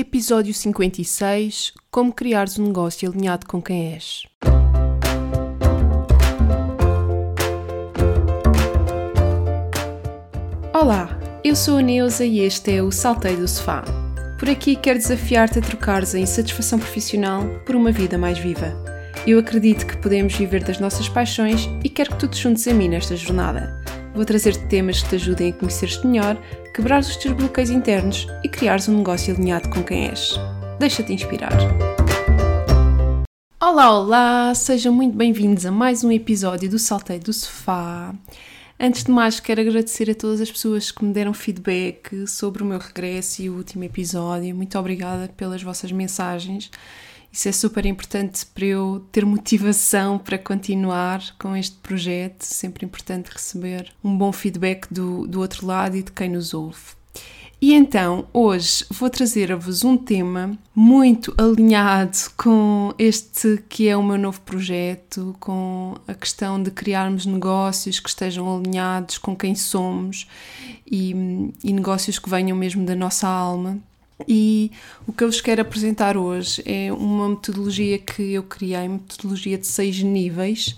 Episódio 0.00 0.54
56 0.54 1.72
Como 1.90 2.12
criares 2.12 2.56
um 2.56 2.66
negócio 2.66 3.10
alinhado 3.10 3.48
com 3.48 3.60
quem 3.60 3.94
és. 3.94 4.28
Olá, 10.72 11.18
eu 11.42 11.56
sou 11.56 11.78
a 11.78 11.82
Neuza 11.82 12.24
e 12.24 12.38
este 12.38 12.76
é 12.76 12.80
o 12.80 12.92
Salteio 12.92 13.38
do 13.38 13.48
Sofá. 13.48 13.82
Por 14.38 14.48
aqui 14.48 14.76
quero 14.76 15.00
desafiar-te 15.00 15.58
a 15.58 15.62
trocares 15.62 16.14
a 16.14 16.20
insatisfação 16.20 16.78
profissional 16.78 17.42
por 17.66 17.74
uma 17.74 17.90
vida 17.90 18.16
mais 18.16 18.38
viva. 18.38 18.72
Eu 19.26 19.40
acredito 19.40 19.84
que 19.84 19.96
podemos 19.96 20.32
viver 20.32 20.62
das 20.62 20.78
nossas 20.78 21.08
paixões 21.08 21.68
e 21.82 21.88
quero 21.88 22.10
que 22.10 22.20
tu 22.20 22.28
te 22.28 22.40
juntes 22.40 22.68
a 22.68 22.72
mim 22.72 22.88
nesta 22.88 23.16
jornada. 23.16 23.82
Vou 24.18 24.24
trazer-te 24.24 24.66
temas 24.66 25.00
que 25.00 25.10
te 25.10 25.14
ajudem 25.14 25.50
a 25.50 25.52
conhecer-te 25.52 26.04
melhor, 26.04 26.36
quebrar 26.74 26.98
os 26.98 27.14
teus 27.14 27.36
bloqueios 27.36 27.70
internos 27.70 28.26
e 28.42 28.48
criares 28.48 28.88
um 28.88 28.96
negócio 28.96 29.32
alinhado 29.32 29.68
com 29.68 29.80
quem 29.80 30.08
és. 30.08 30.34
Deixa-te 30.80 31.12
inspirar. 31.12 31.56
Olá, 33.60 33.96
olá! 33.96 34.52
Sejam 34.56 34.92
muito 34.92 35.16
bem-vindos 35.16 35.64
a 35.64 35.70
mais 35.70 36.02
um 36.02 36.10
episódio 36.10 36.68
do 36.68 36.80
Salteio 36.80 37.20
do 37.20 37.32
Sofá. 37.32 38.12
Antes 38.80 39.04
de 39.04 39.12
mais, 39.12 39.38
quero 39.38 39.60
agradecer 39.60 40.10
a 40.10 40.14
todas 40.16 40.40
as 40.40 40.50
pessoas 40.50 40.90
que 40.90 41.04
me 41.04 41.12
deram 41.12 41.32
feedback 41.32 42.26
sobre 42.26 42.64
o 42.64 42.66
meu 42.66 42.80
regresso 42.80 43.40
e 43.40 43.48
o 43.48 43.54
último 43.54 43.84
episódio. 43.84 44.52
Muito 44.52 44.76
obrigada 44.76 45.32
pelas 45.36 45.62
vossas 45.62 45.92
mensagens 45.92 46.72
isso 47.38 47.48
é 47.48 47.52
super 47.52 47.86
importante 47.86 48.44
para 48.46 48.64
eu 48.64 49.06
ter 49.12 49.24
motivação 49.24 50.18
para 50.18 50.36
continuar 50.36 51.22
com 51.38 51.54
este 51.54 51.76
projeto. 51.76 52.42
Sempre 52.42 52.84
importante 52.84 53.30
receber 53.30 53.92
um 54.02 54.18
bom 54.18 54.32
feedback 54.32 54.92
do, 54.92 55.24
do 55.24 55.38
outro 55.38 55.64
lado 55.64 55.96
e 55.96 56.02
de 56.02 56.10
quem 56.10 56.30
nos 56.30 56.52
ouve. 56.52 56.98
E 57.62 57.74
então, 57.74 58.26
hoje 58.32 58.84
vou 58.90 59.08
trazer-vos 59.08 59.84
um 59.84 59.96
tema 59.96 60.58
muito 60.74 61.32
alinhado 61.38 62.18
com 62.36 62.92
este 62.98 63.62
que 63.68 63.86
é 63.86 63.96
o 63.96 64.02
meu 64.02 64.18
novo 64.18 64.40
projeto, 64.40 65.36
com 65.38 65.94
a 66.08 66.14
questão 66.14 66.60
de 66.60 66.72
criarmos 66.72 67.24
negócios 67.24 68.00
que 68.00 68.08
estejam 68.08 68.52
alinhados 68.52 69.16
com 69.16 69.36
quem 69.36 69.54
somos 69.54 70.26
e, 70.84 71.14
e 71.62 71.72
negócios 71.72 72.18
que 72.18 72.28
venham 72.28 72.58
mesmo 72.58 72.84
da 72.84 72.96
nossa 72.96 73.28
alma. 73.28 73.78
E 74.26 74.72
o 75.06 75.12
que 75.12 75.22
eu 75.22 75.28
vos 75.28 75.40
quero 75.40 75.62
apresentar 75.62 76.16
hoje 76.16 76.62
é 76.66 76.92
uma 76.92 77.28
metodologia 77.28 77.98
que 77.98 78.32
eu 78.32 78.42
criei, 78.42 78.88
metodologia 78.88 79.56
de 79.56 79.66
seis 79.66 80.02
níveis, 80.02 80.76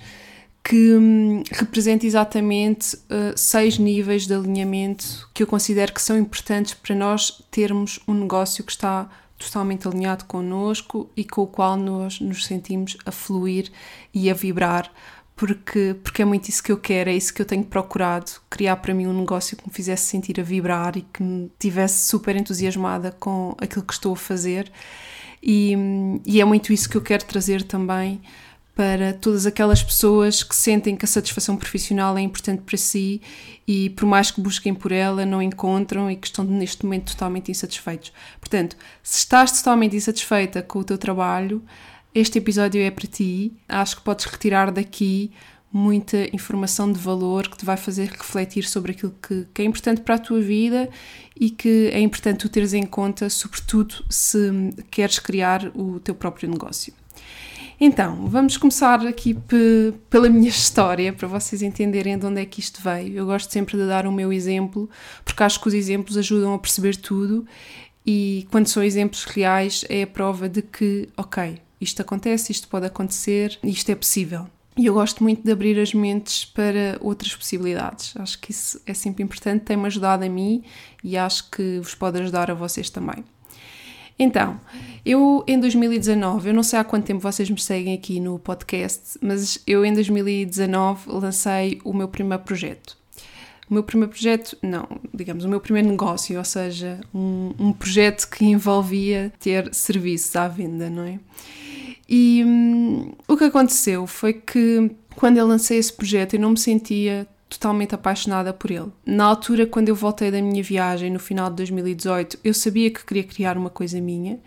que 0.63 0.95
hum, 0.95 1.43
representa 1.51 2.07
exatamente 2.07 2.97
uh, 2.97 3.33
seis 3.37 3.79
níveis 3.79 4.27
de 4.27 4.35
alinhamento 4.35 5.29
que 5.33 5.43
eu 5.43 5.47
considero 5.47 5.93
que 5.93 6.03
são 6.03 6.19
importantes 6.19 6.75
para 6.75 6.95
nós 6.95 7.43
termos 7.51 7.99
um 8.07 8.15
negócio 8.15 8.63
que 8.63 8.73
está 8.73 9.09
totalmente 9.39 9.89
alinhado 9.89 10.27
connosco 10.27 11.11
e 11.17 11.25
com 11.25 11.43
o 11.43 11.47
qual 11.47 11.77
nós 11.77 12.21
nos 12.21 12.45
sentimos 12.45 12.99
a 13.07 13.11
fluir 13.11 13.73
e 14.13 14.31
a 14.31 14.35
vibrar 14.35 14.93
porque, 15.41 15.97
porque 16.05 16.21
é 16.21 16.25
muito 16.27 16.51
isso 16.51 16.63
que 16.63 16.71
eu 16.71 16.77
quero, 16.77 17.09
é 17.09 17.15
isso 17.15 17.33
que 17.33 17.41
eu 17.41 17.47
tenho 17.47 17.65
procurado, 17.65 18.31
criar 18.51 18.77
para 18.77 18.93
mim 18.93 19.07
um 19.07 19.21
negócio 19.21 19.57
que 19.57 19.67
me 19.67 19.73
fizesse 19.73 20.05
sentir 20.05 20.39
a 20.39 20.43
vibrar 20.43 20.99
e 20.99 21.01
que 21.01 21.23
me 21.23 21.51
tivesse 21.59 22.07
super 22.07 22.37
entusiasmada 22.37 23.11
com 23.19 23.57
aquilo 23.57 23.83
que 23.83 23.95
estou 23.95 24.13
a 24.13 24.17
fazer. 24.17 24.71
E, 25.43 25.75
e 26.27 26.43
é 26.43 26.45
muito 26.45 26.75
isso 26.75 26.91
que 26.91 26.95
eu 26.95 27.01
quero 27.01 27.25
trazer 27.25 27.63
também 27.63 28.21
para 28.75 29.15
todas 29.15 29.47
aquelas 29.47 29.83
pessoas 29.83 30.43
que 30.43 30.55
sentem 30.55 30.95
que 30.95 31.07
a 31.07 31.09
satisfação 31.09 31.57
profissional 31.57 32.19
é 32.19 32.21
importante 32.21 32.61
para 32.61 32.77
si 32.77 33.23
e 33.67 33.89
por 33.89 34.05
mais 34.05 34.31
que 34.31 34.43
busquem 34.43 34.75
por 34.75 34.93
ela, 34.93 35.25
não 35.25 35.41
encontram 35.41 36.11
e 36.11 36.17
que 36.17 36.27
estão 36.27 36.45
neste 36.45 36.85
momento 36.85 37.13
totalmente 37.13 37.51
insatisfeitos. 37.51 38.13
Portanto, 38.39 38.77
se 39.03 39.21
estás 39.21 39.53
totalmente 39.53 39.97
insatisfeita 39.97 40.61
com 40.61 40.81
o 40.81 40.85
teu 40.85 40.99
trabalho, 40.99 41.63
este 42.15 42.39
episódio 42.39 42.81
é 42.81 42.91
para 42.91 43.07
ti. 43.07 43.53
Acho 43.69 43.97
que 43.97 44.03
podes 44.03 44.25
retirar 44.27 44.71
daqui 44.71 45.31
muita 45.73 46.35
informação 46.35 46.93
de 46.93 46.99
valor 46.99 47.49
que 47.49 47.57
te 47.57 47.65
vai 47.65 47.77
fazer 47.77 48.11
refletir 48.11 48.65
sobre 48.65 48.93
aquilo 48.93 49.15
que, 49.23 49.47
que, 49.55 49.63
é 49.63 49.65
importante 49.65 50.01
para 50.01 50.17
a 50.17 50.19
tua 50.19 50.41
vida 50.41 50.91
e 51.39 51.49
que 51.49 51.91
é 51.93 52.01
importante 52.01 52.41
tu 52.41 52.49
teres 52.49 52.75
em 52.75 52.83
conta, 52.83 53.31
sobretudo 53.31 54.05
se 54.09 54.51
queres 54.91 55.21
criar 55.21 55.71
o 55.77 56.01
teu 56.01 56.15
próprio 56.15 56.51
negócio. 56.51 56.93
Então, 57.81 58.27
vamos 58.27 58.57
começar 58.59 59.07
aqui 59.07 59.35
pela 60.11 60.29
minha 60.29 60.51
história, 60.51 61.13
para 61.13 61.29
vocês 61.29 61.63
entenderem 61.63 62.19
de 62.19 62.27
onde 62.27 62.41
é 62.41 62.45
que 62.45 62.61
isto 62.61 62.83
veio. 62.83 63.15
Eu 63.15 63.25
gosto 63.25 63.51
sempre 63.51 63.79
de 63.79 63.87
dar 63.87 64.07
o 64.07 64.13
meu 64.13 64.33
exemplo, 64.33 64.91
porque 65.25 65.43
acho 65.43 65.61
que 65.61 65.69
os 65.69 65.75
exemplos 65.75 66.19
ajudam 66.19 66.53
a 66.53 66.59
perceber 66.59 66.97
tudo 66.97 67.47
e 68.05 68.47
quando 68.51 68.67
são 68.67 68.83
exemplos 68.83 69.25
reais 69.25 69.85
é 69.89 70.03
a 70.03 70.07
prova 70.07 70.49
de 70.49 70.63
que, 70.63 71.09
ok, 71.17 71.59
isto 71.81 72.03
acontece, 72.03 72.53
isto 72.53 72.69
pode 72.69 72.87
acontecer, 72.87 73.59
isto 73.63 73.91
é 73.91 73.95
possível. 73.95 74.47
E 74.77 74.87
eu 74.87 74.95
gosto 74.95 75.23
muito 75.23 75.43
de 75.43 75.51
abrir 75.51 75.79
as 75.79 75.93
mentes 75.93 76.45
para 76.45 76.97
outras 77.01 77.35
possibilidades. 77.35 78.15
Acho 78.17 78.39
que 78.39 78.51
isso 78.51 78.81
é 78.87 78.95
sempre 78.95 79.23
importante, 79.23 79.65
tem-me 79.65 79.87
ajudado 79.87 80.25
a 80.25 80.29
mim 80.29 80.63
e 81.03 81.17
acho 81.17 81.51
que 81.51 81.79
vos 81.81 81.95
pode 81.95 82.21
ajudar 82.21 82.51
a 82.51 82.55
vocês 82.55 82.89
também. 82.89 83.25
Então, 84.19 84.61
eu 85.05 85.43
em 85.47 85.59
2019, 85.59 86.51
eu 86.51 86.55
não 86.55 86.63
sei 86.63 86.79
há 86.79 86.85
quanto 86.85 87.07
tempo 87.07 87.21
vocês 87.21 87.49
me 87.49 87.59
seguem 87.59 87.95
aqui 87.95 88.21
no 88.21 88.39
podcast, 88.39 89.19
mas 89.21 89.63
eu 89.67 89.85
em 89.85 89.95
2019 89.95 91.11
lancei 91.11 91.81
o 91.85 91.95
meu 91.95 92.07
primeiro 92.07 92.43
projeto. 92.43 92.99
O 93.69 93.73
meu 93.75 93.83
primeiro 93.83 94.13
projeto, 94.13 94.59
não, 94.63 94.87
digamos, 95.15 95.45
o 95.45 95.49
meu 95.49 95.61
primeiro 95.61 95.89
negócio, 95.89 96.37
ou 96.37 96.45
seja, 96.45 97.01
um, 97.15 97.55
um 97.59 97.73
projeto 97.73 98.29
que 98.29 98.45
envolvia 98.45 99.33
ter 99.39 99.73
serviços 99.73 100.35
à 100.37 100.49
venda, 100.49 100.91
não 100.91 101.05
é? 101.05 101.19
E 102.11 102.43
hum, 102.45 103.13
o 103.29 103.37
que 103.37 103.45
aconteceu 103.45 104.05
foi 104.05 104.33
que 104.33 104.91
quando 105.15 105.37
eu 105.37 105.47
lancei 105.47 105.79
esse 105.79 105.93
projeto 105.93 106.35
eu 106.35 106.41
não 106.41 106.51
me 106.51 106.59
sentia 106.59 107.25
totalmente 107.49 107.95
apaixonada 107.95 108.53
por 108.53 108.71
ele. 108.71 108.91
Na 109.07 109.25
altura, 109.25 109.67
quando 109.67 109.89
eu 109.89 109.95
voltei 109.95 110.31
da 110.31 110.43
minha 110.43 110.63
viagem 110.63 111.11
no 111.11 111.21
final 111.21 111.49
de 111.51 111.57
2018, 111.57 112.39
eu 112.43 112.53
sabia 112.53 112.91
que 112.91 113.05
queria 113.05 113.25
criar 113.25 113.57
uma 113.57 113.71
coisa 113.71 114.01
minha, 114.01 114.41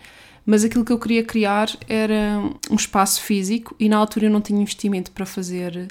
mas 0.46 0.64
aquilo 0.64 0.84
que 0.84 0.92
eu 0.92 1.00
queria 1.00 1.24
criar 1.24 1.70
era 1.88 2.42
um 2.70 2.76
espaço 2.76 3.22
físico 3.22 3.76
e 3.80 3.88
na 3.88 3.98
altura 3.98 4.26
eu 4.26 4.32
não 4.32 4.42
tinha 4.42 4.62
investimento 4.62 5.12
para 5.12 5.26
fazer 5.26 5.88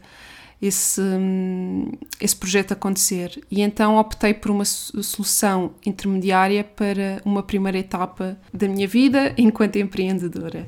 esse, 0.61 1.01
hum, 1.01 1.91
esse 2.21 2.37
projeto 2.37 2.73
acontecer. 2.73 3.41
E 3.51 3.63
então 3.63 3.97
optei 3.97 4.33
por 4.33 4.51
uma 4.51 4.65
solução 4.65 5.73
intermediária 5.85 6.65
para 6.65 7.21
uma 7.25 7.43
primeira 7.43 7.79
etapa 7.79 8.39
da 8.53 8.69
minha 8.69 8.87
vida 8.87 9.35
enquanto 9.37 9.77
empreendedora. 9.77 10.67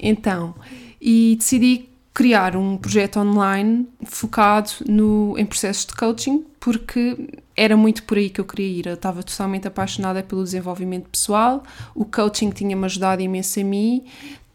Então, 0.00 0.54
e 1.00 1.36
decidi 1.38 1.88
criar 2.12 2.56
um 2.56 2.76
projeto 2.76 3.18
online 3.18 3.88
focado 4.04 4.70
no, 4.88 5.34
em 5.38 5.46
processos 5.46 5.86
de 5.86 5.94
coaching, 5.94 6.44
porque 6.58 7.16
era 7.56 7.76
muito 7.76 8.02
por 8.02 8.18
aí 8.18 8.28
que 8.28 8.40
eu 8.40 8.44
queria 8.44 8.66
ir. 8.66 8.86
Eu 8.86 8.94
estava 8.94 9.22
totalmente 9.22 9.68
apaixonada 9.68 10.22
pelo 10.22 10.42
desenvolvimento 10.42 11.08
pessoal, 11.08 11.62
o 11.94 12.04
coaching 12.04 12.50
tinha-me 12.50 12.84
ajudado 12.84 13.22
imenso 13.22 13.60
a 13.60 13.64
mim, 13.64 14.04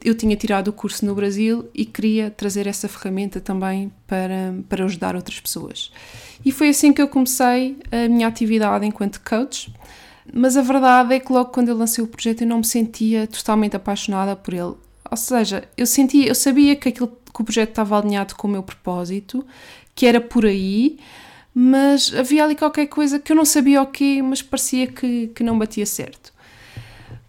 eu 0.03 0.13
tinha 0.13 0.35
tirado 0.35 0.67
o 0.67 0.73
curso 0.73 1.03
no 1.05 1.15
Brasil 1.15 1.67
e 1.73 1.85
queria 1.85 2.29
trazer 2.29 2.67
essa 2.67 2.87
ferramenta 2.87 3.41
também 3.41 3.91
para, 4.05 4.53
para 4.69 4.85
ajudar 4.85 5.15
outras 5.15 5.39
pessoas. 5.39 5.91
E 6.45 6.51
foi 6.51 6.69
assim 6.69 6.93
que 6.93 7.01
eu 7.01 7.07
comecei 7.07 7.77
a 7.91 8.07
minha 8.07 8.27
atividade 8.27 8.85
enquanto 8.85 9.19
coach. 9.21 9.73
Mas 10.31 10.57
a 10.57 10.61
verdade 10.61 11.15
é 11.15 11.19
que 11.19 11.31
logo 11.31 11.49
quando 11.51 11.69
eu 11.69 11.75
lancei 11.75 12.03
o 12.03 12.07
projeto 12.07 12.41
eu 12.41 12.47
não 12.47 12.57
me 12.57 12.65
sentia 12.65 13.25
totalmente 13.25 13.75
apaixonada 13.75 14.35
por 14.35 14.53
ele. 14.53 14.75
Ou 15.09 15.17
seja, 15.17 15.67
eu 15.77 15.85
sentia, 15.85 16.27
eu 16.27 16.35
sabia 16.35 16.75
que, 16.75 16.89
aquilo, 16.89 17.07
que 17.07 17.41
o 17.41 17.43
projeto 17.43 17.69
estava 17.69 17.97
alinhado 17.97 18.35
com 18.35 18.47
o 18.47 18.51
meu 18.51 18.63
propósito, 18.63 19.45
que 19.93 20.05
era 20.05 20.19
por 20.19 20.45
aí, 20.45 20.97
mas 21.53 22.13
havia 22.13 22.43
ali 22.43 22.55
qualquer 22.55 22.87
coisa 22.87 23.19
que 23.19 23.31
eu 23.31 23.35
não 23.35 23.45
sabia 23.45 23.81
o 23.81 23.87
quê, 23.87 24.21
mas 24.21 24.41
parecia 24.41 24.87
que, 24.87 25.27
que 25.27 25.43
não 25.43 25.57
batia 25.57 25.85
certo. 25.85 26.33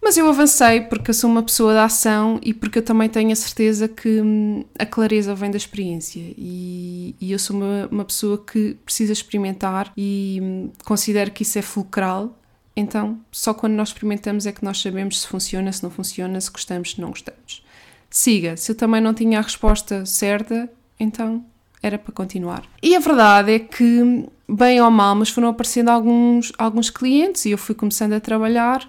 Mas 0.03 0.17
eu 0.17 0.29
avancei 0.29 0.83
porque 0.83 1.11
eu 1.11 1.15
sou 1.15 1.29
uma 1.29 1.43
pessoa 1.43 1.75
da 1.75 1.85
ação 1.85 2.39
e 2.43 2.55
porque 2.55 2.79
eu 2.79 2.83
também 2.83 3.09
tenho 3.09 3.33
a 3.33 3.37
certeza 3.37 3.89
que 3.89 4.21
hum, 4.21 4.65
a 4.79 4.87
clareza 4.87 5.35
vem 5.35 5.51
da 5.51 5.57
experiência 5.57 6.21
e, 6.39 7.15
e 7.21 7.33
eu 7.33 7.39
sou 7.39 7.57
uma, 7.57 7.89
uma, 7.91 8.05
pessoa 8.05 8.39
que 8.39 8.77
precisa 8.85 9.13
experimentar 9.13 9.93
e 9.97 10.39
hum, 10.41 10.71
considero 10.85 11.33
que 11.33 11.43
isso 11.43 11.59
é 11.59 11.63
fulcral. 11.63 12.39
Então, 12.77 13.19
só 13.33 13.53
quando 13.53 13.73
nós 13.73 13.89
experimentamos 13.89 14.47
é 14.47 14.53
que 14.53 14.65
nós 14.65 14.81
sabemos 14.81 15.23
se 15.23 15.27
funciona, 15.27 15.73
se 15.73 15.83
não 15.83 15.91
funciona, 15.91 16.41
se 16.41 16.51
gostamos, 16.51 16.93
se 16.93 17.01
não 17.01 17.09
gostamos 17.09 17.66
siga. 18.11 18.57
Se 18.57 18.73
eu 18.73 18.77
também 18.77 19.01
não 19.01 19.15
tinha 19.15 19.39
a 19.39 19.43
resposta 19.43 20.05
certa, 20.07 20.71
então 20.99 21.45
era 21.83 21.99
para 21.99 22.13
continuar. 22.13 22.63
E 22.83 22.97
a 22.97 23.01
verdade 23.01 23.53
é 23.53 23.59
que, 23.59 24.27
bem 24.49 24.81
ou 24.81 24.91
mal, 24.91 25.15
mas 25.15 25.29
foram 25.29 25.49
aparecendo 25.49 25.89
alguns, 25.89 26.53
alguns 26.59 26.91
clientes 26.91 27.45
e 27.45 27.51
eu 27.51 27.59
fui 27.59 27.75
começando 27.75 28.15
a 28.15 28.21
trabalhar, 28.21 28.89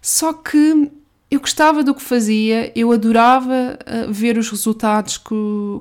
só 0.00 0.32
que 0.32 0.90
eu 1.28 1.40
gostava 1.40 1.82
do 1.82 1.92
que 1.92 2.02
fazia, 2.02 2.70
eu 2.78 2.92
adorava 2.92 3.76
uh, 3.80 4.12
ver 4.12 4.38
os 4.38 4.48
resultados 4.48 5.18
que, 5.18 5.34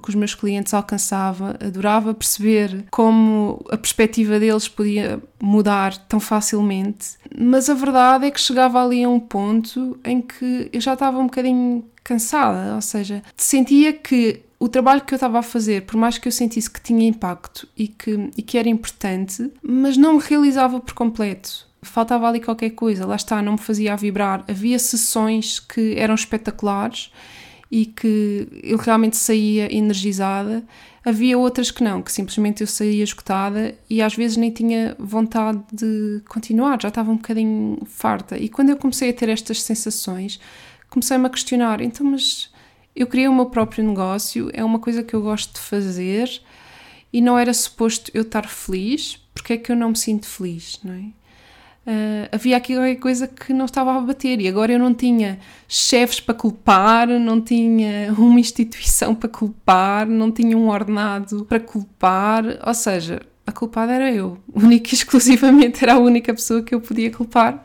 que, 0.03 0.09
os 0.09 0.15
meus 0.15 0.33
clientes 0.33 0.73
alcançavam, 0.73 1.49
adorava 1.63 2.15
perceber 2.15 2.85
como 2.89 3.63
a 3.69 3.77
perspectiva 3.77 4.39
deles 4.39 4.67
podia 4.67 5.21
mudar 5.39 5.95
tão 6.07 6.19
facilmente, 6.19 7.09
mas 7.37 7.69
a 7.69 7.75
verdade 7.75 8.25
é 8.25 8.31
que 8.31 8.41
chegava 8.41 8.83
ali 8.83 9.03
a 9.03 9.09
um 9.09 9.19
ponto 9.19 9.99
em 10.03 10.19
que 10.19 10.67
eu 10.73 10.81
já 10.81 10.93
estava 10.93 11.19
um 11.19 11.25
bocadinho 11.25 11.85
cansada, 12.05 12.75
ou 12.75 12.81
seja, 12.81 13.21
sentia 13.35 13.91
que 13.91 14.41
o 14.57 14.69
trabalho 14.69 15.01
que 15.01 15.13
eu 15.13 15.17
estava 15.17 15.39
a 15.39 15.43
fazer, 15.43 15.81
por 15.81 15.97
mais 15.97 16.17
que 16.17 16.29
eu 16.29 16.31
sentisse 16.31 16.69
que 16.69 16.79
tinha 16.79 17.05
impacto 17.05 17.67
e 17.75 17.89
que, 17.89 18.31
e 18.37 18.41
que 18.41 18.57
era 18.57 18.69
importante, 18.69 19.51
mas 19.61 19.97
não 19.97 20.13
me 20.13 20.23
realizava 20.23 20.79
por 20.79 20.93
completo 20.93 21.67
faltava 21.85 22.27
ali 22.27 22.39
qualquer 22.39 22.71
coisa, 22.71 23.05
lá 23.05 23.15
está, 23.15 23.41
não 23.41 23.53
me 23.53 23.57
fazia 23.57 23.95
vibrar. 23.95 24.43
Havia 24.47 24.77
sessões 24.79 25.59
que 25.59 25.95
eram 25.97 26.15
espetaculares 26.15 27.11
e 27.71 27.85
que 27.85 28.47
eu 28.63 28.77
realmente 28.77 29.15
saía 29.15 29.73
energizada. 29.73 30.63
Havia 31.03 31.37
outras 31.37 31.69
que 31.69 31.83
não, 31.83 32.01
que 32.01 32.11
simplesmente 32.11 32.61
eu 32.61 32.67
saía 32.67 33.03
esgotada 33.03 33.75
e 33.87 34.01
às 34.01 34.15
vezes 34.15 34.37
nem 34.37 34.49
tinha 34.49 34.95
vontade 34.97 35.61
de 35.71 36.21
continuar, 36.27 36.81
já 36.81 36.89
estava 36.89 37.11
um 37.11 37.17
bocadinho 37.17 37.77
farta. 37.85 38.37
E 38.37 38.49
quando 38.49 38.69
eu 38.69 38.77
comecei 38.77 39.11
a 39.11 39.13
ter 39.13 39.29
estas 39.29 39.61
sensações, 39.61 40.39
comecei-me 40.95 41.25
a 41.25 41.29
questionar: 41.29 41.81
então, 41.81 42.05
mas 42.07 42.49
eu 42.95 43.05
criei 43.05 43.27
o 43.27 43.35
meu 43.35 43.47
próprio 43.47 43.83
negócio, 43.83 44.49
é 44.53 44.63
uma 44.63 44.79
coisa 44.79 45.03
que 45.03 45.13
eu 45.13 45.21
gosto 45.21 45.53
de 45.53 45.59
fazer 45.59 46.41
e 47.11 47.21
não 47.21 47.37
era 47.37 47.53
suposto 47.53 48.09
eu 48.13 48.21
estar 48.21 48.47
feliz, 48.47 49.19
porque 49.33 49.53
é 49.53 49.57
que 49.57 49.71
eu 49.71 49.75
não 49.75 49.89
me 49.89 49.97
sinto 49.97 50.25
feliz, 50.25 50.79
não 50.83 50.93
é? 50.93 51.03
Uh, 51.87 52.27
havia 52.31 52.57
aqui 52.57 52.73
qualquer 52.73 52.95
coisa 52.95 53.27
que 53.27 53.53
não 53.53 53.65
estava 53.65 53.95
a 53.95 54.01
bater 54.01 54.41
e 54.41 54.47
agora 54.47 54.71
eu 54.71 54.79
não 54.79 54.91
tinha 54.91 55.37
chefes 55.67 56.19
para 56.19 56.33
culpar, 56.33 57.07
não 57.07 57.39
tinha 57.39 58.11
uma 58.17 58.39
instituição 58.39 59.13
para 59.13 59.29
culpar, 59.29 60.07
não 60.07 60.31
tinha 60.31 60.57
um 60.57 60.67
ordenado 60.67 61.45
para 61.45 61.59
culpar, 61.59 62.43
ou 62.65 62.73
seja, 62.73 63.21
a 63.45 63.51
culpada 63.51 63.93
era 63.93 64.11
eu, 64.11 64.39
única 64.51 64.89
e 64.91 64.93
exclusivamente 64.97 65.83
era 65.83 65.93
a 65.93 65.99
única 65.99 66.33
pessoa 66.33 66.63
que 66.63 66.73
eu 66.73 66.81
podia 66.81 67.11
culpar, 67.11 67.63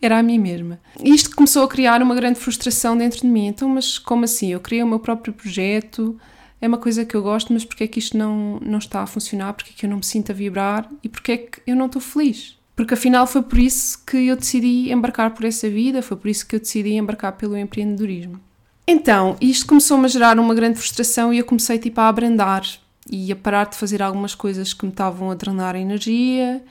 era 0.00 0.18
a 0.18 0.22
mim 0.22 0.38
mesma. 0.38 0.80
Isto 1.02 1.34
começou 1.34 1.64
a 1.64 1.68
criar 1.68 2.02
uma 2.02 2.14
grande 2.14 2.38
frustração 2.38 2.96
dentro 2.96 3.20
de 3.20 3.26
mim, 3.26 3.46
então, 3.46 3.68
mas 3.68 3.98
como 3.98 4.24
assim? 4.24 4.52
Eu 4.52 4.60
criei 4.60 4.82
o 4.82 4.86
meu 4.86 4.98
próprio 4.98 5.32
projeto, 5.32 6.18
é 6.60 6.68
uma 6.68 6.78
coisa 6.78 7.04
que 7.04 7.14
eu 7.14 7.22
gosto, 7.22 7.52
mas 7.52 7.64
porque 7.64 7.84
é 7.84 7.86
que 7.86 7.98
isto 7.98 8.16
não, 8.16 8.58
não 8.60 8.78
está 8.78 9.02
a 9.02 9.06
funcionar, 9.06 9.54
porque 9.54 9.70
é 9.70 9.74
que 9.78 9.86
eu 9.86 9.90
não 9.90 9.98
me 9.98 10.04
sinto 10.04 10.30
a 10.30 10.34
vibrar 10.34 10.90
e 11.02 11.08
porque 11.08 11.32
é 11.32 11.36
que 11.36 11.62
eu 11.66 11.76
não 11.76 11.86
estou 11.86 12.00
feliz? 12.00 12.60
porque 12.80 12.94
afinal 12.94 13.26
foi 13.26 13.42
por 13.42 13.58
isso 13.58 14.02
que 14.06 14.16
eu 14.16 14.34
decidi 14.34 14.90
embarcar 14.90 15.32
por 15.32 15.44
essa 15.44 15.68
vida, 15.68 16.00
foi 16.00 16.16
por 16.16 16.28
isso 16.28 16.46
que 16.46 16.56
eu 16.56 16.60
decidi 16.60 16.94
embarcar 16.94 17.32
pelo 17.32 17.54
empreendedorismo. 17.54 18.40
Então, 18.86 19.36
isto 19.38 19.66
começou-me 19.66 20.06
a 20.06 20.08
gerar 20.08 20.38
uma 20.38 20.54
grande 20.54 20.78
frustração 20.78 21.30
e 21.30 21.36
eu 21.36 21.44
comecei 21.44 21.78
tipo 21.78 22.00
a 22.00 22.08
abrandar 22.08 22.62
e 23.10 23.30
a 23.30 23.36
parar 23.36 23.66
de 23.66 23.76
fazer 23.76 24.00
algumas 24.00 24.34
coisas 24.34 24.72
que 24.72 24.86
me 24.86 24.90
estavam 24.90 25.30
a 25.30 25.34
drenar 25.34 25.76
energia 25.76 26.62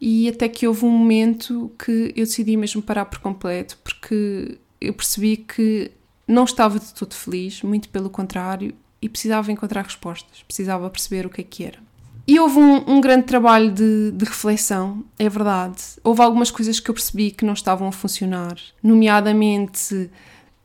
e 0.00 0.28
até 0.28 0.48
que 0.48 0.66
houve 0.66 0.84
um 0.84 0.90
momento 0.90 1.72
que 1.78 2.12
eu 2.14 2.24
decidi 2.24 2.56
mesmo 2.56 2.82
parar 2.82 3.06
por 3.06 3.18
completo 3.18 3.78
porque 3.82 4.58
eu 4.80 4.92
percebi 4.92 5.38
que 5.38 5.90
não 6.28 6.44
estava 6.44 6.78
de 6.78 6.92
todo 6.92 7.14
feliz, 7.14 7.62
muito 7.62 7.88
pelo 7.88 8.10
contrário, 8.10 8.74
e 9.00 9.08
precisava 9.08 9.52
encontrar 9.52 9.82
respostas, 9.82 10.42
precisava 10.42 10.90
perceber 10.90 11.26
o 11.26 11.30
que 11.30 11.40
é 11.40 11.44
que 11.44 11.64
era. 11.64 11.78
E 12.26 12.40
houve 12.40 12.58
um, 12.58 12.96
um 12.96 13.00
grande 13.00 13.24
trabalho 13.24 13.70
de, 13.70 14.10
de, 14.10 14.24
reflexão, 14.24 15.04
é 15.16 15.28
verdade. 15.28 15.80
Houve 16.02 16.22
algumas 16.22 16.50
coisas 16.50 16.80
que 16.80 16.90
eu 16.90 16.94
percebi 16.94 17.30
que 17.30 17.44
não 17.44 17.52
estavam 17.54 17.86
a 17.86 17.92
funcionar, 17.92 18.56
nomeadamente 18.82 20.10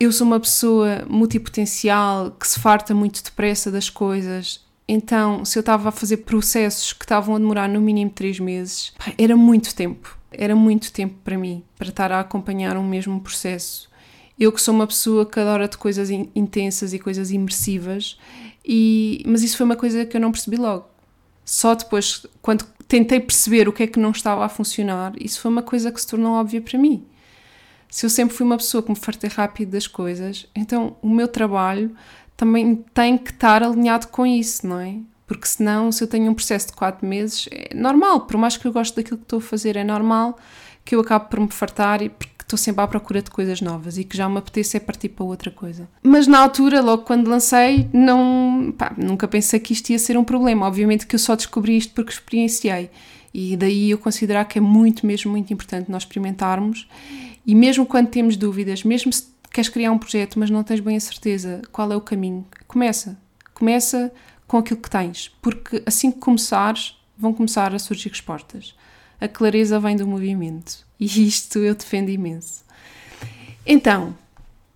eu 0.00 0.10
sou 0.10 0.26
uma 0.26 0.40
pessoa 0.40 1.04
multipotencial 1.08 2.32
que 2.32 2.48
se 2.48 2.58
farta 2.58 2.92
muito 2.92 3.22
depressa 3.22 3.70
das 3.70 3.88
coisas. 3.88 4.60
Então, 4.86 5.44
se 5.44 5.58
eu 5.58 5.60
estava 5.60 5.88
a 5.88 5.92
fazer 5.92 6.18
processos 6.18 6.92
que 6.92 7.04
estavam 7.04 7.36
a 7.36 7.38
demorar 7.38 7.68
no 7.68 7.80
mínimo 7.80 8.10
três 8.10 8.38
meses, 8.38 8.92
era 9.16 9.36
muito 9.36 9.74
tempo. 9.74 10.18
Era 10.30 10.56
muito 10.56 10.92
tempo 10.92 11.14
para 11.22 11.38
mim, 11.38 11.62
para 11.78 11.88
estar 11.88 12.10
a 12.10 12.20
acompanhar 12.20 12.76
um 12.76 12.86
mesmo 12.86 13.20
processo. 13.20 13.90
Eu 14.38 14.50
que 14.50 14.60
sou 14.60 14.74
uma 14.74 14.86
pessoa 14.86 15.26
que 15.26 15.38
adora 15.38 15.68
de 15.68 15.76
coisas 15.76 16.10
intensas 16.10 16.92
e 16.92 16.98
coisas 16.98 17.30
imersivas, 17.30 18.18
e, 18.64 19.22
mas 19.26 19.42
isso 19.42 19.56
foi 19.56 19.66
uma 19.66 19.76
coisa 19.76 20.04
que 20.06 20.16
eu 20.16 20.20
não 20.20 20.32
percebi 20.32 20.56
logo 20.56 20.92
só 21.44 21.74
depois, 21.74 22.24
quando 22.40 22.64
tentei 22.86 23.20
perceber 23.20 23.68
o 23.68 23.72
que 23.72 23.82
é 23.82 23.86
que 23.86 23.98
não 23.98 24.10
estava 24.10 24.44
a 24.44 24.48
funcionar, 24.48 25.12
isso 25.20 25.40
foi 25.40 25.50
uma 25.50 25.62
coisa 25.62 25.90
que 25.90 26.00
se 26.00 26.06
tornou 26.06 26.34
óbvia 26.34 26.60
para 26.60 26.78
mim. 26.78 27.04
Se 27.90 28.06
eu 28.06 28.10
sempre 28.10 28.34
fui 28.34 28.46
uma 28.46 28.56
pessoa 28.56 28.82
que 28.82 28.90
me 28.90 28.96
fartei 28.96 29.28
rápido 29.28 29.72
das 29.72 29.86
coisas, 29.86 30.46
então 30.54 30.96
o 31.02 31.10
meu 31.10 31.28
trabalho 31.28 31.94
também 32.42 32.84
tem 32.92 33.16
que 33.16 33.30
estar 33.30 33.62
alinhado 33.62 34.08
com 34.08 34.26
isso, 34.26 34.66
não 34.66 34.80
é? 34.80 34.96
Porque 35.28 35.46
senão, 35.46 35.92
se 35.92 36.02
eu 36.02 36.08
tenho 36.08 36.28
um 36.28 36.34
processo 36.34 36.66
de 36.66 36.72
4 36.72 37.06
meses, 37.06 37.48
é 37.52 37.72
normal, 37.72 38.22
por 38.22 38.36
mais 38.36 38.56
que 38.56 38.66
eu 38.66 38.72
goste 38.72 38.96
daquilo 38.96 39.18
que 39.18 39.22
estou 39.22 39.38
a 39.38 39.42
fazer, 39.42 39.76
é 39.76 39.84
normal 39.84 40.36
que 40.84 40.96
eu 40.96 41.00
acabe 41.00 41.30
por 41.30 41.38
me 41.38 41.52
fartar 41.52 42.02
e 42.02 42.10
estou 42.40 42.58
sempre 42.58 42.82
à 42.82 42.88
procura 42.88 43.22
de 43.22 43.30
coisas 43.30 43.60
novas 43.60 43.96
e 43.96 44.02
que 44.02 44.16
já 44.16 44.28
me 44.28 44.38
apetece 44.38 44.76
é 44.76 44.80
partir 44.80 45.10
para 45.10 45.24
outra 45.24 45.52
coisa. 45.52 45.88
Mas 46.02 46.26
na 46.26 46.40
altura, 46.40 46.80
logo 46.80 47.04
quando 47.04 47.28
lancei, 47.28 47.88
não, 47.92 48.74
pá, 48.76 48.92
nunca 48.98 49.28
pensei 49.28 49.60
que 49.60 49.72
isto 49.72 49.90
ia 49.90 49.98
ser 50.00 50.18
um 50.18 50.24
problema. 50.24 50.66
Obviamente 50.66 51.06
que 51.06 51.14
eu 51.14 51.20
só 51.20 51.36
descobri 51.36 51.76
isto 51.76 51.94
porque 51.94 52.10
experienciei. 52.10 52.90
E 53.32 53.56
daí 53.56 53.92
eu 53.92 53.98
considerar 53.98 54.46
que 54.46 54.58
é 54.58 54.60
muito, 54.60 55.06
mesmo 55.06 55.30
muito 55.30 55.52
importante 55.52 55.88
nós 55.88 56.02
experimentarmos. 56.02 56.88
E 57.46 57.54
mesmo 57.54 57.86
quando 57.86 58.08
temos 58.08 58.36
dúvidas, 58.36 58.82
mesmo 58.82 59.12
se 59.12 59.31
queres 59.52 59.68
criar 59.68 59.92
um 59.92 59.98
projeto, 59.98 60.38
mas 60.38 60.50
não 60.50 60.62
tens 60.62 60.80
bem 60.80 60.96
a 60.96 61.00
certeza 61.00 61.62
qual 61.70 61.92
é 61.92 61.96
o 61.96 62.00
caminho, 62.00 62.46
começa. 62.66 63.18
Começa 63.54 64.12
com 64.46 64.58
aquilo 64.58 64.80
que 64.80 64.90
tens, 64.90 65.30
porque 65.40 65.82
assim 65.86 66.10
que 66.10 66.18
começares, 66.18 66.96
vão 67.16 67.32
começar 67.32 67.74
a 67.74 67.78
surgir 67.78 68.08
respostas. 68.08 68.74
A 69.20 69.28
clareza 69.28 69.78
vem 69.78 69.96
do 69.96 70.06
movimento. 70.06 70.84
E 70.98 71.06
isto 71.26 71.58
eu 71.60 71.74
defendo 71.74 72.08
imenso. 72.08 72.64
Então, 73.64 74.16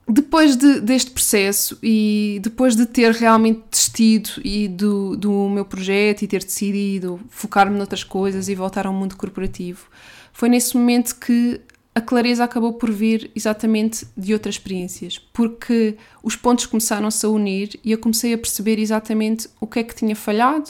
depois 0.08 0.56
de, 0.56 0.80
deste 0.80 1.10
processo 1.10 1.76
e 1.82 2.38
depois 2.42 2.76
de 2.76 2.86
ter 2.86 3.12
realmente 3.12 3.64
desistido 3.70 4.30
e 4.44 4.68
do, 4.68 5.16
do 5.16 5.48
meu 5.48 5.64
projeto 5.64 6.22
e 6.22 6.28
ter 6.28 6.44
decidido 6.44 7.20
focar-me 7.28 7.76
noutras 7.76 8.04
coisas 8.04 8.48
e 8.48 8.54
voltar 8.54 8.86
ao 8.86 8.92
mundo 8.92 9.16
corporativo, 9.16 9.88
foi 10.32 10.48
nesse 10.48 10.76
momento 10.76 11.16
que 11.16 11.60
a 11.96 12.00
clareza 12.02 12.44
acabou 12.44 12.74
por 12.74 12.90
vir 12.90 13.30
exatamente 13.34 14.06
de 14.14 14.34
outras 14.34 14.56
experiências, 14.56 15.18
porque 15.18 15.96
os 16.22 16.36
pontos 16.36 16.66
começaram-se 16.66 17.24
a 17.24 17.28
unir 17.30 17.80
e 17.82 17.90
eu 17.90 17.96
comecei 17.96 18.34
a 18.34 18.38
perceber 18.38 18.78
exatamente 18.78 19.48
o 19.58 19.66
que 19.66 19.78
é 19.78 19.82
que 19.82 19.94
tinha 19.94 20.14
falhado 20.14 20.68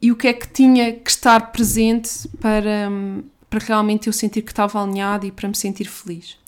e 0.00 0.12
o 0.12 0.14
que 0.14 0.28
é 0.28 0.32
que 0.32 0.46
tinha 0.46 0.92
que 0.92 1.10
estar 1.10 1.50
presente 1.50 2.28
para, 2.40 2.88
para 3.50 3.58
realmente 3.58 4.06
eu 4.06 4.12
sentir 4.12 4.42
que 4.42 4.52
estava 4.52 4.80
alinhado 4.80 5.26
e 5.26 5.32
para 5.32 5.48
me 5.48 5.56
sentir 5.56 5.86
feliz. 5.86 6.38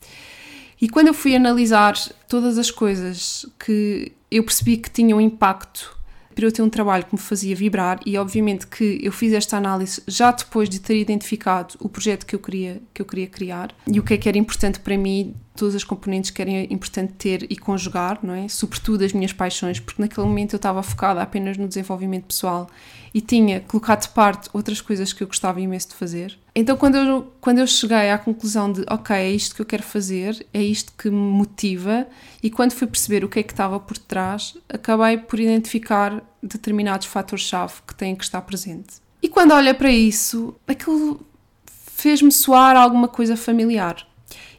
E 0.80 0.88
quando 0.88 1.08
eu 1.08 1.14
fui 1.14 1.34
analisar 1.34 1.98
todas 2.28 2.56
as 2.56 2.70
coisas 2.70 3.46
que 3.58 4.12
eu 4.30 4.44
percebi 4.44 4.76
que 4.76 4.90
tinham 4.92 5.20
impacto 5.20 5.97
para 6.38 6.46
eu 6.46 6.52
ter 6.52 6.62
um 6.62 6.70
trabalho 6.70 7.04
que 7.04 7.12
me 7.16 7.20
fazia 7.20 7.56
vibrar, 7.56 7.98
e 8.06 8.16
obviamente 8.16 8.64
que 8.64 9.00
eu 9.02 9.10
fiz 9.10 9.32
esta 9.32 9.56
análise 9.56 10.00
já 10.06 10.30
depois 10.30 10.68
de 10.68 10.78
ter 10.78 10.96
identificado 10.96 11.74
o 11.80 11.88
projeto 11.88 12.24
que 12.24 12.32
eu 12.32 12.38
queria, 12.38 12.80
que 12.94 13.02
eu 13.02 13.06
queria 13.06 13.26
criar 13.26 13.74
e 13.92 13.98
o 13.98 14.04
que 14.04 14.14
é 14.14 14.16
que 14.16 14.28
era 14.28 14.38
importante 14.38 14.78
para 14.78 14.96
mim, 14.96 15.34
todas 15.58 15.74
as 15.74 15.84
componentes 15.84 16.30
que 16.30 16.40
era 16.40 16.50
importante 16.50 17.12
ter 17.14 17.46
e 17.50 17.56
conjugar, 17.56 18.20
não 18.22 18.32
é? 18.32 18.48
Sobretudo 18.48 19.04
as 19.04 19.12
minhas 19.12 19.32
paixões, 19.32 19.80
porque 19.80 20.00
naquele 20.00 20.26
momento 20.26 20.54
eu 20.54 20.58
estava 20.58 20.82
focada 20.82 21.20
apenas 21.20 21.56
no 21.56 21.66
desenvolvimento 21.66 22.26
pessoal 22.26 22.70
e 23.12 23.20
tinha 23.20 23.60
colocado 23.60 24.02
de 24.02 24.10
parte 24.10 24.48
outras 24.52 24.80
coisas 24.80 25.12
que 25.12 25.22
eu 25.22 25.26
gostava 25.26 25.60
imenso 25.60 25.88
de 25.88 25.94
fazer. 25.96 26.38
Então, 26.54 26.76
quando 26.76 26.96
eu, 26.96 27.32
quando 27.40 27.58
eu 27.58 27.66
cheguei 27.66 28.10
à 28.10 28.18
conclusão 28.18 28.72
de, 28.72 28.84
ok, 28.88 29.16
é 29.16 29.30
isto 29.30 29.56
que 29.56 29.62
eu 29.62 29.66
quero 29.66 29.82
fazer, 29.82 30.46
é 30.54 30.62
isto 30.62 30.92
que 30.96 31.10
me 31.10 31.16
motiva, 31.16 32.06
e 32.42 32.50
quando 32.50 32.72
fui 32.72 32.86
perceber 32.86 33.24
o 33.24 33.28
que 33.28 33.40
é 33.40 33.42
que 33.42 33.52
estava 33.52 33.80
por 33.80 33.98
trás, 33.98 34.56
acabei 34.68 35.18
por 35.18 35.40
identificar 35.40 36.22
determinados 36.42 37.06
fatores-chave 37.06 37.74
que 37.86 37.94
têm 37.94 38.14
que 38.14 38.22
estar 38.22 38.40
presente. 38.42 38.96
E 39.20 39.28
quando 39.28 39.52
olhei 39.52 39.74
para 39.74 39.90
isso, 39.90 40.54
aquilo 40.66 41.26
fez-me 41.66 42.30
soar 42.30 42.76
alguma 42.76 43.08
coisa 43.08 43.36
familiar. 43.36 44.07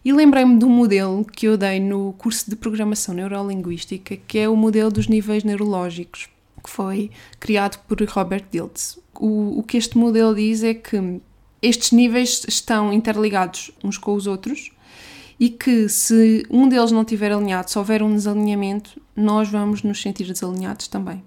E 0.03 0.13
lembrei-me 0.13 0.57
de 0.57 0.65
um 0.65 0.69
modelo 0.69 1.25
que 1.25 1.45
eu 1.45 1.57
dei 1.57 1.79
no 1.79 2.13
curso 2.13 2.49
de 2.49 2.55
Programação 2.55 3.13
Neurolinguística, 3.13 4.15
que 4.15 4.39
é 4.39 4.47
o 4.47 4.55
modelo 4.55 4.89
dos 4.89 5.07
níveis 5.07 5.43
neurológicos 5.43 6.29
que 6.63 6.69
foi 6.69 7.11
criado 7.39 7.79
por 7.87 8.01
Robert 8.09 8.45
Diltz. 8.51 8.99
O, 9.15 9.59
o 9.59 9.63
que 9.63 9.77
este 9.77 9.97
modelo 9.97 10.35
diz 10.35 10.63
é 10.63 10.73
que 10.73 11.21
estes 11.61 11.91
níveis 11.91 12.43
estão 12.47 12.93
interligados 12.93 13.71
uns 13.83 13.97
com 13.97 14.13
os 14.13 14.27
outros 14.27 14.71
e 15.39 15.49
que 15.49 15.87
se 15.87 16.45
um 16.49 16.67
deles 16.67 16.91
não 16.91 17.01
estiver 17.01 17.31
alinhado, 17.31 17.69
se 17.69 17.77
houver 17.77 18.03
um 18.03 18.13
desalinhamento, 18.13 19.01
nós 19.15 19.49
vamos 19.49 19.83
nos 19.83 20.01
sentir 20.01 20.25
desalinhados 20.25 20.87
também. 20.87 21.23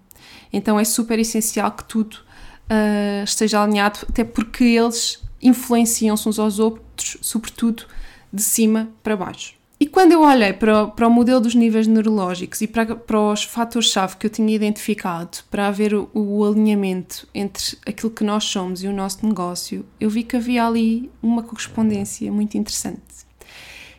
Então 0.52 0.79
é 0.79 0.85
super 0.85 1.19
essencial 1.19 1.71
que 1.73 1.85
tudo 1.85 2.14
uh, 2.14 3.25
esteja 3.25 3.62
alinhado, 3.62 4.00
até 4.09 4.23
porque 4.23 4.64
eles 4.64 5.23
influenciam-se 5.41 6.29
uns 6.29 6.38
aos 6.38 6.59
outros, 6.59 7.17
sobretudo 7.23 7.85
de 8.33 8.43
cima 8.43 8.89
para 9.03 9.17
baixo. 9.17 9.55
E 9.83 9.87
quando 9.89 10.12
eu 10.12 10.23
olhei 10.23 10.53
para 10.53 10.87
para 10.87 11.09
o 11.09 11.11
modelo 11.11 11.41
dos 11.41 11.57
níveis 11.57 11.89
neurológicos 11.89 12.61
e 12.61 12.69
para, 12.69 12.95
para 12.95 13.19
os 13.19 13.43
fatores-chave 13.43 14.17
que 14.17 14.27
eu 14.27 14.31
tinha 14.31 14.55
identificado 14.55 15.39
para 15.51 15.67
haver 15.67 15.93
o, 15.93 16.09
o, 16.15 16.45
alinhamento 16.45 17.27
entre 17.35 17.77
aquilo 17.85 18.12
que 18.12 18.23
nós 18.23 18.45
somos 18.45 18.85
e 18.85 18.87
o 18.87 18.93
nosso 18.93 19.27
negócio, 19.27 19.85
eu 19.99 20.09
vi 20.09 20.23
que 20.23 20.37
havia 20.37 20.65
ali 20.65 21.11
uma 21.21 21.43
correspondência 21.43 22.31
muito 22.31 22.57
interessante. 22.57 23.03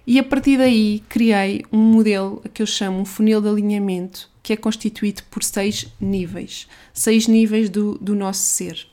E 0.08 0.18
a 0.18 0.24
partir 0.24 0.58
daí 0.58 1.04
criei 1.10 1.66
um 1.70 1.80
modelo 1.80 2.42
que 2.54 2.62
eu 2.62 2.66
chamo 2.66 3.00
um 3.00 3.06
funil 3.06 3.42
de 3.42 3.50
alinhamento, 3.50 4.30
que 4.42 4.54
é 4.54 4.56
constituído 4.56 5.22
por 5.30 5.44
seis 5.44 5.88
níveis, 6.00 6.66
seis 6.94 7.28
níveis 7.28 7.70
do, 7.70 7.98
do 7.98 8.16
nosso 8.16 8.42
ser 8.42 8.88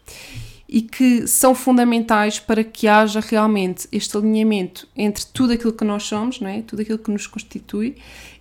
e 0.72 0.82
que 0.82 1.26
são 1.26 1.52
fundamentais 1.52 2.38
para 2.38 2.62
que 2.62 2.86
haja 2.86 3.18
realmente 3.18 3.88
este 3.90 4.16
alinhamento 4.16 4.86
entre 4.96 5.26
tudo 5.26 5.52
aquilo 5.52 5.72
que 5.72 5.84
nós 5.84 6.04
somos, 6.04 6.38
não 6.38 6.48
é? 6.48 6.62
tudo 6.62 6.80
aquilo 6.80 6.96
que 6.96 7.10
nos 7.10 7.26
constitui 7.26 7.96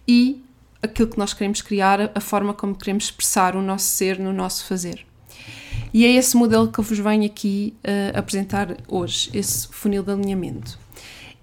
e 0.08 0.40
aquilo 0.80 1.08
que 1.08 1.18
nós 1.18 1.34
queremos 1.34 1.64
criar, 1.64 2.12
a 2.14 2.22
forma 2.22 2.54
como 2.54 2.76
queremos 2.76 3.06
expressar 3.06 3.56
o 3.56 3.64
nosso 3.64 3.86
ser 3.86 4.20
no 4.20 4.32
nosso 4.32 4.64
fazer. 4.66 5.04
E 5.92 6.06
é 6.06 6.12
esse 6.12 6.38
modelo 6.38 6.72
que 6.72 6.80
eu 6.80 6.84
vos 6.84 7.00
venho 7.00 7.26
aqui 7.26 7.74
uh, 7.80 8.18
apresentar 8.18 8.78
hoje, 8.88 9.32
esse 9.34 9.68
funil 9.68 10.04
de 10.04 10.12
alinhamento. 10.12 10.78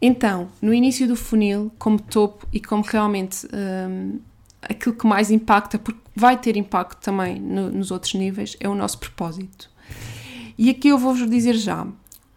Então, 0.00 0.48
no 0.62 0.72
início 0.72 1.08
do 1.08 1.16
funil, 1.16 1.72
como 1.80 2.00
topo 2.00 2.46
e 2.52 2.60
como 2.60 2.84
realmente 2.84 3.44
um, 3.46 4.20
eh, 4.62 4.68
aquilo 4.74 4.94
que 4.94 5.06
mais 5.06 5.30
impacta, 5.32 5.78
porque 5.78 6.00
vai 6.14 6.36
ter 6.36 6.56
impacto 6.56 7.00
também 7.00 7.40
no, 7.40 7.72
nos 7.72 7.90
outros 7.90 8.14
níveis, 8.14 8.56
é 8.60 8.68
o 8.68 8.74
nosso 8.74 8.98
propósito. 8.98 9.68
E 10.58 10.70
aqui 10.70 10.88
eu 10.88 10.98
vou-vos 10.98 11.28
dizer 11.28 11.54
já: 11.54 11.86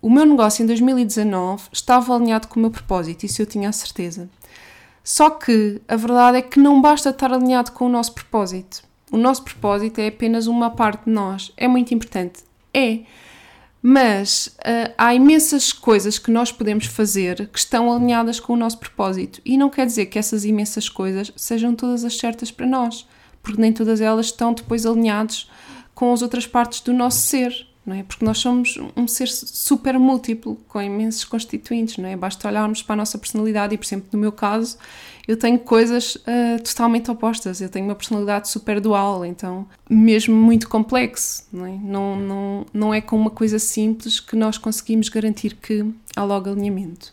o 0.01 0.09
meu 0.09 0.25
negócio 0.25 0.63
em 0.63 0.65
2019 0.65 1.63
estava 1.71 2.15
alinhado 2.15 2.47
com 2.47 2.59
o 2.59 2.61
meu 2.61 2.71
propósito, 2.71 3.25
isso 3.25 3.41
eu 3.41 3.45
tinha 3.45 3.69
a 3.69 3.73
certeza. 3.73 4.29
Só 5.03 5.29
que 5.29 5.81
a 5.87 5.95
verdade 5.95 6.37
é 6.37 6.41
que 6.41 6.59
não 6.59 6.81
basta 6.81 7.09
estar 7.09 7.33
alinhado 7.33 7.71
com 7.71 7.85
o 7.85 7.89
nosso 7.89 8.13
propósito. 8.13 8.83
O 9.11 9.17
nosso 9.17 9.43
propósito 9.43 9.99
é 9.99 10.07
apenas 10.07 10.45
uma 10.45 10.69
parte 10.69 11.05
de 11.05 11.11
nós. 11.11 11.51
É 11.57 11.67
muito 11.67 11.93
importante. 11.93 12.43
É. 12.73 12.99
Mas 13.81 14.55
uh, 14.59 14.93
há 14.97 15.13
imensas 15.15 15.71
coisas 15.73 16.19
que 16.19 16.29
nós 16.29 16.51
podemos 16.51 16.85
fazer 16.85 17.47
que 17.47 17.57
estão 17.57 17.91
alinhadas 17.91 18.39
com 18.39 18.53
o 18.53 18.57
nosso 18.57 18.77
propósito. 18.77 19.41
E 19.43 19.57
não 19.57 19.69
quer 19.69 19.85
dizer 19.85 20.07
que 20.07 20.19
essas 20.19 20.45
imensas 20.45 20.89
coisas 20.89 21.31
sejam 21.35 21.73
todas 21.73 22.03
as 22.03 22.17
certas 22.17 22.51
para 22.51 22.67
nós, 22.67 23.07
porque 23.41 23.59
nem 23.59 23.71
todas 23.71 24.01
elas 24.01 24.27
estão 24.27 24.53
depois 24.53 24.85
alinhadas 24.85 25.49
com 25.95 26.11
as 26.13 26.21
outras 26.21 26.45
partes 26.45 26.81
do 26.81 26.93
nosso 26.93 27.19
ser 27.19 27.68
não 27.89 27.95
é? 27.95 28.03
Porque 28.03 28.23
nós 28.23 28.37
somos 28.37 28.77
um 28.95 29.07
ser 29.07 29.27
super 29.27 29.97
múltiplo, 29.97 30.55
com 30.67 30.79
imensos 30.79 31.25
constituintes, 31.25 31.97
não 31.97 32.07
é? 32.07 32.15
Basta 32.15 32.47
olharmos 32.47 32.83
para 32.83 32.93
a 32.93 32.97
nossa 32.97 33.17
personalidade 33.17 33.73
e, 33.73 33.77
por 33.77 33.85
exemplo, 33.85 34.07
no 34.13 34.19
meu 34.19 34.31
caso, 34.31 34.77
eu 35.27 35.35
tenho 35.35 35.57
coisas 35.57 36.15
uh, 36.15 36.61
totalmente 36.63 37.09
opostas. 37.09 37.61
Eu 37.61 37.69
tenho 37.69 37.85
uma 37.85 37.95
personalidade 37.95 38.47
super 38.47 38.79
dual, 38.79 39.25
então, 39.25 39.67
mesmo 39.89 40.35
muito 40.35 40.69
complexo, 40.69 41.47
não 41.51 41.65
é? 41.65 41.71
Não, 41.71 42.15
não, 42.15 42.65
não 42.71 42.93
é 42.93 43.01
com 43.01 43.15
uma 43.15 43.31
coisa 43.31 43.57
simples 43.57 44.19
que 44.19 44.35
nós 44.35 44.59
conseguimos 44.59 45.09
garantir 45.09 45.55
que 45.55 45.83
há 46.15 46.23
logo 46.23 46.47
alinhamento. 46.47 47.11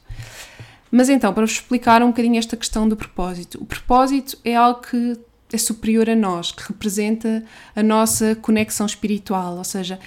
Mas 0.90 1.08
então, 1.08 1.32
para 1.32 1.46
vos 1.46 1.52
explicar 1.52 2.02
um 2.02 2.08
bocadinho 2.08 2.38
esta 2.38 2.56
questão 2.56 2.86
do 2.86 2.96
propósito. 2.96 3.58
O 3.62 3.64
propósito 3.64 4.38
é 4.44 4.54
algo 4.54 4.82
que 4.82 5.18
é 5.52 5.58
superior 5.58 6.10
a 6.10 6.14
nós, 6.14 6.52
que 6.52 6.62
representa 6.68 7.42
a 7.74 7.82
nossa 7.82 8.34
conexão 8.36 8.84
espiritual, 8.84 9.56
ou 9.56 9.64
seja, 9.64 9.98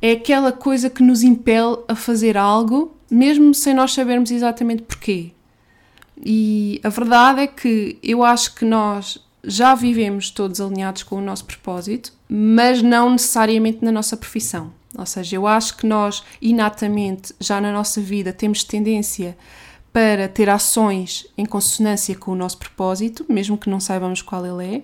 é 0.00 0.12
aquela 0.12 0.52
coisa 0.52 0.88
que 0.88 1.02
nos 1.02 1.22
impele 1.22 1.78
a 1.88 1.94
fazer 1.94 2.36
algo, 2.36 2.94
mesmo 3.10 3.52
sem 3.52 3.74
nós 3.74 3.92
sabermos 3.92 4.30
exatamente 4.30 4.82
porquê. 4.82 5.32
E 6.24 6.80
a 6.82 6.88
verdade 6.88 7.42
é 7.42 7.46
que 7.46 7.98
eu 8.02 8.24
acho 8.24 8.54
que 8.54 8.64
nós 8.64 9.24
já 9.42 9.74
vivemos 9.74 10.30
todos 10.30 10.60
alinhados 10.60 11.02
com 11.02 11.16
o 11.16 11.20
nosso 11.20 11.44
propósito, 11.44 12.12
mas 12.28 12.82
não 12.82 13.10
necessariamente 13.10 13.84
na 13.84 13.92
nossa 13.92 14.16
profissão. 14.16 14.72
Ou 14.96 15.06
seja, 15.06 15.36
eu 15.36 15.46
acho 15.46 15.76
que 15.76 15.86
nós, 15.86 16.24
inatamente, 16.40 17.34
já 17.38 17.60
na 17.60 17.72
nossa 17.72 18.00
vida, 18.00 18.32
temos 18.32 18.64
tendência 18.64 19.36
para 19.92 20.28
ter 20.28 20.48
ações 20.48 21.26
em 21.36 21.46
consonância 21.46 22.14
com 22.16 22.32
o 22.32 22.36
nosso 22.36 22.58
propósito, 22.58 23.24
mesmo 23.28 23.56
que 23.56 23.70
não 23.70 23.80
saibamos 23.80 24.22
qual 24.22 24.44
ele 24.44 24.76
é, 24.76 24.82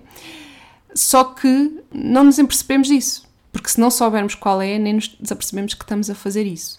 só 0.93 1.23
que 1.23 1.79
não 1.93 2.23
nos 2.23 2.39
apercebemos 2.39 2.87
disso 2.87 3.24
porque 3.55 3.69
se 3.69 3.79
não 3.79 3.89
soubermos 3.89 4.35
qual 4.35 4.61
é, 4.61 4.77
nem 4.77 4.95
nos 4.95 5.07
desapercebemos 5.07 5.73
que 5.73 5.85
estamos 5.85 6.09
a 6.09 6.13
fazer 6.13 6.45
isso. 6.45 6.77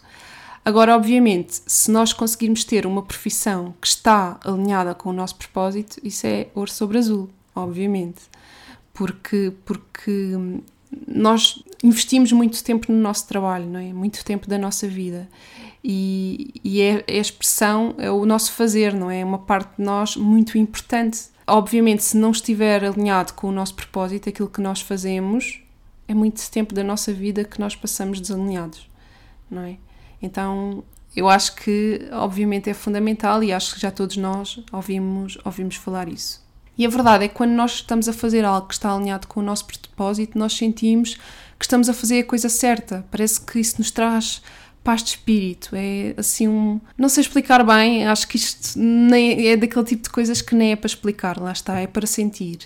Agora, 0.63 0.95
obviamente, 0.95 1.63
se 1.67 1.91
nós 1.91 2.13
conseguirmos 2.13 2.65
ter 2.65 2.85
uma 2.85 3.01
profissão 3.01 3.75
que 3.81 3.87
está 3.87 4.39
alinhada 4.45 4.95
com 4.95 5.09
o 5.09 5.13
nosso 5.13 5.37
propósito, 5.37 5.99
isso 6.05 6.27
é 6.27 6.49
ouro 6.55 6.71
sobre 6.71 6.99
azul, 6.99 7.31
obviamente. 7.55 8.25
Porque, 8.93 9.55
porque 9.65 10.33
nós 11.09 11.65
investimos 11.83 12.31
muito 12.31 12.63
tempo 12.63 12.93
no 12.93 12.99
nosso 12.99 13.27
trabalho, 13.27 13.65
não 13.65 13.81
é? 13.81 13.91
Muito 13.95 14.23
tempo 14.23 14.47
da 14.47 14.59
nossa 14.59 14.87
vida. 14.87 15.27
E, 15.83 16.61
e 16.63 16.83
é, 16.83 17.03
é 17.07 17.17
a 17.17 17.23
expressão, 17.23 17.95
é 17.97 18.11
o 18.11 18.27
nosso 18.27 18.53
fazer, 18.53 18.93
não 18.93 19.11
é? 19.11 19.21
É 19.21 19.25
uma 19.25 19.39
parte 19.39 19.79
de 19.79 19.83
nós 19.83 20.15
muito 20.15 20.59
importante. 20.59 21.31
Obviamente, 21.47 22.03
se 22.03 22.19
não 22.19 22.33
estiver 22.33 22.85
alinhado 22.85 23.33
com 23.33 23.49
o 23.49 23.53
nosso 23.53 23.75
propósito, 23.75 24.29
aquilo 24.29 24.51
que 24.51 24.61
nós 24.61 24.83
fazemos, 24.83 25.63
é 26.09 26.15
muito 26.15 26.51
tempo 26.51 26.75
da 26.75 26.85
nossa 26.85 27.13
vida 27.13 27.45
que 27.45 27.61
nós 27.61 27.75
passamos 27.75 28.21
desalinhados, 28.21 28.89
não 29.51 29.63
é? 29.63 29.77
Então, 30.21 30.85
eu 31.15 31.29
acho 31.29 31.57
que, 31.57 32.09
obviamente, 32.13 32.71
é 32.71 32.75
fundamental 32.75 33.43
e 33.43 33.53
acho 33.53 33.75
que 33.75 33.81
já 33.81 33.91
todos 33.91 34.17
nós 34.17 34.61
ouvimos, 34.73 35.39
ouvimos 35.45 35.77
falar 35.77 36.09
isso. 36.09 36.45
E 36.79 36.85
a 36.85 36.91
verdade 36.91 37.25
é 37.25 37.29
que 37.29 37.35
quando 37.35 37.53
nós 37.53 37.77
estamos 37.77 38.09
a 38.09 38.13
fazer 38.13 38.45
algo 38.45 38.69
que 38.69 38.75
está 38.75 38.95
alinhado 38.95 39.27
com 39.27 39.41
o 39.41 39.43
nosso 39.43 39.65
propósito, 39.65 40.39
nós 40.39 40.53
sentimos 40.53 41.15
que 41.59 41.65
estamos 41.65 41.89
a 41.89 41.95
fazer 41.95 42.21
a 42.21 42.25
coisa 42.25 42.49
certa. 42.51 43.07
Parece 43.11 43.41
que 43.41 43.59
isso 43.59 43.77
nos 43.79 43.91
traz 43.91 44.43
paz 44.85 45.03
de 45.03 45.11
espírito. 45.11 45.71
É 45.73 46.15
assim 46.19 46.47
um. 46.47 46.81
Não 46.99 47.09
sei 47.09 47.23
explicar 47.23 47.65
bem, 47.65 48.07
acho 48.07 48.29
que 48.29 48.37
isto 48.37 48.79
nem 48.79 49.49
é 49.49 49.57
daquele 49.57 49.85
tipo 49.87 50.03
de 50.03 50.11
coisas 50.11 50.43
que 50.43 50.55
nem 50.55 50.73
é 50.73 50.77
para 50.77 50.87
explicar, 50.87 51.41
lá 51.41 51.51
está, 51.51 51.81
é 51.81 51.87
para 51.87 52.07
sentir. 52.07 52.59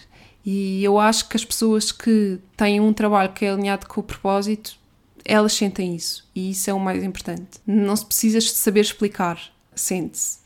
E 0.44 0.82
eu 0.82 0.98
acho 0.98 1.28
que 1.28 1.36
as 1.36 1.44
pessoas 1.44 1.92
que 1.92 2.38
têm 2.56 2.80
um 2.80 2.92
trabalho 2.92 3.32
que 3.32 3.44
é 3.44 3.50
alinhado 3.50 3.86
com 3.86 4.00
o 4.00 4.04
propósito, 4.04 4.76
elas 5.24 5.52
sentem 5.52 5.94
isso. 5.94 6.26
E 6.34 6.50
isso 6.50 6.70
é 6.70 6.74
o 6.74 6.80
mais 6.80 7.04
importante. 7.04 7.60
Não 7.66 7.94
se 7.94 8.06
precisa 8.06 8.38
de 8.38 8.50
saber 8.50 8.80
explicar, 8.80 9.38
sente-se. 9.74 10.40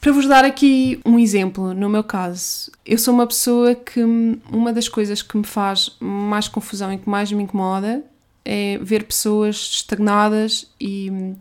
Para 0.00 0.12
vos 0.12 0.26
dar 0.26 0.46
aqui 0.46 0.98
um 1.04 1.18
exemplo, 1.18 1.74
no 1.74 1.90
meu 1.90 2.02
caso, 2.02 2.70
eu 2.86 2.96
sou 2.96 3.12
uma 3.12 3.26
pessoa 3.26 3.74
que 3.74 4.02
uma 4.50 4.72
das 4.72 4.88
coisas 4.88 5.20
que 5.20 5.36
me 5.36 5.44
faz 5.44 5.94
mais 6.00 6.48
confusão 6.48 6.90
e 6.90 6.96
que 6.96 7.08
mais 7.08 7.30
me 7.30 7.42
incomoda 7.42 8.02
é 8.42 8.78
ver 8.78 9.04
pessoas 9.04 9.56
estagnadas 9.56 10.72
e, 10.80 11.34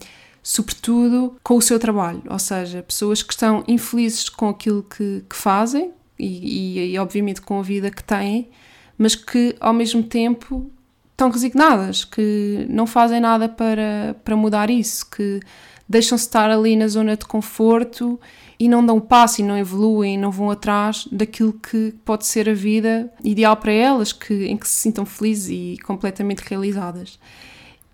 sobretudo, 0.43 1.38
com 1.41 1.55
o 1.55 1.62
seu 1.62 1.79
trabalho. 1.79 2.21
Ou 2.29 2.38
seja, 2.38 2.83
pessoas 2.83 3.24
que 3.24 3.31
estão 3.31 3.63
infelizes 3.65 4.27
com 4.27 4.50
aquilo 4.50 4.83
que, 4.83 5.24
que 5.29 5.36
fazem, 5.38 5.91
e, 6.20 6.80
e, 6.80 6.94
e, 6.94 7.00
obviamente 7.00 7.42
com 7.42 7.60
a 7.60 7.64
vida 7.64 7.90
que 7.90 8.04
têm, 8.04 8.50
mas 8.98 9.16
que 9.16 9.56
ao 9.60 9.74
mesmo 9.74 10.04
tempo 10.04 10.70
estão 11.12 11.30
resignadas, 11.30 12.04
que 12.04 12.66
não 12.70 12.86
fazem 12.86 13.20
nada 13.20 13.48
para, 13.48 14.16
para 14.24 14.36
mudar 14.36 14.70
isso, 14.70 15.10
que 15.10 15.40
deixam-se 15.88 16.26
estar 16.26 16.52
ali 16.52 16.76
na 16.76 16.88
zona 16.88 17.18
de 17.18 17.26
conforto 17.26 18.20
e 18.60 18.68
não 18.68 18.86
dão 18.86 19.00
passo 19.00 19.42
e 19.42 19.44
não 19.44 19.58
evoluem, 19.58 20.18
não 20.18 20.32
vão 20.32 20.52
atrás 20.52 21.08
daquilo 21.12 21.54
que 21.54 21.94
pode 22.04 22.26
ser 22.26 22.50
a 22.50 22.54
vida 22.54 23.12
ideal 23.24 23.56
para 23.56 23.72
elas, 23.72 24.12
que, 24.14 24.46
em 24.46 24.58
que 24.58 24.68
se 24.68 24.76
sintam 24.76 25.06
felizes 25.06 25.50
e 25.50 25.78
completamente 25.84 26.40
realizadas. 26.40 27.18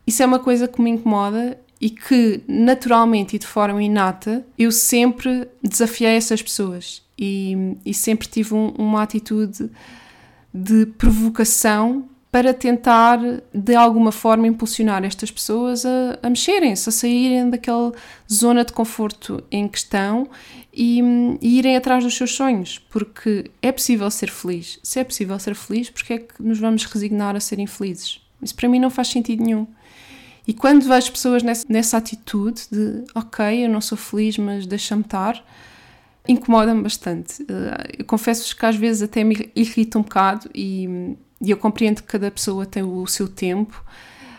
Isso 0.06 0.22
é 0.22 0.26
uma 0.26 0.40
coisa 0.40 0.68
que 0.68 0.82
me 0.82 0.90
incomoda 0.90 1.60
e 1.80 1.90
que 1.90 2.42
naturalmente 2.48 3.36
e 3.36 3.40
de 3.40 3.48
forma 3.48 3.82
inata 3.82 4.46
eu 4.58 4.72
sempre 4.72 5.48
desafiei 5.62 6.16
essas 6.16 6.42
pessoas 6.42 7.05
e, 7.18 7.78
e 7.86 7.94
sempre 7.94 8.28
tive 8.28 8.54
um, 8.54 8.70
uma 8.78 9.04
atitude 9.04 9.70
de 10.54 10.86
provocação 10.86 12.10
para 12.36 12.54
tentar 12.54 13.18
de 13.54 13.76
alguma 13.76 14.12
forma 14.12 14.46
impulsionar 14.46 15.06
estas 15.06 15.32
pessoas 15.32 15.86
a, 15.86 16.20
a 16.22 16.30
mexerem-se, 16.30 16.90
a 16.90 16.92
saírem 16.92 17.50
daquela 17.50 17.94
zona 18.30 18.66
de 18.66 18.74
conforto 18.74 19.42
em 19.50 19.70
que 19.70 19.78
estão 19.78 20.28
e, 20.74 21.02
e, 21.42 21.58
irem 21.58 21.78
atrás 21.78 22.04
dos 22.04 22.14
seus 22.14 22.36
sonhos, 22.36 22.78
porque 22.90 23.50
é 23.62 23.72
possível 23.72 24.12
ser 24.12 24.30
feliz. 24.30 24.80
Se 24.84 25.00
é 25.00 25.06
possível 25.06 25.40
ser 25.40 25.56
feliz, 25.56 25.90
porque 25.90 26.14
é 26.14 26.18
que 26.20 26.44
nos 26.44 26.60
vamos 26.60 26.84
resignar 26.84 27.38
a 27.38 27.40
ser 27.40 27.58
infelizes? 27.58 28.20
Isso 28.42 28.54
para 28.54 28.68
mim 28.68 28.80
não 28.80 28.90
faz 28.90 29.08
sentido 29.08 29.42
nenhum. 29.42 29.66
E 30.46 30.54
quando 30.54 30.84
vejo 30.84 31.14
pessoas 31.14 31.42
nessa, 31.42 31.66
nessa 31.70 31.96
atitude 31.96 32.64
de 32.70 33.04
ok, 33.16 33.66
eu 33.66 33.70
não 33.70 33.80
sou 33.80 33.98
feliz, 33.98 34.38
mas 34.38 34.68
deixa-me 34.68 35.04
estar, 35.04 35.42
incomoda-me 36.28 36.82
bastante. 36.82 37.44
Eh, 37.44 37.96
eu 38.00 38.06
confesso-vos 38.06 38.54
que 38.54 38.66
às 38.66 38.76
vezes 38.76 39.02
até 39.02 39.24
me 39.24 39.52
irrita 39.56 40.00
um 40.00 40.02
bocado 40.02 40.50
e, 40.54 41.16
e 41.42 41.52
eu 41.52 41.58
compreendo 41.58 42.02
que 42.02 42.08
cada 42.08 42.30
pessoa 42.32 42.66
tem 42.66 42.84
o 42.84 43.06
seu 43.08 43.28
tempo 43.28 43.84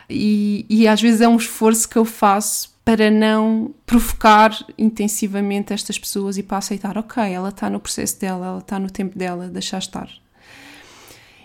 e, 0.08 0.64
e 0.68 0.86
às 0.88 1.00
vezes 1.00 1.20
é 1.20 1.28
um 1.28 1.36
esforço 1.36 1.88
que 1.88 1.96
eu 1.96 2.04
faço 2.04 2.74
para 2.84 3.10
não 3.10 3.74
provocar 3.84 4.56
intensivamente 4.78 5.72
estas 5.72 5.98
pessoas 5.98 6.38
e 6.38 6.42
para 6.42 6.58
aceitar, 6.58 6.96
ok, 6.96 7.22
ela 7.22 7.48
está 7.48 7.68
no 7.68 7.80
processo 7.80 8.20
dela, 8.20 8.46
ela 8.46 8.58
está 8.58 8.78
no 8.78 8.88
tempo 8.88 9.18
dela, 9.18 9.48
deixar 9.48 9.78
estar. 9.78 10.08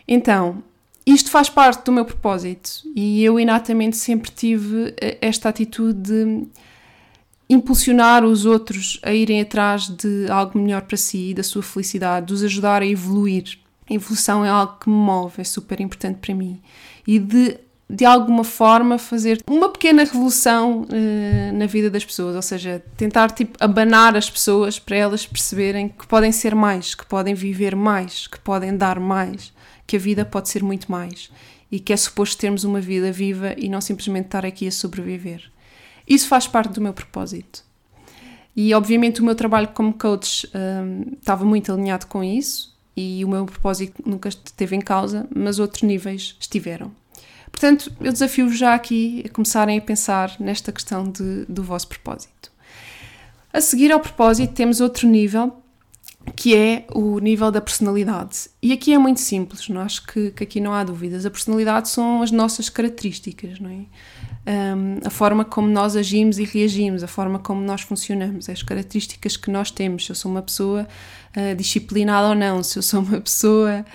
Então, 0.08 0.64
isto 1.06 1.32
faz 1.32 1.50
parte 1.50 1.84
do 1.86 1.92
meu 1.92 2.06
propósito 2.06 2.84
e 2.96 3.24
eu 3.24 3.40
inatamente 3.40 3.98
sempre 3.98 4.30
tive 4.30 4.94
eh, 5.02 5.18
esta 5.20 5.50
atitude 5.50 6.00
de 6.00 6.48
impulsionar 7.54 8.24
os 8.24 8.46
outros 8.46 9.00
a 9.04 9.14
irem 9.14 9.42
atrás 9.42 9.88
de 9.88 10.28
algo 10.30 10.58
melhor 10.58 10.84
para 10.84 10.98
si, 10.98 11.34
da 11.34 11.44
sua 11.44 11.62
felicidade, 11.62 12.28
de 12.28 12.34
os 12.34 12.44
ajudar 12.44 12.82
a 12.82 12.86
evoluir. 12.86 13.60
A 13.90 13.94
evolução 13.94 14.46
é 14.46 14.50
algo 14.50 14.78
que 14.80 14.90
me 14.90 14.96
move, 14.96 15.42
é 15.42 15.44
super 15.44 15.82
importante 15.82 16.20
para 16.20 16.34
mim. 16.34 16.62
E 17.06 17.20
de 17.20 17.58
de 17.94 18.06
alguma 18.06 18.46
forma 18.46 18.98
fazer 18.98 19.44
uma 19.46 19.68
pequena 19.68 20.06
revolução 20.06 20.84
uh, 20.84 21.54
na 21.54 21.66
vida 21.66 21.90
das 21.90 22.06
pessoas, 22.06 22.38
ou 22.38 22.42
seja, 22.42 22.82
tentar 22.96 23.32
tipo 23.32 23.58
abanar 23.60 24.16
as 24.16 24.30
pessoas 24.30 24.80
para 24.80 24.96
elas 24.96 25.26
perceberem 25.26 25.90
que 25.90 26.08
podem 26.08 26.32
ser 26.32 26.56
mais, 26.56 26.96
que 26.96 27.06
podem 27.06 27.34
viver 27.34 27.76
mais, 27.76 28.28
que 28.28 28.40
podem 28.40 28.78
dar 28.78 28.98
mais, 28.98 29.52
que 29.86 29.98
a 29.98 30.00
vida 30.00 30.24
pode 30.24 30.48
ser 30.48 30.64
muito 30.64 30.90
mais 30.90 31.30
e 31.70 31.82
que 31.82 31.92
é 31.92 31.98
suposto 31.98 32.38
termos 32.38 32.64
uma 32.64 32.80
vida 32.80 33.12
viva 33.12 33.54
e 33.58 33.68
não 33.68 33.82
simplesmente 33.82 34.28
estar 34.28 34.46
aqui 34.46 34.68
a 34.68 34.72
sobreviver. 34.72 35.52
Isso 36.12 36.28
faz 36.28 36.46
parte 36.46 36.74
do 36.74 36.82
meu 36.82 36.92
propósito. 36.92 37.64
E 38.54 38.74
obviamente 38.74 39.22
o 39.22 39.24
meu 39.24 39.34
trabalho 39.34 39.70
como 39.70 39.94
coach 39.94 40.46
um, 40.54 41.14
estava 41.14 41.46
muito 41.46 41.72
alinhado 41.72 42.06
com 42.08 42.22
isso 42.22 42.78
e 42.98 43.24
o 43.24 43.30
meu 43.30 43.46
propósito 43.46 44.04
nunca 44.06 44.28
esteve 44.28 44.76
em 44.76 44.82
causa, 44.82 45.26
mas 45.34 45.58
outros 45.58 45.84
níveis 45.84 46.36
estiveram. 46.38 46.92
Portanto, 47.50 47.90
eu 48.02 48.12
desafio-vos 48.12 48.58
já 48.58 48.74
aqui 48.74 49.24
a 49.26 49.30
começarem 49.30 49.78
a 49.78 49.82
pensar 49.82 50.36
nesta 50.38 50.74
questão 50.74 51.10
de, 51.10 51.46
do 51.46 51.64
vosso 51.64 51.88
propósito. 51.88 52.52
A 53.54 53.62
seguir 53.62 53.90
ao 53.94 54.02
propósito, 54.02 54.54
temos 54.54 54.82
outro 54.82 55.08
nível 55.08 55.61
que 56.36 56.56
é 56.56 56.86
o 56.94 57.20
nível 57.20 57.52
da 57.52 57.62
personalidade. 57.62 58.50
E 58.62 58.72
aqui 58.72 58.94
é 58.94 58.98
muito 58.98 59.20
simples, 59.20 59.68
não 59.70 59.82
acho 59.82 60.06
que, 60.06 60.32
que 60.32 60.44
aqui 60.44 60.60
não 60.60 60.74
há 60.74 60.84
dúvidas. 60.84 61.26
A 61.26 61.32
personalidade 61.32 61.90
são 61.90 62.22
as 62.22 62.32
nossas 62.32 62.70
características, 62.70 63.60
não 63.60 63.70
é? 63.70 63.86
Um, 64.44 65.00
a 65.06 65.10
forma 65.10 65.46
como 65.46 65.68
nós 65.68 65.96
agimos 65.96 66.40
e 66.40 66.44
reagimos, 66.44 67.04
a 67.04 67.08
forma 67.08 67.38
como 67.38 67.62
nós 67.62 67.82
funcionamos, 67.82 68.50
as 68.50 68.64
características 68.64 69.38
que 69.38 69.52
nós 69.52 69.70
temos. 69.70 70.06
Se 70.06 70.12
eu 70.12 70.16
sou 70.16 70.32
uma 70.32 70.42
pessoa 70.42 70.88
uh, 71.36 71.56
disciplinada 71.56 72.30
ou 72.30 72.36
não, 72.36 72.64
se 72.64 72.78
eu 72.78 72.82
sou 72.82 73.02
uma 73.02 73.22
pessoa 73.22 73.86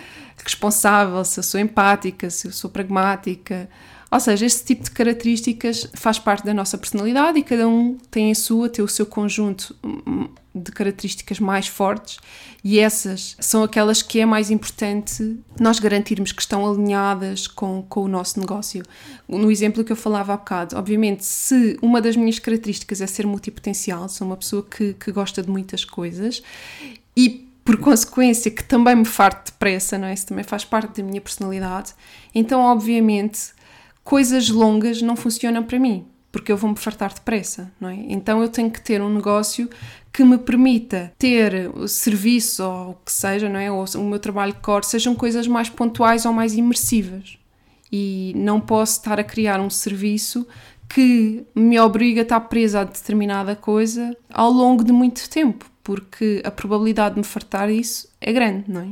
responsável, 0.44 1.24
se 1.24 1.40
eu 1.40 1.42
sou 1.42 1.58
empática, 1.58 2.30
se 2.30 2.46
eu 2.48 2.52
sou 2.52 2.70
pragmática. 2.70 3.68
Ou 4.10 4.20
seja, 4.20 4.46
esse 4.46 4.64
tipo 4.64 4.84
de 4.84 4.90
características 4.92 5.88
faz 5.94 6.18
parte 6.18 6.44
da 6.44 6.54
nossa 6.54 6.78
personalidade 6.78 7.38
e 7.38 7.42
cada 7.42 7.68
um 7.68 7.98
tem 8.10 8.30
a 8.30 8.34
sua, 8.34 8.68
tem 8.68 8.84
o 8.84 8.88
seu 8.88 9.04
conjunto 9.04 9.74
hum, 9.84 10.28
de 10.54 10.70
características 10.70 11.40
mais 11.40 11.66
fortes 11.66 12.18
e 12.62 12.78
essas 12.78 13.36
são 13.40 13.62
aquelas 13.62 14.02
que 14.02 14.20
é 14.20 14.26
mais 14.26 14.50
importante 14.50 15.38
nós 15.58 15.78
garantirmos 15.78 16.32
que 16.32 16.40
estão 16.40 16.68
alinhadas 16.68 17.46
com, 17.46 17.82
com 17.82 18.02
o 18.02 18.08
nosso 18.08 18.40
negócio. 18.40 18.82
No 19.28 19.50
exemplo 19.50 19.84
que 19.84 19.92
eu 19.92 19.96
falava 19.96 20.34
há 20.34 20.36
bocado, 20.36 20.76
obviamente, 20.76 21.24
se 21.24 21.76
uma 21.82 22.00
das 22.00 22.16
minhas 22.16 22.38
características 22.38 23.00
é 23.00 23.06
ser 23.06 23.26
multipotencial, 23.26 24.08
sou 24.08 24.26
uma 24.26 24.36
pessoa 24.36 24.64
que, 24.64 24.94
que 24.94 25.10
gosta 25.10 25.42
de 25.42 25.50
muitas 25.50 25.84
coisas 25.84 26.42
e 27.16 27.46
por 27.64 27.78
consequência, 27.78 28.48
que 28.48 28.62
também 28.62 28.94
me 28.94 29.04
farto 29.04 29.50
depressa, 29.50 29.98
não 29.98 30.06
é? 30.06 30.14
Isso 30.14 30.28
também 30.28 30.44
faz 30.44 30.64
parte 30.64 31.02
da 31.02 31.08
minha 31.08 31.20
personalidade. 31.20 31.94
Então, 32.32 32.60
obviamente, 32.60 33.55
coisas 34.06 34.48
longas 34.48 35.02
não 35.02 35.16
funcionam 35.16 35.64
para 35.64 35.80
mim, 35.80 36.06
porque 36.30 36.52
eu 36.52 36.56
vou-me 36.56 36.76
fartar 36.76 37.12
depressa, 37.12 37.72
não 37.80 37.88
é? 37.88 37.96
Então, 38.08 38.40
eu 38.40 38.48
tenho 38.48 38.70
que 38.70 38.80
ter 38.80 39.02
um 39.02 39.12
negócio 39.12 39.68
que 40.12 40.24
me 40.24 40.38
permita 40.38 41.12
ter 41.18 41.68
o 41.74 41.88
serviço 41.88 42.62
ou 42.62 42.90
o 42.90 42.94
que 43.04 43.10
seja, 43.10 43.48
não 43.48 43.58
é? 43.58 43.70
Ou 43.70 43.84
o 43.96 44.04
meu 44.04 44.20
trabalho 44.20 44.54
core 44.62 44.86
sejam 44.86 45.12
coisas 45.16 45.48
mais 45.48 45.68
pontuais 45.68 46.24
ou 46.24 46.32
mais 46.32 46.54
imersivas. 46.54 47.36
E 47.90 48.32
não 48.36 48.60
posso 48.60 48.98
estar 48.98 49.18
a 49.18 49.24
criar 49.24 49.60
um 49.60 49.68
serviço 49.68 50.46
que 50.88 51.44
me 51.52 51.76
obriga 51.80 52.20
a 52.20 52.22
estar 52.22 52.40
presa 52.42 52.82
a 52.82 52.84
determinada 52.84 53.56
coisa 53.56 54.16
ao 54.32 54.52
longo 54.52 54.84
de 54.84 54.92
muito 54.92 55.28
tempo, 55.28 55.68
porque 55.82 56.40
a 56.44 56.50
probabilidade 56.52 57.16
de 57.16 57.22
me 57.22 57.26
fartar 57.26 57.68
isso 57.68 58.08
é 58.20 58.32
grande, 58.32 58.66
não 58.68 58.82
é? 58.82 58.88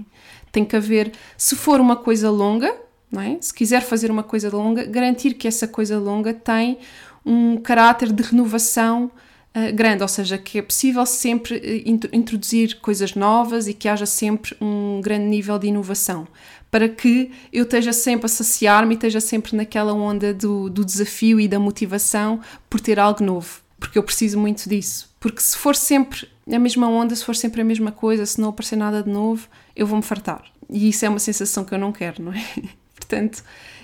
Tem 0.51 0.65
que 0.65 0.75
haver, 0.75 1.13
se 1.37 1.55
for 1.55 1.81
uma 1.81 1.95
coisa 1.95 2.31
longa, 2.31 2.84
não 3.15 3.23
é? 3.23 3.39
Se 3.41 3.55
quiser 3.55 3.81
fazer 3.81 4.11
uma 4.11 4.23
coisa 4.23 4.51
longa, 4.51 4.85
garantir 4.85 5.35
que 5.35 5.47
essa 5.47 5.69
coisa 5.69 5.99
longa 5.99 6.35
tem 6.35 6.79
um 7.25 7.57
caráter 7.57 8.13
de 8.13 8.23
renovação 8.23 9.11
uh, 9.55 9.75
grande, 9.75 10.03
ou 10.03 10.09
seja, 10.09 10.37
que 10.37 10.59
é 10.59 10.63
possível 10.63 11.07
sempre 11.07 11.57
uh, 11.57 12.09
introduzir 12.13 12.81
coisas 12.81 13.15
novas 13.15 13.69
e 13.69 13.73
que 13.73 13.89
haja 13.89 14.05
sempre 14.05 14.57
um 14.61 15.01
grande 15.03 15.27
nível 15.27 15.59
de 15.59 15.69
inovação, 15.69 16.27
para 16.71 16.89
que 16.89 17.31
eu 17.53 17.63
esteja 17.63 17.93
sempre 17.93 18.27
a 18.27 18.29
saciar-me 18.29 18.95
e 18.95 18.97
esteja 18.97 19.21
sempre 19.21 19.57
naquela 19.57 19.95
onda 19.95 20.35
do, 20.35 20.69
do 20.69 20.85
desafio 20.85 21.39
e 21.39 21.47
da 21.47 21.59
motivação 21.59 22.41
por 22.69 22.81
ter 22.81 22.99
algo 22.99 23.23
novo, 23.23 23.63
porque 23.79 23.97
eu 23.97 24.03
preciso 24.03 24.39
muito 24.39 24.69
disso. 24.69 25.09
Porque 25.21 25.41
se 25.41 25.57
for 25.57 25.77
sempre 25.77 26.29
a 26.53 26.59
mesma 26.59 26.89
onda, 26.89 27.15
se 27.15 27.25
for 27.25 27.35
sempre 27.35 27.63
a 27.63 27.65
mesma 27.65 27.93
coisa, 27.93 28.27
se 28.27 28.41
não 28.41 28.51
aparecer 28.51 28.77
nada 28.77 29.03
de 29.03 29.09
novo, 29.09 29.49
eu 29.75 29.87
vou-me 29.87 30.03
fartar. 30.03 30.43
E 30.69 30.89
isso 30.89 31.05
é 31.05 31.09
uma 31.09 31.19
sensação 31.19 31.65
que 31.65 31.73
eu 31.73 31.79
não 31.79 31.93
quero, 31.93 32.23
não 32.23 32.33
é? 32.33 32.45
Portanto, 33.05 33.43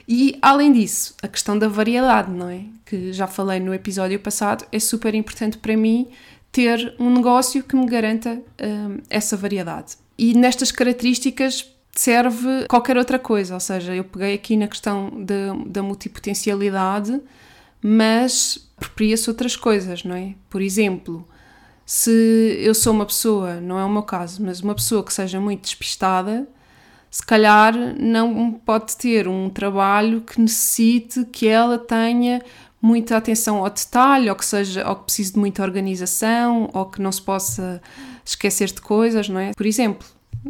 e 0.08 0.38
além 0.42 0.72
disso, 0.72 1.14
a 1.22 1.28
questão 1.28 1.58
da 1.58 1.68
variedade, 1.68 2.30
não 2.30 2.48
é? 2.48 2.64
Que 2.84 3.12
já 3.12 3.26
falei 3.26 3.60
no 3.60 3.72
episódio 3.72 4.18
passado, 4.18 4.64
é 4.72 4.78
super 4.78 5.14
importante 5.14 5.56
para 5.58 5.76
mim 5.76 6.08
ter 6.50 6.94
um 6.98 7.14
negócio 7.14 7.62
que 7.62 7.76
me 7.76 7.86
garanta 7.86 8.42
hum, 8.60 8.98
essa 9.08 9.36
variedade. 9.36 9.96
E 10.18 10.34
nestas 10.34 10.72
características 10.72 11.70
serve 11.92 12.66
qualquer 12.68 12.96
outra 12.96 13.18
coisa, 13.18 13.54
ou 13.54 13.60
seja, 13.60 13.94
eu 13.94 14.04
peguei 14.04 14.34
aqui 14.34 14.56
na 14.56 14.66
questão 14.66 15.10
da, 15.24 15.54
da 15.66 15.82
multipotencialidade, 15.82 17.20
mas 17.82 18.68
apropria-se 18.76 19.28
outras 19.30 19.54
coisas, 19.54 20.02
não 20.02 20.16
é? 20.16 20.34
Por 20.48 20.60
exemplo, 20.60 21.26
se 21.86 22.10
eu 22.60 22.74
sou 22.74 22.92
uma 22.92 23.06
pessoa, 23.06 23.60
não 23.60 23.78
é 23.78 23.84
o 23.84 23.88
meu 23.88 24.02
caso, 24.02 24.42
mas 24.42 24.60
uma 24.60 24.74
pessoa 24.74 25.04
que 25.04 25.12
seja 25.12 25.40
muito 25.40 25.62
despistada, 25.62 26.48
se 27.10 27.26
calhar 27.26 27.74
não 27.98 28.52
pode 28.52 28.96
ter 28.96 29.26
um 29.26 29.50
trabalho 29.50 30.20
que 30.20 30.40
necessite 30.40 31.24
que 31.24 31.48
ela 31.48 31.76
tenha 31.76 32.40
muita 32.80 33.16
atenção 33.16 33.58
ao 33.58 33.68
detalhe, 33.68 34.30
ou 34.30 34.36
que 34.36 34.44
seja, 34.44 34.88
ou 34.88 34.96
que 34.96 35.04
precise 35.04 35.32
de 35.32 35.38
muita 35.38 35.62
organização, 35.62 36.70
ou 36.72 36.86
que 36.86 37.02
não 37.02 37.10
se 37.10 37.20
possa 37.20 37.82
esquecer 38.24 38.68
de 38.68 38.80
coisas, 38.80 39.28
não 39.28 39.40
é? 39.40 39.52
Por 39.52 39.66
exemplo, 39.66 40.06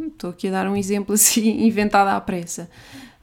estou 0.07 0.29
aqui 0.29 0.47
a 0.47 0.51
dar 0.51 0.67
um 0.67 0.75
exemplo 0.75 1.13
assim 1.15 1.65
inventado 1.65 2.09
à 2.09 2.21
pressa, 2.21 2.69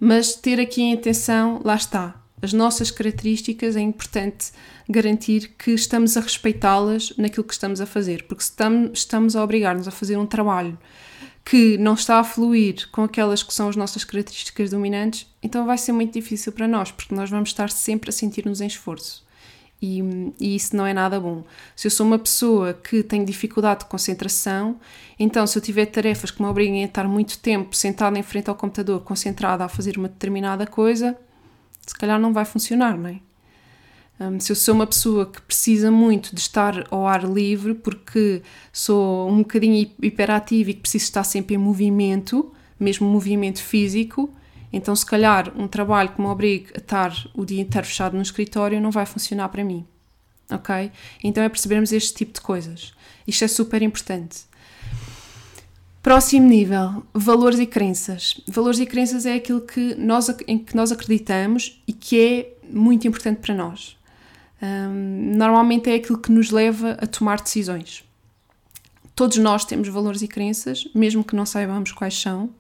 mas 0.01 0.35
ter 0.35 0.61
aqui 0.61 0.83
em 0.83 0.95
atenção, 0.95 1.61
lá 1.65 1.77
está, 1.77 2.21
as 2.43 2.53
nossas 2.53 2.91
características 2.91 3.77
é 3.77 3.81
importante 3.81 4.53
garantir 4.89 5.55
que 5.59 5.73
estamos 5.73 6.17
a 6.17 6.21
respeitá-las 6.21 7.13
naquilo 7.17 7.45
que 7.45 7.53
estamos 7.53 7.81
a 7.81 7.87
fazer, 7.87 8.25
porque 8.25 8.43
se 8.43 8.53
estamos 8.93 9.37
a 9.37 9.43
obrigar-nos 9.43 9.89
a 9.89 9.91
fazer 9.91 10.17
um 10.17 10.27
trabalho 10.27 10.79
que 11.49 11.79
não 11.79 11.95
está 11.95 12.19
a 12.19 12.25
fluir 12.25 12.91
com 12.91 13.03
aquelas 13.03 13.43
que 13.43 13.55
são 13.55 13.71
as 13.71 13.77
nossas 13.77 14.05
características 14.05 14.71
dominantes, 14.71 15.27
então 15.43 15.65
vai 15.65 15.79
ser 15.79 15.93
muito 15.93 16.13
difícil 16.13 16.53
para 16.53 16.69
nós, 16.69 16.91
porque 16.91 17.15
nós 17.15 17.31
vamos 17.31 17.49
estar 17.49 17.71
sempre 17.71 18.11
a 18.11 18.13
sentir-nos 18.13 18.61
em 18.61 18.67
esforço. 18.67 19.27
E, 19.81 20.01
e, 20.39 20.55
isso 20.55 20.77
não 20.77 20.85
é 20.85 20.93
nada 20.93 21.19
bom. 21.19 21.45
Se 21.75 21.87
eu 21.87 21.91
sou 21.91 22.05
uma 22.05 22.19
pessoa 22.19 22.75
que 22.75 23.03
tem 23.03 23.25
dificuldade 23.25 23.81
de 23.81 23.87
concentração, 23.87 24.79
então 25.19 25.47
se 25.47 25.57
eu 25.57 25.63
tiver 25.63 25.87
tarefas 25.87 26.31
que 26.31 26.43
me 26.43 26.49
obriguem 26.49 26.83
a 26.83 26.87
estar 26.87 27.09
muito 27.09 27.39
tempo 27.39 27.75
sentada 27.75 28.19
em 28.19 28.23
frente 28.23 28.51
ao 28.51 28.55
computador, 28.55 29.01
concentrada 29.01 29.65
a 29.65 29.71
fazer 29.71 29.97
uma 29.97 30.09
determinada 30.09 30.67
coisa, 30.67 31.17
se 31.87 31.95
calhar 31.95 32.21
não 32.21 32.31
vai 32.31 32.45
funcionar, 32.45 32.99
não 32.99 33.09
é? 33.09 33.21
Um, 34.21 34.41
se 34.41 34.51
eu 34.51 34.57
sou 34.57 34.75
uma 34.75 34.87
pessoa 34.87 35.27
que 35.27 35.41
precisa 35.43 35.91
muito 35.91 36.35
de 36.35 36.41
estar 36.41 36.87
ao 36.91 37.07
ar 37.07 37.23
livre 37.25 37.75
porque 37.75 38.43
sou 38.73 39.29
um 39.29 39.39
bocadinho 39.39 39.89
hiperativa 40.03 40.71
e 40.71 40.75
que 40.75 40.81
preciso 40.81 41.05
estar 41.05 41.23
sempre 41.23 41.55
em 41.55 41.59
movimento, 41.59 42.53
mesmo 42.81 43.09
movimento 43.09 43.63
físico, 43.63 44.35
então 44.73 44.95
se 44.95 45.07
calhar 45.07 45.53
um 45.57 45.69
trabalho 45.69 46.11
que 46.11 46.21
me 46.21 46.27
obrigue 46.27 46.67
a 46.75 46.79
estar 46.79 47.15
o 47.33 47.45
dia 47.45 47.61
inteiro 47.61 47.87
fechado 47.87 48.17
no 48.17 48.23
escritório 48.23 48.81
não 48.81 48.91
vai 48.91 49.07
funcionar 49.07 49.49
para 49.51 49.63
mim. 49.63 49.87
Ok? 50.51 50.91
Então 51.23 51.43
é 51.43 51.49
percebermos 51.49 51.93
este 51.93 52.15
tipo 52.15 52.33
de 52.33 52.41
coisas. 52.41 52.93
Isto 53.27 53.45
é 53.45 53.49
super 53.49 53.83
importante. 53.83 54.49
Próximo 56.03 56.49
nível, 56.49 57.05
valores 57.13 57.59
e 57.59 57.67
crenças. 57.67 58.41
Valores 58.49 58.81
e 58.81 58.87
crenças 58.87 59.27
é 59.27 59.35
aquilo 59.35 59.61
que 59.61 59.95
nós, 59.95 60.29
em 60.47 60.59
que 60.59 60.75
nós 60.75 60.91
acreditamos 60.91 61.83
e 61.87 61.93
que 61.93 62.19
é 62.21 62.57
muito 62.71 63.07
importante 63.07 63.41
para 63.41 63.55
nós. 63.55 63.98
Normalmente 64.61 65.91
é 65.91 65.95
aquilo 65.95 66.19
que 66.19 66.33
nos 66.33 66.51
leva 66.51 66.97
a 67.01 67.07
tomar 67.07 67.41
decisões. 67.41 68.05
Todos 69.15 69.39
nós 69.39 69.65
temos 69.65 69.89
valores 69.89 70.23
e 70.23 70.29
crenças, 70.29 70.89
mesmo 70.95 71.25
que 71.25 71.35
não 71.35 71.45
saibamos 71.45 71.93
quais 71.93 72.21
são, 72.21 72.51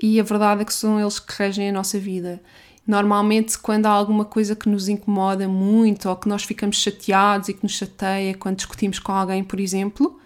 e 0.00 0.18
a 0.18 0.22
verdade 0.22 0.62
é 0.62 0.64
que 0.64 0.72
são 0.72 0.98
eles 1.00 1.18
que 1.18 1.32
regem 1.36 1.68
a 1.68 1.72
nossa 1.72 1.98
vida. 1.98 2.40
Normalmente, 2.86 3.58
quando 3.58 3.84
há 3.84 3.90
alguma 3.90 4.24
coisa 4.24 4.56
que 4.56 4.68
nos 4.68 4.88
incomoda 4.88 5.46
muito 5.46 6.08
ou 6.08 6.16
que 6.16 6.26
nós 6.26 6.44
ficamos 6.44 6.76
chateados 6.76 7.50
e 7.50 7.54
que 7.54 7.62
nos 7.62 7.72
chateia 7.72 8.34
quando 8.34 8.56
discutimos 8.56 8.98
com 8.98 9.12
alguém, 9.12 9.44
por 9.44 9.60
exemplo, 9.60 10.18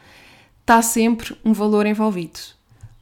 está 0.60 0.80
sempre 0.80 1.36
um 1.44 1.52
valor 1.52 1.86
envolvido, 1.86 2.38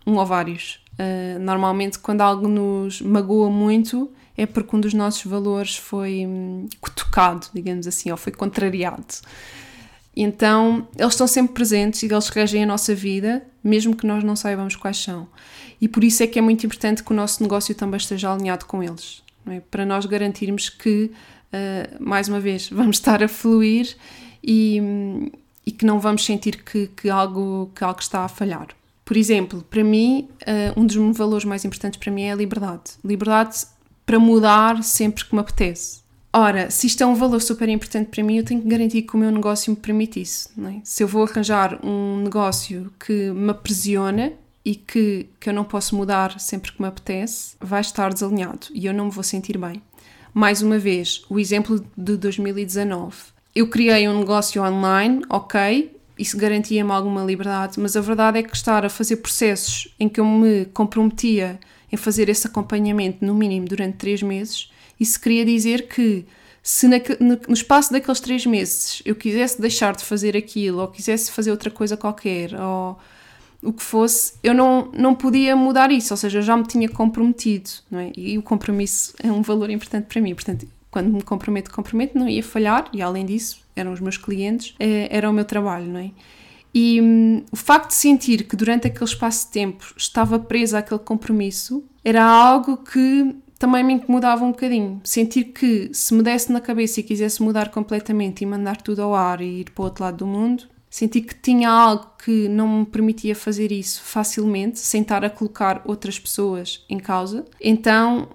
um 0.06 0.16
ou 0.16 0.24
vários. 0.24 0.80
Uh, 0.94 1.38
normalmente, 1.38 1.98
quando 1.98 2.22
algo 2.22 2.48
nos 2.48 3.02
magoa 3.02 3.50
muito, 3.50 4.10
é 4.36 4.46
porque 4.46 4.74
um 4.74 4.80
dos 4.80 4.94
nossos 4.94 5.24
valores 5.24 5.76
foi 5.76 6.26
hum, 6.26 6.68
tocado, 6.94 7.46
digamos 7.54 7.86
assim, 7.86 8.10
ou 8.10 8.16
foi 8.16 8.32
contrariado. 8.32 9.04
Então, 10.16 10.88
eles 10.98 11.12
estão 11.12 11.26
sempre 11.26 11.54
presentes 11.54 12.02
e 12.02 12.06
eles 12.06 12.28
regem 12.28 12.62
a 12.62 12.66
nossa 12.66 12.94
vida, 12.94 13.42
mesmo 13.62 13.94
que 13.94 14.06
nós 14.06 14.24
não 14.24 14.34
saibamos 14.34 14.76
quais 14.76 14.96
são. 14.96 15.28
E 15.80 15.88
por 15.88 16.04
isso 16.04 16.22
é 16.22 16.26
que 16.26 16.38
é 16.38 16.42
muito 16.42 16.66
importante 16.66 17.02
que 17.02 17.12
o 17.12 17.14
nosso 17.14 17.42
negócio 17.42 17.74
também 17.74 17.96
esteja 17.96 18.32
alinhado 18.32 18.66
com 18.66 18.82
eles, 18.82 19.22
é? 19.46 19.60
para 19.70 19.86
nós 19.86 20.04
garantirmos 20.06 20.68
que, 20.68 21.10
uh, 21.52 22.02
mais 22.02 22.28
uma 22.28 22.40
vez, 22.40 22.68
vamos 22.72 22.96
estar 22.96 23.22
a 23.22 23.28
fluir 23.28 23.96
e, 24.42 25.30
e 25.64 25.72
que 25.72 25.86
não 25.86 26.00
vamos 26.00 26.24
sentir 26.24 26.62
que, 26.62 26.88
que, 26.88 27.08
algo, 27.08 27.70
que 27.74 27.84
algo 27.84 28.00
está 28.00 28.24
a 28.24 28.28
falhar. 28.28 28.68
Por 29.04 29.16
exemplo, 29.16 29.64
para 29.68 29.82
mim, 29.82 30.28
uh, 30.42 30.80
um 30.80 30.86
dos 30.86 30.96
valores 31.16 31.44
mais 31.44 31.64
importantes 31.64 31.98
para 31.98 32.12
mim 32.12 32.22
é 32.22 32.32
a 32.32 32.36
liberdade. 32.36 32.92
Liberdade 33.04 33.66
para 34.10 34.18
mudar 34.18 34.82
sempre 34.82 35.24
que 35.24 35.32
me 35.32 35.40
apetece. 35.40 36.00
Ora, 36.32 36.68
se 36.68 36.88
isto 36.88 37.00
é 37.00 37.06
um 37.06 37.14
valor 37.14 37.40
super 37.40 37.68
importante 37.68 38.08
para 38.08 38.24
mim, 38.24 38.38
eu 38.38 38.44
tenho 38.44 38.60
que 38.60 38.66
garantir 38.66 39.02
que 39.02 39.14
o 39.14 39.16
meu 39.16 39.30
negócio 39.30 39.70
me 39.70 39.76
permite 39.76 40.20
isso. 40.20 40.48
É? 40.66 40.80
Se 40.82 41.04
eu 41.04 41.06
vou 41.06 41.22
arranjar 41.22 41.78
um 41.86 42.16
negócio 42.16 42.92
que 42.98 43.30
me 43.30 43.50
aprisiona 43.50 44.32
e 44.64 44.74
que, 44.74 45.28
que 45.38 45.48
eu 45.48 45.54
não 45.54 45.62
posso 45.62 45.94
mudar 45.94 46.40
sempre 46.40 46.72
que 46.72 46.82
me 46.82 46.88
apetece, 46.88 47.54
vai 47.60 47.80
estar 47.80 48.12
desalinhado 48.12 48.66
e 48.74 48.86
eu 48.86 48.92
não 48.92 49.04
me 49.04 49.10
vou 49.12 49.22
sentir 49.22 49.56
bem. 49.56 49.80
Mais 50.34 50.60
uma 50.60 50.76
vez, 50.76 51.22
o 51.30 51.38
exemplo 51.38 51.80
de 51.96 52.16
2019. 52.16 53.14
Eu 53.54 53.68
criei 53.68 54.08
um 54.08 54.18
negócio 54.18 54.60
online, 54.60 55.22
ok, 55.30 55.96
isso 56.18 56.36
garantia-me 56.36 56.90
alguma 56.90 57.22
liberdade, 57.22 57.78
mas 57.78 57.96
a 57.96 58.00
verdade 58.00 58.40
é 58.40 58.42
que 58.42 58.56
estar 58.56 58.84
a 58.84 58.88
fazer 58.88 59.18
processos 59.18 59.94
em 60.00 60.08
que 60.08 60.18
eu 60.18 60.24
me 60.24 60.64
comprometia 60.64 61.60
em 61.90 61.96
fazer 61.96 62.28
esse 62.28 62.46
acompanhamento 62.46 63.24
no 63.24 63.34
mínimo 63.34 63.66
durante 63.66 63.96
três 63.96 64.22
meses 64.22 64.70
isso 64.98 65.20
queria 65.20 65.44
dizer 65.44 65.88
que 65.88 66.24
se 66.62 66.86
na, 66.86 66.96
no 67.20 67.54
espaço 67.54 67.92
daqueles 67.92 68.20
três 68.20 68.44
meses 68.44 69.02
eu 69.04 69.14
quisesse 69.14 69.60
deixar 69.60 69.96
de 69.96 70.04
fazer 70.04 70.36
aquilo 70.36 70.80
ou 70.80 70.88
quisesse 70.88 71.30
fazer 71.30 71.50
outra 71.50 71.70
coisa 71.70 71.96
qualquer 71.96 72.54
ou 72.60 72.98
o 73.62 73.72
que 73.72 73.82
fosse, 73.82 74.34
eu 74.42 74.54
não, 74.54 74.90
não 74.92 75.14
podia 75.14 75.54
mudar 75.54 75.90
isso, 75.90 76.12
ou 76.14 76.16
seja, 76.16 76.38
eu 76.38 76.42
já 76.42 76.56
me 76.56 76.66
tinha 76.66 76.88
comprometido, 76.88 77.70
não 77.90 77.98
é? 77.98 78.10
E 78.16 78.38
o 78.38 78.42
compromisso 78.42 79.14
é 79.22 79.30
um 79.30 79.42
valor 79.42 79.68
importante 79.68 80.06
para 80.06 80.20
mim, 80.20 80.34
portanto, 80.34 80.66
quando 80.90 81.12
me 81.12 81.22
comprometo, 81.22 81.70
comprometo, 81.70 82.18
não 82.18 82.28
ia 82.28 82.42
falhar, 82.42 82.88
e 82.92 83.02
além 83.02 83.26
disso, 83.26 83.60
eram 83.76 83.92
os 83.92 84.00
meus 84.00 84.16
clientes, 84.16 84.74
eh, 84.80 85.08
era 85.10 85.28
o 85.28 85.32
meu 85.32 85.44
trabalho, 85.44 85.86
não 85.86 86.00
é? 86.00 86.10
E 86.74 87.00
hum, 87.00 87.42
o 87.50 87.56
facto 87.56 87.88
de 87.88 87.94
sentir 87.94 88.44
que 88.44 88.56
durante 88.56 88.86
aquele 88.86 89.04
espaço 89.04 89.46
de 89.46 89.52
tempo 89.52 89.92
estava 89.96 90.38
presa 90.38 90.78
àquele 90.78 91.00
compromisso 91.00 91.84
era 92.04 92.24
algo 92.24 92.76
que 92.78 93.34
também 93.58 93.84
me 93.84 93.92
incomodava 93.92 94.44
um 94.44 94.52
bocadinho. 94.52 95.00
Sentir 95.04 95.44
que 95.44 95.90
se 95.92 96.14
me 96.14 96.22
desse 96.22 96.50
na 96.50 96.60
cabeça 96.60 97.00
e 97.00 97.02
quisesse 97.02 97.42
mudar 97.42 97.70
completamente 97.70 98.42
e 98.42 98.46
mandar 98.46 98.80
tudo 98.80 99.02
ao 99.02 99.14
ar 99.14 99.42
e 99.42 99.60
ir 99.60 99.70
para 99.70 99.82
o 99.82 99.84
outro 99.84 100.02
lado 100.02 100.16
do 100.16 100.26
mundo, 100.26 100.64
senti 100.88 101.20
que 101.20 101.34
tinha 101.34 101.68
algo 101.68 102.06
que 102.24 102.48
não 102.48 102.80
me 102.80 102.86
permitia 102.86 103.36
fazer 103.36 103.70
isso 103.70 104.02
facilmente, 104.02 104.78
sem 104.78 105.02
estar 105.02 105.22
a 105.24 105.30
colocar 105.30 105.82
outras 105.84 106.18
pessoas 106.18 106.84
em 106.88 106.98
causa. 106.98 107.44
Então, 107.60 108.30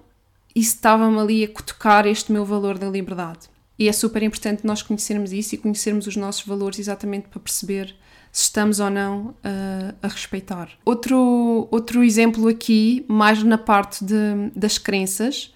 isso 0.54 0.76
estava-me 0.76 1.18
ali 1.18 1.44
a 1.44 1.48
tocar 1.48 2.06
este 2.06 2.30
meu 2.30 2.44
valor 2.44 2.78
da 2.78 2.88
liberdade. 2.88 3.48
E 3.78 3.88
é 3.88 3.92
super 3.92 4.22
importante 4.22 4.64
nós 4.64 4.80
conhecermos 4.80 5.32
isso 5.32 5.54
e 5.54 5.58
conhecermos 5.58 6.06
os 6.06 6.16
nossos 6.16 6.46
valores 6.46 6.78
exatamente 6.78 7.28
para 7.28 7.40
perceber 7.40 7.94
se 8.36 8.42
estamos 8.42 8.80
ou 8.80 8.90
não 8.90 9.28
uh, 9.28 9.94
a 10.02 10.08
respeitar. 10.08 10.68
Outro, 10.84 11.66
outro 11.70 12.04
exemplo 12.04 12.48
aqui, 12.48 13.02
mais 13.08 13.42
na 13.42 13.56
parte 13.56 14.04
de, 14.04 14.14
das 14.54 14.76
crenças, 14.76 15.54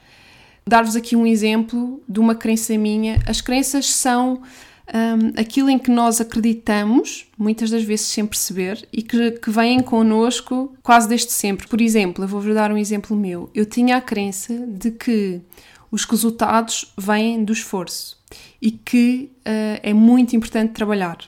dar-vos 0.66 0.96
aqui 0.96 1.14
um 1.14 1.26
exemplo 1.26 2.02
de 2.08 2.18
uma 2.18 2.34
crença 2.34 2.78
minha. 2.78 3.22
As 3.26 3.42
crenças 3.42 3.84
são 3.84 4.40
um, 4.94 5.38
aquilo 5.38 5.68
em 5.68 5.78
que 5.78 5.90
nós 5.90 6.22
acreditamos, 6.22 7.26
muitas 7.36 7.68
das 7.68 7.82
vezes 7.82 8.06
sem 8.06 8.24
perceber, 8.24 8.88
e 8.90 9.02
que, 9.02 9.32
que 9.32 9.50
vêm 9.50 9.82
connosco 9.82 10.74
quase 10.82 11.06
desde 11.06 11.32
sempre. 11.32 11.68
Por 11.68 11.82
exemplo, 11.82 12.24
eu 12.24 12.28
vou-vos 12.28 12.54
dar 12.54 12.72
um 12.72 12.78
exemplo 12.78 13.14
meu. 13.14 13.50
Eu 13.54 13.66
tinha 13.66 13.98
a 13.98 14.00
crença 14.00 14.54
de 14.66 14.90
que 14.90 15.42
os 15.90 16.06
resultados 16.06 16.94
vêm 16.96 17.44
do 17.44 17.52
esforço 17.52 18.18
e 18.62 18.70
que 18.70 19.30
uh, 19.40 19.80
é 19.82 19.92
muito 19.92 20.34
importante 20.34 20.72
trabalhar. 20.72 21.18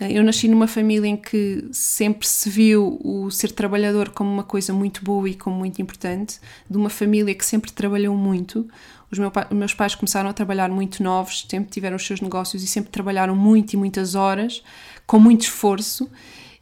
Eu 0.00 0.22
nasci 0.22 0.46
numa 0.46 0.68
família 0.68 1.08
em 1.08 1.16
que 1.16 1.66
sempre 1.72 2.26
se 2.26 2.48
viu 2.48 3.00
o 3.02 3.30
ser 3.32 3.50
trabalhador 3.50 4.10
como 4.10 4.30
uma 4.30 4.44
coisa 4.44 4.72
muito 4.72 5.02
boa 5.02 5.28
e 5.28 5.34
como 5.34 5.56
muito 5.56 5.82
importante, 5.82 6.38
de 6.70 6.76
uma 6.76 6.88
família 6.88 7.34
que 7.34 7.44
sempre 7.44 7.72
trabalhou 7.72 8.16
muito. 8.16 8.68
Os 9.10 9.18
meus 9.50 9.74
pais 9.74 9.96
começaram 9.96 10.30
a 10.30 10.32
trabalhar 10.32 10.68
muito 10.68 11.02
novos, 11.02 11.44
sempre 11.50 11.70
tiveram 11.70 11.96
os 11.96 12.06
seus 12.06 12.20
negócios 12.20 12.62
e 12.62 12.66
sempre 12.66 12.92
trabalharam 12.92 13.34
muito 13.34 13.72
e 13.72 13.76
muitas 13.76 14.14
horas, 14.14 14.62
com 15.04 15.18
muito 15.18 15.42
esforço, 15.42 16.08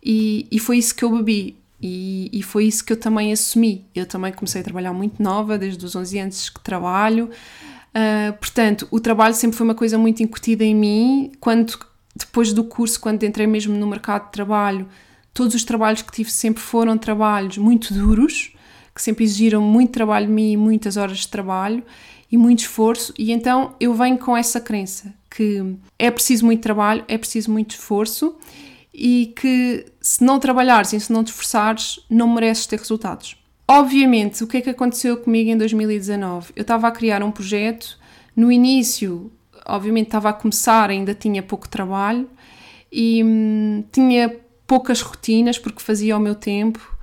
e, 0.02 0.46
e 0.50 0.58
foi 0.58 0.78
isso 0.78 0.94
que 0.94 1.04
eu 1.04 1.10
bebi. 1.10 1.56
E, 1.82 2.30
e, 2.32 2.42
foi 2.42 2.64
isso 2.64 2.82
que 2.82 2.92
eu 2.92 2.96
também 2.96 3.32
assumi. 3.32 3.84
Eu 3.94 4.06
também 4.06 4.32
comecei 4.32 4.62
a 4.62 4.64
trabalhar 4.64 4.94
muito 4.94 5.22
nova, 5.22 5.58
desde 5.58 5.84
os 5.84 5.94
11 5.94 6.18
anos 6.18 6.48
que 6.48 6.60
trabalho. 6.60 7.28
Uh, 7.94 8.32
portanto, 8.38 8.88
o 8.90 8.98
trabalho 8.98 9.34
sempre 9.34 9.58
foi 9.58 9.66
uma 9.66 9.74
coisa 9.74 9.98
muito 9.98 10.22
incutida 10.22 10.64
em 10.64 10.74
mim. 10.74 11.32
Quando 11.38 11.78
depois 12.16 12.52
do 12.52 12.64
curso, 12.64 12.98
quando 12.98 13.22
entrei 13.24 13.46
mesmo 13.46 13.76
no 13.76 13.86
mercado 13.86 14.26
de 14.26 14.32
trabalho, 14.32 14.88
todos 15.34 15.54
os 15.54 15.64
trabalhos 15.64 16.00
que 16.00 16.10
tive 16.10 16.30
sempre 16.30 16.62
foram 16.62 16.96
trabalhos 16.96 17.58
muito 17.58 17.92
duros, 17.92 18.54
que 18.94 19.02
sempre 19.02 19.24
exigiram 19.24 19.60
muito 19.60 19.92
trabalho 19.92 20.26
de 20.26 20.32
mim 20.32 20.52
e 20.52 20.56
muitas 20.56 20.96
horas 20.96 21.18
de 21.18 21.28
trabalho 21.28 21.82
e 22.32 22.36
muito 22.38 22.60
esforço, 22.60 23.12
e 23.18 23.30
então 23.30 23.74
eu 23.78 23.94
venho 23.94 24.18
com 24.18 24.36
essa 24.36 24.60
crença 24.60 25.14
que 25.30 25.76
é 25.98 26.10
preciso 26.10 26.46
muito 26.46 26.62
trabalho, 26.62 27.04
é 27.06 27.18
preciso 27.18 27.52
muito 27.52 27.72
esforço 27.72 28.34
e 28.92 29.34
que 29.38 29.84
se 30.00 30.24
não 30.24 30.40
trabalhares 30.40 30.94
e 30.94 30.98
se 30.98 31.12
não 31.12 31.22
te 31.22 31.28
esforçares, 31.28 32.00
não 32.08 32.32
mereces 32.32 32.66
ter 32.66 32.78
resultados. 32.78 33.36
Obviamente, 33.68 34.42
o 34.42 34.46
que 34.46 34.56
é 34.56 34.60
que 34.62 34.70
aconteceu 34.70 35.18
comigo 35.18 35.50
em 35.50 35.56
2019? 35.58 36.52
Eu 36.56 36.62
estava 36.62 36.88
a 36.88 36.90
criar 36.90 37.22
um 37.22 37.30
projeto, 37.30 37.98
no 38.34 38.50
início 38.50 39.30
obviamente 39.68 40.06
estava 40.06 40.30
a 40.30 40.32
começar, 40.32 40.90
ainda 40.90 41.14
tinha 41.14 41.42
pouco 41.42 41.68
trabalho 41.68 42.28
e 42.90 43.22
hum, 43.22 43.84
tinha 43.92 44.34
poucas 44.66 45.00
rotinas 45.00 45.58
porque 45.58 45.80
fazia 45.80 46.14
ao 46.14 46.20
meu 46.20 46.34
tempo, 46.34 46.96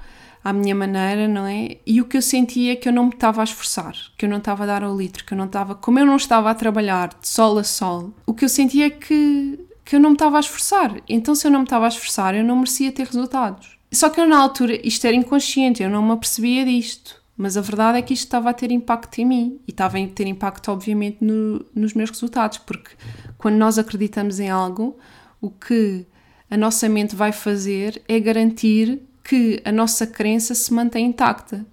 à 0.43 0.51
minha 0.51 0.75
maneira, 0.75 1.27
não 1.27 1.45
é? 1.45 1.77
E 1.85 2.01
o 2.01 2.05
que 2.05 2.17
eu 2.17 2.21
sentia 2.21 2.73
é 2.73 2.75
que 2.75 2.89
eu 2.89 2.93
não 2.93 3.05
me 3.05 3.13
estava 3.13 3.41
a 3.41 3.43
esforçar, 3.43 3.95
que 4.17 4.25
eu 4.25 4.29
não 4.29 4.37
estava 4.37 4.63
a 4.63 4.67
dar 4.67 4.83
ao 4.83 4.95
litro, 4.95 5.23
que 5.23 5.33
eu 5.33 5.37
não 5.37 5.45
estava, 5.45 5.73
como 5.73 5.99
eu 5.99 6.05
não 6.05 6.17
estava 6.17 6.51
a 6.51 6.55
trabalhar 6.55 7.09
de 7.09 7.27
sol 7.27 7.57
a 7.57 7.63
sol, 7.63 8.13
o 8.25 8.33
que 8.33 8.43
eu 8.43 8.49
sentia 8.49 8.87
é 8.87 8.89
que, 8.89 9.59
que 9.85 9.95
eu 9.95 9.99
não 9.99 10.09
me 10.09 10.15
estava 10.15 10.37
a 10.37 10.41
esforçar. 10.41 11.01
Então, 11.07 11.33
se 11.33 11.47
eu 11.47 11.51
não 11.51 11.59
me 11.59 11.65
estava 11.65 11.85
a 11.85 11.87
esforçar, 11.87 12.35
eu 12.35 12.43
não 12.43 12.57
merecia 12.57 12.91
ter 12.91 13.05
resultados. 13.05 13.77
Só 13.91 14.09
que 14.09 14.19
eu, 14.19 14.27
na 14.27 14.39
altura, 14.39 14.85
isto 14.85 15.05
era 15.05 15.15
inconsciente, 15.15 15.81
eu 15.81 15.89
não 15.89 16.01
me 16.01 16.11
apercebia 16.11 16.65
disto. 16.65 17.22
Mas 17.35 17.57
a 17.57 17.61
verdade 17.61 17.97
é 17.97 18.01
que 18.01 18.13
isto 18.13 18.25
estava 18.25 18.49
a 18.49 18.53
ter 18.53 18.71
impacto 18.71 19.19
em 19.19 19.25
mim 19.25 19.59
e 19.67 19.71
estava 19.71 19.97
a 19.97 20.07
ter 20.07 20.27
impacto, 20.27 20.71
obviamente, 20.71 21.17
no, 21.21 21.65
nos 21.73 21.93
meus 21.93 22.09
resultados, 22.09 22.59
porque 22.59 22.91
quando 23.37 23.55
nós 23.55 23.79
acreditamos 23.79 24.39
em 24.39 24.49
algo, 24.49 24.97
o 25.41 25.49
que 25.49 26.05
a 26.49 26.55
nossa 26.55 26.87
mente 26.87 27.15
vai 27.15 27.31
fazer 27.31 28.01
é 28.07 28.19
garantir 28.19 29.01
que 29.23 29.61
a 29.65 29.71
nossa 29.71 30.05
crença 30.05 30.53
se 30.53 30.71
mantém 30.71 31.07
intacta. 31.07 31.65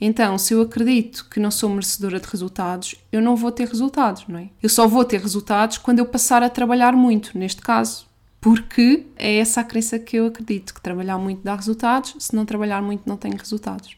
Então, 0.00 0.36
se 0.36 0.52
eu 0.52 0.60
acredito 0.60 1.26
que 1.30 1.40
não 1.40 1.50
sou 1.50 1.70
merecedora 1.70 2.20
de 2.20 2.28
resultados, 2.28 2.96
eu 3.10 3.22
não 3.22 3.36
vou 3.36 3.50
ter 3.50 3.66
resultados, 3.68 4.24
não 4.28 4.38
é? 4.38 4.48
Eu 4.62 4.68
só 4.68 4.86
vou 4.86 5.04
ter 5.04 5.20
resultados 5.20 5.78
quando 5.78 6.00
eu 6.00 6.06
passar 6.06 6.42
a 6.42 6.50
trabalhar 6.50 6.92
muito, 6.94 7.38
neste 7.38 7.62
caso, 7.62 8.06
porque 8.40 9.06
é 9.16 9.36
essa 9.36 9.60
a 9.60 9.64
crença 9.64 9.98
que 9.98 10.16
eu 10.16 10.26
acredito, 10.26 10.74
que 10.74 10.80
trabalhar 10.80 11.18
muito 11.18 11.42
dá 11.42 11.54
resultados, 11.54 12.14
se 12.18 12.34
não 12.34 12.44
trabalhar 12.44 12.82
muito 12.82 13.02
não 13.06 13.16
tenho 13.16 13.36
resultados. 13.36 13.96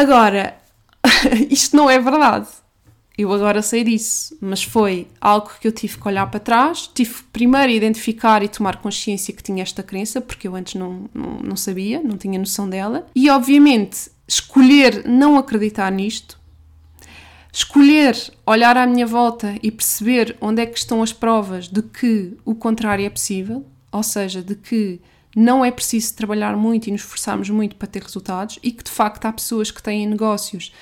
Agora, 0.00 0.56
isto 1.50 1.76
não 1.76 1.90
é 1.90 1.98
verdade. 1.98 2.48
Eu 3.18 3.30
agora 3.34 3.60
sei 3.60 3.84
disso, 3.84 4.34
mas 4.40 4.62
foi 4.62 5.06
algo 5.20 5.50
que 5.60 5.68
eu 5.68 5.72
tive 5.72 5.98
que 5.98 6.08
olhar 6.08 6.26
para 6.30 6.40
trás, 6.40 6.86
tive 6.94 7.22
primeiro 7.30 7.70
identificar 7.70 8.42
e 8.42 8.48
tomar 8.48 8.76
consciência 8.76 9.34
que 9.34 9.42
tinha 9.42 9.62
esta 9.62 9.82
crença, 9.82 10.18
porque 10.18 10.48
eu 10.48 10.56
antes 10.56 10.76
não, 10.76 11.04
não, 11.12 11.38
não 11.40 11.54
sabia, 11.54 12.02
não 12.02 12.16
tinha 12.16 12.38
noção 12.38 12.66
dela, 12.66 13.06
e 13.14 13.28
obviamente 13.28 14.10
escolher 14.26 15.06
não 15.06 15.36
acreditar 15.36 15.92
nisto, 15.92 16.40
escolher 17.52 18.16
olhar 18.46 18.78
à 18.78 18.86
minha 18.86 19.06
volta 19.06 19.54
e 19.62 19.70
perceber 19.70 20.34
onde 20.40 20.62
é 20.62 20.66
que 20.66 20.78
estão 20.78 21.02
as 21.02 21.12
provas 21.12 21.68
de 21.68 21.82
que 21.82 22.38
o 22.42 22.54
contrário 22.54 23.04
é 23.04 23.10
possível, 23.10 23.66
ou 23.92 24.02
seja, 24.02 24.40
de 24.40 24.54
que 24.54 24.98
não 25.34 25.64
é 25.64 25.70
preciso 25.70 26.14
trabalhar 26.14 26.56
muito 26.56 26.88
e 26.88 26.92
nos 26.92 27.02
esforçarmos 27.02 27.50
muito 27.50 27.76
para 27.76 27.88
ter 27.88 28.02
resultados 28.02 28.58
e 28.62 28.72
que 28.72 28.84
de 28.84 28.90
facto 28.90 29.26
há 29.26 29.32
pessoas 29.32 29.70
que 29.70 29.82
têm 29.82 30.06
negócios 30.06 30.72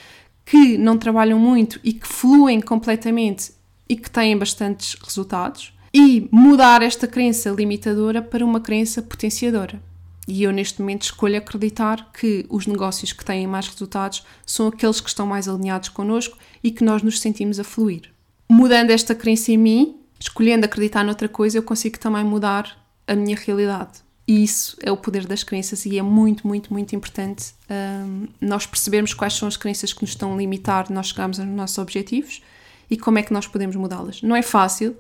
que 0.44 0.78
não 0.78 0.96
trabalham 0.96 1.38
muito 1.38 1.78
e 1.84 1.92
que 1.92 2.06
fluem 2.08 2.60
completamente 2.60 3.52
e 3.88 3.96
que 3.96 4.10
têm 4.10 4.36
bastantes 4.36 4.96
resultados, 5.02 5.72
e 5.92 6.28
mudar 6.30 6.82
esta 6.82 7.06
crença 7.06 7.50
limitadora 7.50 8.20
para 8.20 8.44
uma 8.44 8.60
crença 8.60 9.00
potenciadora. 9.00 9.80
E 10.26 10.42
eu, 10.42 10.52
neste 10.52 10.80
momento, 10.80 11.04
escolho 11.04 11.38
acreditar 11.38 12.12
que 12.12 12.44
os 12.50 12.66
negócios 12.66 13.14
que 13.14 13.24
têm 13.24 13.46
mais 13.46 13.66
resultados 13.66 14.22
são 14.44 14.68
aqueles 14.68 15.00
que 15.00 15.08
estão 15.08 15.26
mais 15.26 15.48
alinhados 15.48 15.88
connosco 15.88 16.36
e 16.62 16.70
que 16.70 16.84
nós 16.84 17.02
nos 17.02 17.18
sentimos 17.18 17.58
a 17.58 17.64
fluir. 17.64 18.10
Mudando 18.46 18.90
esta 18.90 19.14
crença 19.14 19.52
em 19.52 19.56
mim, 19.56 19.96
escolhendo 20.20 20.66
acreditar 20.66 21.02
noutra 21.02 21.28
coisa, 21.28 21.56
eu 21.56 21.62
consigo 21.62 21.98
também 21.98 22.24
mudar 22.24 22.76
a 23.06 23.14
minha 23.14 23.36
realidade. 23.36 24.07
E 24.28 24.44
isso 24.44 24.76
é 24.82 24.92
o 24.92 24.96
poder 24.96 25.26
das 25.26 25.42
crenças 25.42 25.86
e 25.86 25.98
é 25.98 26.02
muito, 26.02 26.46
muito, 26.46 26.70
muito 26.70 26.94
importante 26.94 27.54
um, 27.70 28.28
nós 28.38 28.66
percebermos 28.66 29.14
quais 29.14 29.32
são 29.32 29.48
as 29.48 29.56
crenças 29.56 29.90
que 29.94 30.02
nos 30.02 30.10
estão 30.10 30.34
a 30.34 30.36
limitar 30.36 30.92
nós 30.92 31.08
chegarmos 31.08 31.40
aos 31.40 31.48
nossos 31.48 31.78
objetivos 31.78 32.42
e 32.90 32.98
como 32.98 33.18
é 33.18 33.22
que 33.22 33.32
nós 33.32 33.46
podemos 33.46 33.74
mudá-las. 33.74 34.20
Não 34.20 34.36
é 34.36 34.42
fácil, 34.42 34.94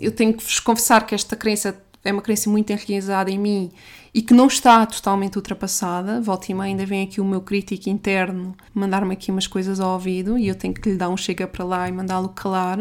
eu 0.00 0.12
tenho 0.12 0.34
que 0.34 0.44
vos 0.44 0.60
confessar 0.60 1.04
que 1.04 1.16
esta 1.16 1.34
crença 1.34 1.76
é 2.04 2.12
uma 2.12 2.22
crença 2.22 2.48
muito 2.48 2.70
enraizada 2.70 3.28
em 3.28 3.38
mim 3.38 3.72
e 4.12 4.22
que 4.22 4.32
não 4.32 4.46
está 4.46 4.86
totalmente 4.86 5.34
ultrapassada. 5.34 6.20
Volta 6.20 6.52
e 6.52 6.54
meia 6.54 6.66
ainda 6.66 6.86
vem 6.86 7.02
aqui 7.02 7.20
o 7.20 7.24
meu 7.24 7.40
crítico 7.40 7.88
interno 7.88 8.56
mandar-me 8.72 9.14
aqui 9.14 9.32
umas 9.32 9.48
coisas 9.48 9.80
ao 9.80 9.94
ouvido 9.94 10.38
e 10.38 10.46
eu 10.46 10.54
tenho 10.54 10.74
que 10.74 10.90
lhe 10.90 10.96
dar 10.96 11.08
um 11.08 11.16
chega 11.16 11.48
para 11.48 11.64
lá 11.64 11.88
e 11.88 11.92
mandá-lo 11.92 12.28
calar. 12.28 12.78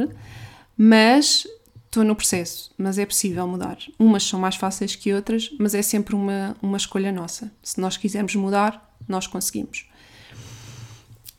Mas 0.78 1.48
estou 1.94 2.04
no 2.04 2.16
processo, 2.16 2.72
mas 2.76 2.98
é 2.98 3.06
possível 3.06 3.48
mudar. 3.48 3.78
Umas 4.00 4.24
são 4.24 4.40
mais 4.40 4.56
fáceis 4.56 4.96
que 4.96 5.14
outras, 5.14 5.52
mas 5.60 5.76
é 5.76 5.82
sempre 5.84 6.16
uma, 6.16 6.56
uma 6.62 6.78
escolha 6.78 7.12
nossa. 7.12 7.52
Se 7.62 7.80
nós 7.80 7.98
quisermos 7.98 8.36
mudar, 8.36 8.96
nós 9.08 9.28
conseguimos. 9.28 9.86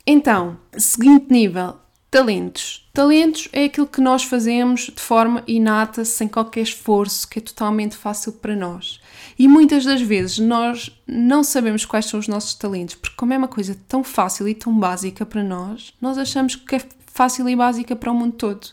Então, 0.07 0.57
seguinte 0.77 1.27
nível, 1.29 1.75
talentos. 2.09 2.89
Talentos 2.93 3.49
é 3.51 3.65
aquilo 3.65 3.87
que 3.87 3.99
nós 3.99 4.23
fazemos 4.23 4.83
de 4.83 5.01
forma 5.01 5.43
inata, 5.45 6.05
sem 6.05 6.27
qualquer 6.27 6.61
esforço, 6.61 7.27
que 7.27 7.39
é 7.39 7.41
totalmente 7.41 7.97
fácil 7.97 8.31
para 8.31 8.55
nós. 8.55 9.01
E 9.37 9.49
muitas 9.49 9.83
das 9.83 10.01
vezes 10.01 10.39
nós 10.39 10.89
não 11.05 11.43
sabemos 11.43 11.83
quais 11.83 12.05
são 12.05 12.17
os 12.17 12.29
nossos 12.29 12.53
talentos, 12.53 12.95
porque 12.95 13.17
como 13.17 13.33
é 13.33 13.37
uma 13.37 13.49
coisa 13.49 13.77
tão 13.89 14.05
fácil 14.05 14.47
e 14.47 14.55
tão 14.55 14.73
básica 14.77 15.25
para 15.25 15.43
nós, 15.43 15.93
nós 15.99 16.17
achamos 16.17 16.55
que 16.55 16.77
é 16.77 16.81
fácil 17.07 17.49
e 17.49 17.55
básica 17.57 17.93
para 17.93 18.11
o 18.11 18.15
mundo 18.15 18.33
todo. 18.33 18.67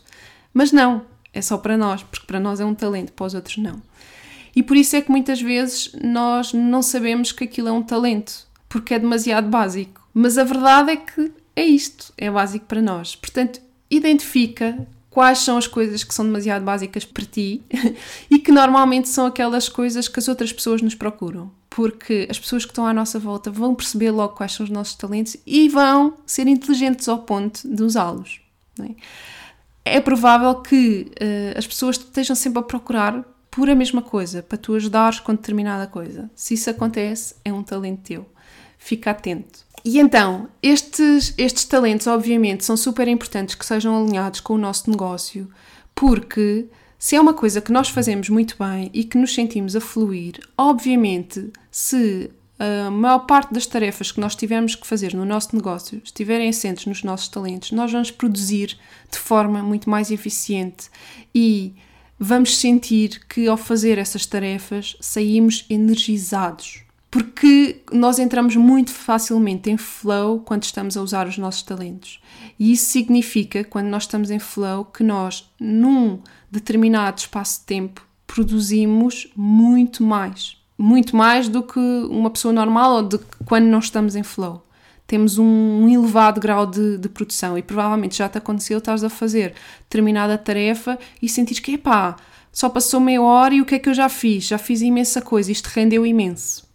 Mas 0.53 0.71
não, 0.71 1.03
é 1.33 1.41
só 1.41 1.57
para 1.57 1.75
nós, 1.75 2.03
porque 2.03 2.27
para 2.27 2.39
nós 2.39 2.59
é 2.59 2.65
um 2.65 2.75
talento, 2.75 3.11
para 3.11 3.25
os 3.25 3.33
outros 3.33 3.57
não. 3.57 3.81
E 4.55 4.61
por 4.61 4.77
isso 4.77 4.95
é 4.95 5.01
que 5.01 5.09
muitas 5.09 5.41
vezes 5.41 5.91
nós 6.01 6.53
não 6.53 6.81
sabemos 6.81 7.31
que 7.31 7.43
aquilo 7.43 7.69
é 7.69 7.71
um 7.71 7.81
talento, 7.81 8.45
porque 8.69 8.93
é 8.93 8.99
demasiado 8.99 9.49
básico. 9.49 10.01
Mas 10.13 10.37
a 10.37 10.43
verdade 10.43 10.91
é 10.91 10.97
que 10.97 11.31
é 11.55 11.65
isto, 11.65 12.13
é 12.17 12.29
básico 12.29 12.65
para 12.65 12.81
nós. 12.81 13.15
Portanto, 13.15 13.59
identifica 13.89 14.87
quais 15.09 15.39
são 15.39 15.57
as 15.57 15.67
coisas 15.67 16.03
que 16.03 16.13
são 16.13 16.25
demasiado 16.25 16.63
básicas 16.63 17.05
para 17.05 17.25
ti 17.25 17.61
e 18.29 18.39
que 18.39 18.51
normalmente 18.51 19.09
são 19.09 19.25
aquelas 19.25 19.69
coisas 19.69 20.07
que 20.07 20.19
as 20.19 20.27
outras 20.27 20.53
pessoas 20.53 20.81
nos 20.81 20.95
procuram. 20.95 21.51
Porque 21.69 22.27
as 22.29 22.39
pessoas 22.39 22.63
que 22.65 22.71
estão 22.71 22.85
à 22.85 22.93
nossa 22.93 23.17
volta 23.17 23.49
vão 23.49 23.73
perceber 23.73 24.11
logo 24.11 24.35
quais 24.35 24.51
são 24.51 24.63
os 24.63 24.69
nossos 24.69 24.95
talentos 24.95 25.35
e 25.45 25.67
vão 25.67 26.13
ser 26.25 26.47
inteligentes 26.47 27.07
ao 27.07 27.19
ponto 27.19 27.67
de 27.67 27.81
usá-los. 27.81 28.41
É? 28.79 28.89
É 29.85 29.99
provável 29.99 30.55
que 30.55 31.11
uh, 31.11 31.57
as 31.57 31.67
pessoas 31.67 31.97
estejam 31.97 32.35
sempre 32.35 32.59
a 32.59 32.63
procurar 32.63 33.23
por 33.51 33.69
a 33.69 33.75
mesma 33.75 34.01
coisa, 34.01 34.41
para 34.41 34.57
tu 34.57 34.73
ajudares 34.73 35.19
com 35.19 35.35
determinada 35.35 35.85
coisa. 35.85 36.29
Se 36.35 36.55
isso 36.55 36.69
acontece, 36.69 37.35
é 37.45 37.53
um 37.53 37.61
talento 37.61 38.01
teu. 38.01 38.25
Fica 38.77 39.11
atento. 39.11 39.59
E 39.85 39.99
então, 39.99 40.47
estes, 40.61 41.33
estes 41.37 41.65
talentos, 41.65 42.07
obviamente, 42.07 42.65
são 42.65 42.75
super 42.75 43.07
importantes 43.07 43.55
que 43.55 43.65
sejam 43.65 44.01
alinhados 44.01 44.39
com 44.39 44.53
o 44.53 44.57
nosso 44.57 44.89
negócio, 44.89 45.49
porque 45.93 46.67
se 46.97 47.15
é 47.15 47.21
uma 47.21 47.33
coisa 47.33 47.61
que 47.61 47.71
nós 47.71 47.89
fazemos 47.89 48.29
muito 48.29 48.55
bem 48.57 48.89
e 48.93 49.03
que 49.03 49.17
nos 49.17 49.33
sentimos 49.33 49.75
a 49.75 49.81
fluir, 49.81 50.39
obviamente, 50.57 51.51
se 51.69 52.31
a 52.59 52.91
maior 52.91 53.19
parte 53.19 53.53
das 53.53 53.65
tarefas 53.65 54.11
que 54.11 54.19
nós 54.19 54.35
tivermos 54.35 54.75
que 54.75 54.85
fazer 54.85 55.13
no 55.13 55.25
nosso 55.25 55.55
negócio 55.55 56.01
estiverem 56.03 56.49
assentes 56.49 56.85
nos 56.85 57.03
nossos 57.03 57.27
talentos, 57.27 57.71
nós 57.71 57.91
vamos 57.91 58.11
produzir 58.11 58.77
de 59.11 59.17
forma 59.17 59.61
muito 59.63 59.89
mais 59.89 60.11
eficiente 60.11 60.89
e 61.33 61.73
vamos 62.19 62.57
sentir 62.57 63.25
que 63.27 63.47
ao 63.47 63.57
fazer 63.57 63.97
essas 63.97 64.25
tarefas 64.25 64.95
saímos 65.01 65.65
energizados. 65.69 66.81
Porque 67.09 67.83
nós 67.91 68.17
entramos 68.17 68.55
muito 68.55 68.91
facilmente 68.91 69.69
em 69.69 69.77
flow 69.77 70.39
quando 70.39 70.63
estamos 70.63 70.97
a 70.97 71.01
usar 71.01 71.27
os 71.27 71.37
nossos 71.37 71.61
talentos. 71.61 72.19
E 72.57 72.71
isso 72.71 72.89
significa, 72.89 73.63
quando 73.63 73.85
nós 73.85 74.03
estamos 74.03 74.31
em 74.31 74.39
flow, 74.39 74.85
que 74.85 75.03
nós, 75.03 75.47
num 75.59 76.19
determinado 76.49 77.19
espaço 77.19 77.59
de 77.59 77.65
tempo, 77.67 78.03
produzimos 78.25 79.27
muito 79.35 80.01
mais 80.01 80.62
muito 80.77 81.15
mais 81.15 81.47
do 81.47 81.63
que 81.63 81.79
uma 81.79 82.29
pessoa 82.29 82.53
normal 82.53 82.93
ou 82.95 83.03
de 83.03 83.19
quando 83.45 83.65
não 83.65 83.79
estamos 83.79 84.15
em 84.15 84.23
flow. 84.23 84.65
Temos 85.05 85.37
um, 85.37 85.45
um 85.45 85.89
elevado 85.89 86.39
grau 86.39 86.65
de, 86.65 86.97
de, 86.97 87.09
produção 87.09 87.57
e 87.57 87.61
provavelmente 87.61 88.17
já 88.17 88.29
te 88.29 88.37
aconteceu, 88.37 88.77
estás 88.77 89.03
a 89.03 89.09
fazer 89.09 89.53
determinada 89.81 90.37
tarefa 90.37 90.97
e 91.21 91.27
sentires 91.27 91.59
que, 91.59 91.73
epá, 91.73 92.15
só 92.51 92.69
passou 92.69 92.99
meia 92.99 93.21
hora 93.21 93.53
e 93.53 93.61
o 93.61 93.65
que 93.65 93.75
é 93.75 93.79
que 93.79 93.89
eu 93.89 93.93
já 93.93 94.07
fiz? 94.07 94.45
Já 94.45 94.57
fiz 94.57 94.81
imensa 94.81 95.21
coisa, 95.21 95.51
isto 95.51 95.67
rendeu 95.67 96.05
imenso. 96.05 96.65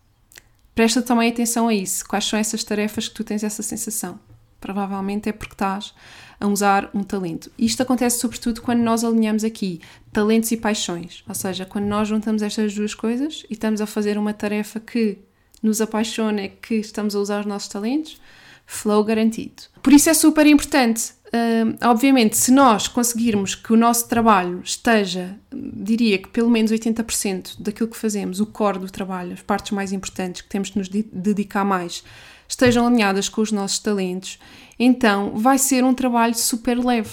Presta 0.75 1.03
também 1.03 1.31
atenção 1.31 1.69
a 1.69 1.75
isso. 1.75 2.07
Quais 2.07 2.25
são 2.25 2.39
essas 2.39 2.63
tarefas 2.63 3.09
que 3.09 3.15
tu 3.15 3.25
tens 3.25 3.43
essa 3.43 3.63
sensação? 3.63 4.21
Provavelmente 4.61 5.29
é 5.29 5.33
porque 5.33 5.55
estás 5.55 5.95
a 6.41 6.47
usar 6.47 6.91
um 6.95 7.03
talento. 7.03 7.51
Isto 7.59 7.83
acontece 7.83 8.19
sobretudo 8.19 8.63
quando 8.63 8.81
nós 8.81 9.03
alinhamos 9.03 9.45
aqui 9.45 9.81
talentos 10.13 10.51
e 10.53 10.57
paixões, 10.57 11.25
ou 11.29 11.35
seja, 11.35 11.65
quando 11.65 11.87
nós 11.87 12.09
juntamos 12.09 12.43
estas 12.43 12.75
duas 12.75 12.95
coisas 12.95 13.45
e 13.51 13.55
estamos 13.55 13.81
a 13.81 13.87
fazer 13.87 14.17
uma 14.17 14.33
tarefa 14.33 14.79
que 14.79 15.19
nos 15.63 15.81
apaixona, 15.81 16.49
que 16.49 16.77
estamos 16.77 17.17
a 17.17 17.19
usar 17.19 17.41
os 17.41 17.47
nossos 17.47 17.69
talentos, 17.69 18.21
flow 18.67 19.03
garantido. 19.03 19.63
Por 19.83 19.93
isso 19.93 20.11
é 20.11 20.15
super 20.15 20.47
importante. 20.47 21.13
Uh, 21.29 21.77
obviamente, 21.83 22.37
se 22.37 22.51
nós 22.51 22.87
conseguirmos 22.89 23.55
que 23.55 23.73
o 23.73 23.77
nosso 23.77 24.09
trabalho 24.09 24.61
esteja, 24.65 25.39
diria 25.53 26.19
que 26.19 26.29
pelo 26.29 26.51
menos 26.51 26.71
80% 26.71 27.61
daquilo 27.61 27.89
que 27.89 27.97
fazemos, 27.97 28.41
o 28.41 28.47
core 28.47 28.79
do 28.79 28.91
trabalho, 28.91 29.33
as 29.33 29.43
partes 29.43 29.73
mais 29.73 29.93
importantes 29.93 30.43
que 30.43 30.49
temos 30.49 30.71
de 30.71 30.79
nos 30.79 30.89
dedicar 30.89 31.65
mais, 31.65 32.03
estejam 32.49 32.87
alinhadas 32.87 33.29
com 33.29 33.43
os 33.43 33.53
nossos 33.53 33.79
talentos, 33.79 34.39
então 34.79 35.33
vai 35.35 35.59
ser 35.59 35.85
um 35.85 35.93
trabalho 35.93 36.35
super 36.35 36.79
leve, 36.79 37.11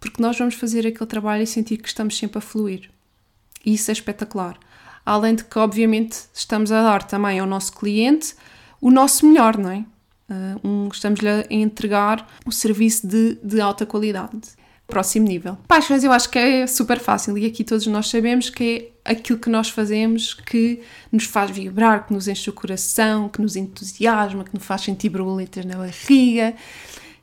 porque 0.00 0.22
nós 0.22 0.38
vamos 0.38 0.54
fazer 0.54 0.86
aquele 0.86 1.06
trabalho 1.06 1.42
e 1.42 1.46
sentir 1.46 1.76
que 1.76 1.88
estamos 1.88 2.16
sempre 2.16 2.38
a 2.38 2.40
fluir. 2.40 2.90
E 3.64 3.74
isso 3.74 3.90
é 3.90 3.92
espetacular. 3.92 4.58
Além 5.04 5.34
de 5.34 5.44
que, 5.44 5.58
obviamente, 5.58 6.16
estamos 6.32 6.70
a 6.72 6.82
dar 6.82 7.02
também 7.02 7.38
ao 7.38 7.46
nosso 7.46 7.72
cliente 7.72 8.34
o 8.80 8.90
nosso 8.90 9.26
melhor, 9.26 9.56
não 9.56 9.70
é? 9.70 9.84
Uh, 10.28 10.68
um, 10.68 10.88
estamos-lhe 10.88 11.28
a 11.28 11.46
entregar 11.50 12.26
um 12.46 12.50
serviço 12.50 13.06
de, 13.06 13.38
de 13.42 13.60
alta 13.60 13.84
qualidade. 13.84 14.40
Próximo 14.86 15.26
nível. 15.26 15.56
Paixões 15.68 16.04
eu 16.04 16.12
acho 16.12 16.28
que 16.28 16.38
é 16.38 16.66
super 16.66 16.98
fácil 16.98 17.38
e 17.38 17.46
aqui 17.46 17.64
todos 17.64 17.86
nós 17.86 18.08
sabemos 18.08 18.50
que 18.50 18.92
é 19.04 19.12
aquilo 19.12 19.38
que 19.38 19.48
nós 19.48 19.70
fazemos 19.70 20.34
que 20.34 20.82
nos 21.10 21.24
faz 21.24 21.50
vibrar, 21.50 22.06
que 22.06 22.12
nos 22.12 22.28
enche 22.28 22.50
o 22.50 22.52
coração, 22.52 23.28
que 23.28 23.40
nos 23.40 23.56
entusiasma, 23.56 24.44
que 24.44 24.54
nos 24.54 24.64
faz 24.64 24.82
sentir 24.82 25.08
borboletas 25.08 25.64
na 25.64 25.76
barriga 25.76 26.54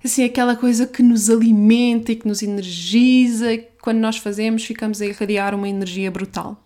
assim, 0.03 0.23
aquela 0.23 0.55
coisa 0.55 0.87
que 0.87 1.03
nos 1.03 1.29
alimenta 1.29 2.11
e 2.11 2.15
que 2.15 2.27
nos 2.27 2.41
energiza, 2.41 3.57
quando 3.81 3.97
nós 3.97 4.17
fazemos 4.17 4.63
ficamos 4.63 5.01
a 5.01 5.05
irradiar 5.05 5.53
uma 5.53 5.67
energia 5.67 6.09
brutal. 6.09 6.63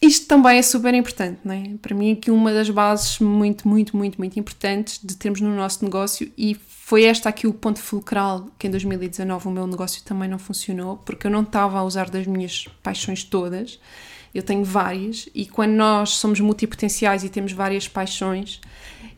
Isto 0.00 0.26
também 0.26 0.58
é 0.58 0.62
super 0.62 0.92
importante, 0.92 1.40
não 1.42 1.54
é? 1.54 1.64
Para 1.80 1.94
mim, 1.94 2.12
aqui 2.12 2.30
uma 2.30 2.52
das 2.52 2.68
bases 2.68 3.18
muito, 3.20 3.66
muito, 3.66 3.96
muito, 3.96 4.18
muito 4.18 4.38
importantes 4.38 5.00
de 5.02 5.16
termos 5.16 5.40
no 5.40 5.54
nosso 5.56 5.82
negócio 5.82 6.30
e 6.36 6.54
foi 6.54 7.04
esta 7.04 7.30
aqui 7.30 7.46
o 7.46 7.54
ponto 7.54 7.78
fulcral 7.78 8.46
que 8.58 8.66
em 8.66 8.70
2019 8.70 9.48
o 9.48 9.50
meu 9.50 9.66
negócio 9.66 10.02
também 10.04 10.28
não 10.28 10.38
funcionou, 10.38 10.98
porque 10.98 11.26
eu 11.26 11.30
não 11.30 11.40
estava 11.40 11.78
a 11.78 11.82
usar 11.82 12.10
das 12.10 12.26
minhas 12.26 12.68
paixões 12.82 13.24
todas. 13.24 13.80
Eu 14.34 14.42
tenho 14.42 14.62
várias 14.62 15.26
e 15.34 15.46
quando 15.46 15.72
nós 15.72 16.10
somos 16.10 16.38
multipotenciais 16.38 17.24
e 17.24 17.30
temos 17.30 17.52
várias 17.52 17.88
paixões, 17.88 18.60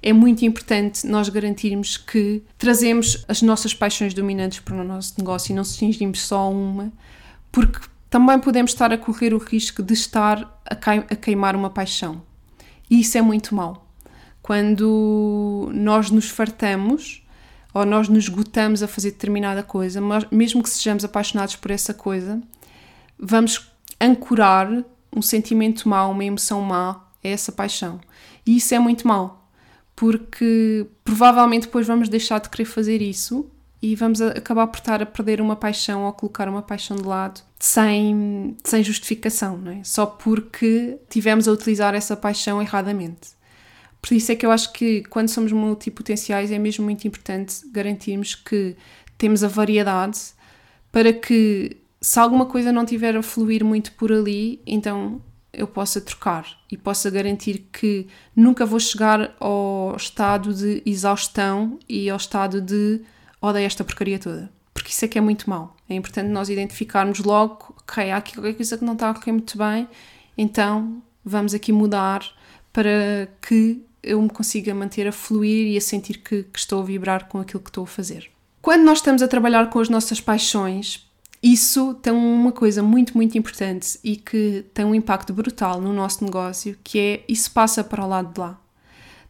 é 0.06 0.12
muito 0.12 0.44
importante 0.44 1.04
nós 1.04 1.28
garantirmos 1.28 1.96
que 1.96 2.40
trazemos 2.56 3.24
as 3.26 3.42
nossas 3.42 3.74
paixões 3.74 4.14
dominantes 4.14 4.60
para 4.60 4.76
o 4.76 4.84
nosso 4.84 5.14
negócio 5.18 5.50
e 5.50 5.54
não 5.56 5.64
cingimos 5.64 6.20
só 6.20 6.42
a 6.42 6.48
uma, 6.48 6.92
porque 7.50 7.80
também 8.08 8.38
podemos 8.38 8.70
estar 8.70 8.92
a 8.92 8.96
correr 8.96 9.34
o 9.34 9.38
risco 9.38 9.82
de 9.82 9.94
estar 9.94 10.60
a 10.64 11.16
queimar 11.16 11.56
uma 11.56 11.70
paixão. 11.70 12.22
E 12.88 13.00
isso 13.00 13.18
é 13.18 13.20
muito 13.20 13.52
mau. 13.52 13.84
Quando 14.40 15.72
nós 15.74 16.08
nos 16.08 16.30
fartamos 16.30 17.26
ou 17.74 17.84
nós 17.84 18.08
nos 18.08 18.26
esgotamos 18.26 18.84
a 18.84 18.86
fazer 18.86 19.10
determinada 19.10 19.64
coisa, 19.64 20.00
mesmo 20.30 20.62
que 20.62 20.70
sejamos 20.70 21.04
apaixonados 21.04 21.56
por 21.56 21.72
essa 21.72 21.92
coisa, 21.92 22.40
vamos 23.18 23.72
ancorar 24.00 24.70
um 25.12 25.20
sentimento 25.20 25.88
mau, 25.88 26.12
uma 26.12 26.24
emoção 26.24 26.60
má 26.60 26.90
a 27.24 27.28
essa 27.28 27.50
paixão. 27.50 28.00
E 28.46 28.56
isso 28.58 28.72
é 28.72 28.78
muito 28.78 29.08
mau 29.08 29.42
porque 29.96 30.86
provavelmente 31.02 31.62
depois 31.62 31.86
vamos 31.86 32.08
deixar 32.08 32.38
de 32.38 32.50
querer 32.50 32.66
fazer 32.66 33.00
isso 33.00 33.50
e 33.82 33.94
vamos 33.94 34.20
acabar 34.20 34.66
por 34.66 34.78
estar 34.78 35.02
a 35.02 35.06
perder 35.06 35.40
uma 35.40 35.56
paixão 35.56 36.04
ou 36.04 36.12
colocar 36.12 36.48
uma 36.48 36.62
paixão 36.62 36.96
de 36.96 37.04
lado 37.04 37.40
sem, 37.58 38.56
sem 38.62 38.84
justificação, 38.84 39.56
não 39.56 39.72
é? 39.72 39.84
Só 39.84 40.04
porque 40.04 40.98
tivemos 41.08 41.48
a 41.48 41.52
utilizar 41.52 41.94
essa 41.94 42.16
paixão 42.16 42.60
erradamente. 42.60 43.36
Por 44.00 44.14
isso 44.14 44.30
é 44.30 44.36
que 44.36 44.44
eu 44.44 44.50
acho 44.50 44.72
que 44.72 45.02
quando 45.04 45.28
somos 45.28 45.50
multipotenciais 45.50 46.52
é 46.52 46.58
mesmo 46.58 46.84
muito 46.84 47.06
importante 47.08 47.66
garantirmos 47.72 48.34
que 48.34 48.76
temos 49.16 49.42
a 49.42 49.48
variedade 49.48 50.20
para 50.92 51.12
que 51.12 51.76
se 52.00 52.18
alguma 52.18 52.46
coisa 52.46 52.70
não 52.70 52.84
tiver 52.84 53.16
a 53.16 53.22
fluir 53.22 53.64
muito 53.64 53.92
por 53.92 54.12
ali, 54.12 54.60
então 54.66 55.20
eu 55.56 55.66
possa 55.66 56.00
trocar 56.00 56.46
e 56.70 56.76
possa 56.76 57.10
garantir 57.10 57.66
que 57.72 58.06
nunca 58.34 58.66
vou 58.66 58.78
chegar 58.78 59.34
ao 59.40 59.94
estado 59.96 60.52
de 60.52 60.82
exaustão 60.84 61.78
e 61.88 62.10
ao 62.10 62.18
estado 62.18 62.60
de 62.60 63.00
odeio 63.40 63.66
esta 63.66 63.82
porcaria 63.82 64.18
toda. 64.18 64.50
Porque 64.74 64.90
isso 64.90 65.04
é 65.04 65.08
que 65.08 65.16
é 65.16 65.20
muito 65.20 65.48
mau. 65.48 65.74
É 65.88 65.94
importante 65.94 66.28
nós 66.28 66.50
identificarmos 66.50 67.20
logo, 67.20 67.74
ok, 67.78 68.10
há 68.10 68.18
aqui 68.18 68.34
qualquer 68.34 68.54
coisa 68.54 68.76
que 68.76 68.84
não 68.84 68.92
está 68.92 69.10
a 69.10 69.32
muito 69.32 69.56
bem, 69.56 69.88
então 70.36 71.02
vamos 71.24 71.54
aqui 71.54 71.72
mudar 71.72 72.22
para 72.72 73.28
que 73.40 73.82
eu 74.02 74.20
me 74.20 74.28
consiga 74.28 74.74
manter 74.74 75.08
a 75.08 75.12
fluir 75.12 75.72
e 75.72 75.76
a 75.76 75.80
sentir 75.80 76.18
que, 76.18 76.42
que 76.42 76.58
estou 76.58 76.82
a 76.82 76.84
vibrar 76.84 77.28
com 77.28 77.40
aquilo 77.40 77.62
que 77.62 77.70
estou 77.70 77.84
a 77.84 77.86
fazer. 77.86 78.30
Quando 78.60 78.84
nós 78.84 78.98
estamos 78.98 79.22
a 79.22 79.28
trabalhar 79.28 79.70
com 79.70 79.78
as 79.78 79.88
nossas 79.88 80.20
paixões, 80.20 81.08
isso 81.42 81.94
tem 81.94 82.12
uma 82.12 82.52
coisa 82.52 82.82
muito, 82.82 83.16
muito 83.16 83.36
importante 83.36 83.98
e 84.02 84.16
que 84.16 84.64
tem 84.72 84.84
um 84.84 84.94
impacto 84.94 85.32
brutal 85.32 85.80
no 85.80 85.92
nosso 85.92 86.24
negócio, 86.24 86.76
que 86.82 86.98
é 86.98 87.24
isso 87.28 87.50
passa 87.50 87.84
para 87.84 88.04
o 88.04 88.08
lado 88.08 88.32
de 88.32 88.40
lá. 88.40 88.58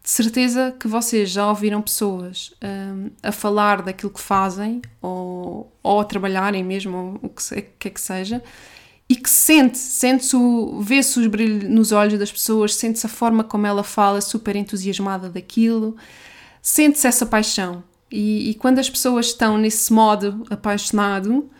De 0.02 0.10
certeza 0.10 0.74
que 0.78 0.86
vocês 0.86 1.28
já 1.30 1.48
ouviram 1.48 1.82
pessoas 1.82 2.54
um, 2.62 3.10
a 3.22 3.32
falar 3.32 3.82
daquilo 3.82 4.12
que 4.12 4.20
fazem 4.20 4.80
ou, 5.02 5.72
ou 5.82 6.00
a 6.00 6.04
trabalharem 6.04 6.62
mesmo, 6.62 7.18
o 7.20 7.28
que 7.28 7.62
quer 7.76 7.90
que 7.90 8.00
seja, 8.00 8.40
e 9.08 9.16
que 9.16 9.28
sente, 9.28 9.78
sente-se, 9.78 10.36
vê-se 10.80 11.18
os 11.18 11.26
brilhos 11.26 11.68
nos 11.68 11.90
olhos 11.90 12.18
das 12.18 12.30
pessoas, 12.30 12.76
sente-se 12.76 13.06
a 13.06 13.08
forma 13.08 13.42
como 13.42 13.66
ela 13.66 13.82
fala, 13.82 14.20
super 14.20 14.54
entusiasmada 14.54 15.28
daquilo, 15.28 15.96
sente-se 16.62 17.06
essa 17.06 17.26
paixão. 17.26 17.82
E, 18.10 18.50
e, 18.50 18.54
quando 18.54 18.78
as 18.78 18.88
pessoas 18.88 19.26
estão 19.26 19.58
nesse 19.58 19.92
modo 19.92 20.44
apaixonado, 20.48 21.50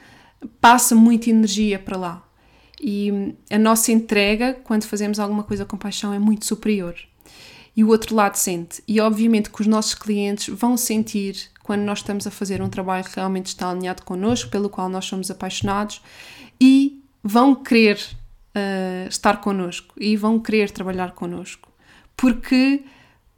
passa 0.61 0.95
muita 0.95 1.31
energia 1.31 1.79
para 1.79 1.97
lá. 1.97 2.29
E 2.81 3.35
a 3.51 3.59
nossa 3.59 3.91
entrega, 3.91 4.55
quando 4.65 4.85
fazemos 4.85 5.19
alguma 5.19 5.43
coisa 5.43 5.65
com 5.65 5.77
paixão, 5.77 6.13
é 6.13 6.19
muito 6.19 6.45
superior 6.45 6.95
e 7.77 7.85
o 7.85 7.89
outro 7.89 8.17
lado 8.17 8.37
sente. 8.37 8.83
E 8.89 8.99
obviamente 9.01 9.51
que 9.51 9.61
os 9.61 9.67
nossos 9.67 9.95
clientes 9.95 10.49
vão 10.49 10.77
sentir 10.77 11.51
quando 11.63 11.83
nós 11.83 11.99
estamos 11.99 12.27
a 12.27 12.31
fazer 12.31 12.63
um 12.63 12.71
trabalho 12.71 13.05
que 13.05 13.15
realmente 13.15 13.47
está 13.49 13.71
alinhado 13.71 14.03
connosco, 14.03 14.51
pelo 14.51 14.71
qual 14.71 14.89
nós 14.89 15.05
somos 15.05 15.31
apaixonados 15.31 16.01
e 16.59 17.03
vão 17.23 17.55
querer 17.55 17.99
uh, 17.99 19.09
estar 19.09 19.41
connosco 19.41 19.95
e 20.01 20.17
vão 20.17 20.41
querer 20.41 20.71
trabalhar 20.71 21.13
connosco. 21.13 21.71
Porque 22.17 22.83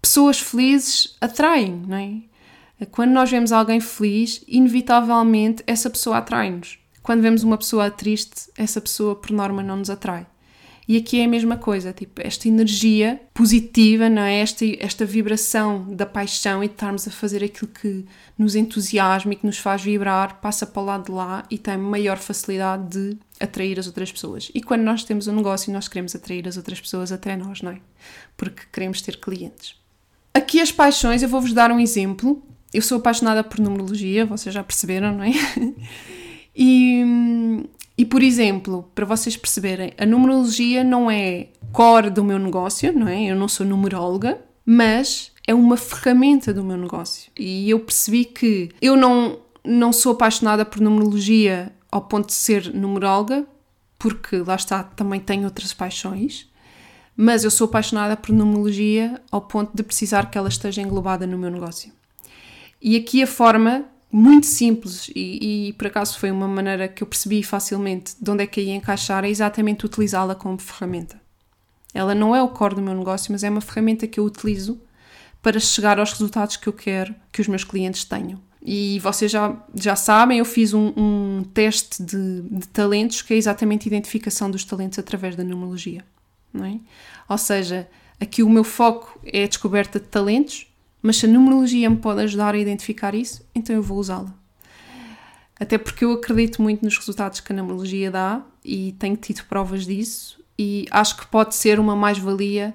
pessoas 0.00 0.38
felizes 0.38 1.16
atraem, 1.20 1.82
não 1.86 1.96
é? 1.96 2.86
Quando 2.92 3.10
nós 3.10 3.28
vemos 3.28 3.50
alguém 3.50 3.80
feliz, 3.80 4.44
inevitavelmente 4.46 5.64
essa 5.66 5.90
pessoa 5.90 6.18
atrai-nos. 6.18 6.78
Quando 7.08 7.22
vemos 7.22 7.42
uma 7.42 7.56
pessoa 7.56 7.90
triste, 7.90 8.50
essa 8.54 8.82
pessoa 8.82 9.16
por 9.16 9.30
norma 9.30 9.62
não 9.62 9.78
nos 9.78 9.88
atrai. 9.88 10.26
E 10.86 10.94
aqui 10.98 11.18
é 11.18 11.24
a 11.24 11.28
mesma 11.28 11.56
coisa, 11.56 11.90
tipo, 11.90 12.20
esta 12.22 12.46
energia 12.46 13.18
positiva, 13.32 14.10
não 14.10 14.20
é? 14.20 14.40
Esta, 14.40 14.66
esta 14.78 15.06
vibração 15.06 15.86
da 15.94 16.04
paixão 16.04 16.62
e 16.62 16.68
de 16.68 16.74
estarmos 16.74 17.08
a 17.08 17.10
fazer 17.10 17.42
aquilo 17.42 17.70
que 17.72 18.04
nos 18.36 18.54
entusiasma 18.54 19.32
e 19.32 19.36
que 19.36 19.46
nos 19.46 19.56
faz 19.56 19.80
vibrar, 19.80 20.38
passa 20.42 20.66
para 20.66 20.82
o 20.82 20.84
lado 20.84 21.06
de 21.06 21.12
lá 21.12 21.46
e 21.50 21.56
tem 21.56 21.78
maior 21.78 22.18
facilidade 22.18 22.90
de 22.90 23.16
atrair 23.40 23.78
as 23.78 23.86
outras 23.86 24.12
pessoas. 24.12 24.50
E 24.54 24.60
quando 24.60 24.82
nós 24.82 25.02
temos 25.02 25.26
um 25.28 25.34
negócio, 25.34 25.72
nós 25.72 25.88
queremos 25.88 26.14
atrair 26.14 26.46
as 26.46 26.58
outras 26.58 26.78
pessoas 26.78 27.10
até 27.10 27.34
nós, 27.38 27.62
não 27.62 27.70
é? 27.70 27.80
Porque 28.36 28.64
queremos 28.70 29.00
ter 29.00 29.16
clientes. 29.16 29.76
Aqui 30.34 30.60
as 30.60 30.70
paixões, 30.70 31.22
eu 31.22 31.28
vou-vos 31.30 31.54
dar 31.54 31.72
um 31.72 31.80
exemplo. 31.80 32.42
Eu 32.70 32.82
sou 32.82 32.98
apaixonada 32.98 33.42
por 33.42 33.60
numerologia, 33.60 34.26
vocês 34.26 34.54
já 34.54 34.62
perceberam, 34.62 35.16
não 35.16 35.24
é? 35.24 35.32
e 36.58 37.04
e, 37.98 38.04
por 38.04 38.22
exemplo, 38.22 38.88
para 38.94 39.04
vocês 39.04 39.36
perceberem, 39.36 39.92
a 39.98 40.06
numerologia 40.06 40.84
não 40.84 41.10
é 41.10 41.48
core 41.72 42.10
do 42.10 42.22
meu 42.22 42.38
negócio, 42.38 42.96
não 42.96 43.08
é? 43.08 43.24
Eu 43.24 43.34
não 43.34 43.48
sou 43.48 43.66
numeróloga, 43.66 44.40
mas 44.64 45.32
é 45.44 45.52
uma 45.52 45.76
ferramenta 45.76 46.54
do 46.54 46.62
meu 46.62 46.76
negócio. 46.76 47.32
E 47.36 47.68
eu 47.68 47.80
percebi 47.80 48.24
que 48.24 48.70
eu 48.80 48.96
não, 48.96 49.40
não 49.64 49.92
sou 49.92 50.12
apaixonada 50.12 50.64
por 50.64 50.80
numerologia 50.80 51.72
ao 51.90 52.02
ponto 52.02 52.28
de 52.28 52.34
ser 52.34 52.72
numeróloga, 52.72 53.44
porque 53.98 54.36
lá 54.36 54.54
está, 54.54 54.84
também 54.84 55.18
tenho 55.18 55.46
outras 55.46 55.74
paixões, 55.74 56.48
mas 57.16 57.42
eu 57.42 57.50
sou 57.50 57.64
apaixonada 57.64 58.16
por 58.16 58.32
numerologia 58.32 59.20
ao 59.28 59.40
ponto 59.40 59.72
de 59.74 59.82
precisar 59.82 60.30
que 60.30 60.38
ela 60.38 60.48
esteja 60.48 60.80
englobada 60.80 61.26
no 61.26 61.36
meu 61.36 61.50
negócio. 61.50 61.92
E 62.80 62.94
aqui 62.94 63.24
a 63.24 63.26
forma 63.26 63.86
muito 64.10 64.46
simples 64.46 65.10
e, 65.14 65.68
e, 65.68 65.72
por 65.74 65.86
acaso 65.86 66.18
foi 66.18 66.30
uma 66.30 66.48
maneira 66.48 66.88
que 66.88 67.02
eu 67.02 67.06
percebi 67.06 67.42
facilmente 67.42 68.14
de 68.18 68.30
onde 68.30 68.42
é 68.42 68.46
que 68.46 68.60
ia 68.60 68.74
encaixar 68.74 69.24
é 69.24 69.28
exatamente 69.28 69.84
utilizá-la 69.84 70.34
como 70.34 70.58
ferramenta. 70.58 71.20
Ela 71.92 72.14
não 72.14 72.34
é 72.34 72.42
o 72.42 72.48
core 72.48 72.76
do 72.76 72.82
meu 72.82 72.94
negócio, 72.94 73.32
mas 73.32 73.44
é 73.44 73.50
uma 73.50 73.60
ferramenta 73.60 74.06
que 74.06 74.18
eu 74.18 74.24
utilizo 74.24 74.80
para 75.42 75.60
chegar 75.60 75.98
aos 75.98 76.12
resultados 76.12 76.56
que 76.56 76.66
eu 76.66 76.72
quero 76.72 77.14
que 77.30 77.40
os 77.40 77.48
meus 77.48 77.64
clientes 77.64 78.04
tenham. 78.04 78.40
E 78.62 78.98
vocês 79.00 79.30
já, 79.30 79.56
já 79.74 79.94
sabem, 79.94 80.38
eu 80.38 80.44
fiz 80.44 80.74
um, 80.74 80.92
um 80.96 81.44
teste 81.54 82.02
de, 82.02 82.42
de, 82.42 82.68
talentos 82.68 83.22
que 83.22 83.32
é 83.32 83.36
exatamente 83.36 83.86
a 83.86 83.90
identificação 83.90 84.50
dos 84.50 84.64
talentos 84.64 84.98
através 84.98 85.36
da 85.36 85.44
numerologia. 85.44 86.04
Não 86.52 86.64
é? 86.64 86.78
Ou 87.28 87.38
seja, 87.38 87.88
aqui 88.20 88.42
o 88.42 88.48
meu 88.48 88.64
foco 88.64 89.18
é 89.24 89.44
a 89.44 89.46
descoberta 89.46 90.00
de 90.00 90.06
talentos 90.06 90.66
mas 91.02 91.16
se 91.16 91.26
a 91.26 91.28
numerologia 91.28 91.88
me 91.88 91.96
pode 91.96 92.22
ajudar 92.22 92.54
a 92.54 92.58
identificar 92.58 93.14
isso, 93.14 93.46
então 93.54 93.74
eu 93.74 93.82
vou 93.82 93.98
usá-la. 93.98 94.34
Até 95.58 95.76
porque 95.76 96.04
eu 96.04 96.12
acredito 96.12 96.62
muito 96.62 96.84
nos 96.84 96.96
resultados 96.96 97.40
que 97.40 97.52
a 97.52 97.56
numerologia 97.56 98.10
dá 98.10 98.42
e 98.64 98.94
tenho 98.98 99.16
tido 99.16 99.44
provas 99.44 99.84
disso 99.86 100.38
e 100.58 100.86
acho 100.90 101.16
que 101.16 101.26
pode 101.26 101.54
ser 101.54 101.80
uma 101.80 101.96
mais-valia 101.96 102.74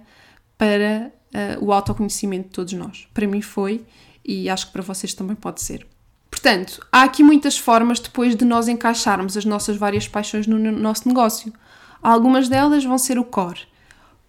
para 0.58 1.12
uh, 1.34 1.66
o 1.66 1.72
autoconhecimento 1.72 2.46
de 2.46 2.54
todos 2.54 2.74
nós. 2.74 3.08
Para 3.14 3.28
mim 3.28 3.42
foi 3.42 3.84
e 4.24 4.50
acho 4.50 4.68
que 4.68 4.74
para 4.74 4.82
vocês 4.82 5.14
também 5.14 5.36
pode 5.36 5.62
ser. 5.62 5.86
Portanto, 6.30 6.86
há 6.92 7.04
aqui 7.04 7.24
muitas 7.24 7.58
formas 7.58 8.00
depois 8.00 8.36
de 8.36 8.44
nós 8.44 8.68
encaixarmos 8.68 9.38
as 9.38 9.46
nossas 9.46 9.78
várias 9.78 10.08
paixões 10.08 10.48
no 10.48 10.58
nosso 10.72 11.08
negócio. 11.08 11.54
Algumas 12.02 12.50
delas 12.50 12.84
vão 12.84 12.98
ser 12.98 13.18
o 13.20 13.24
core, 13.24 13.62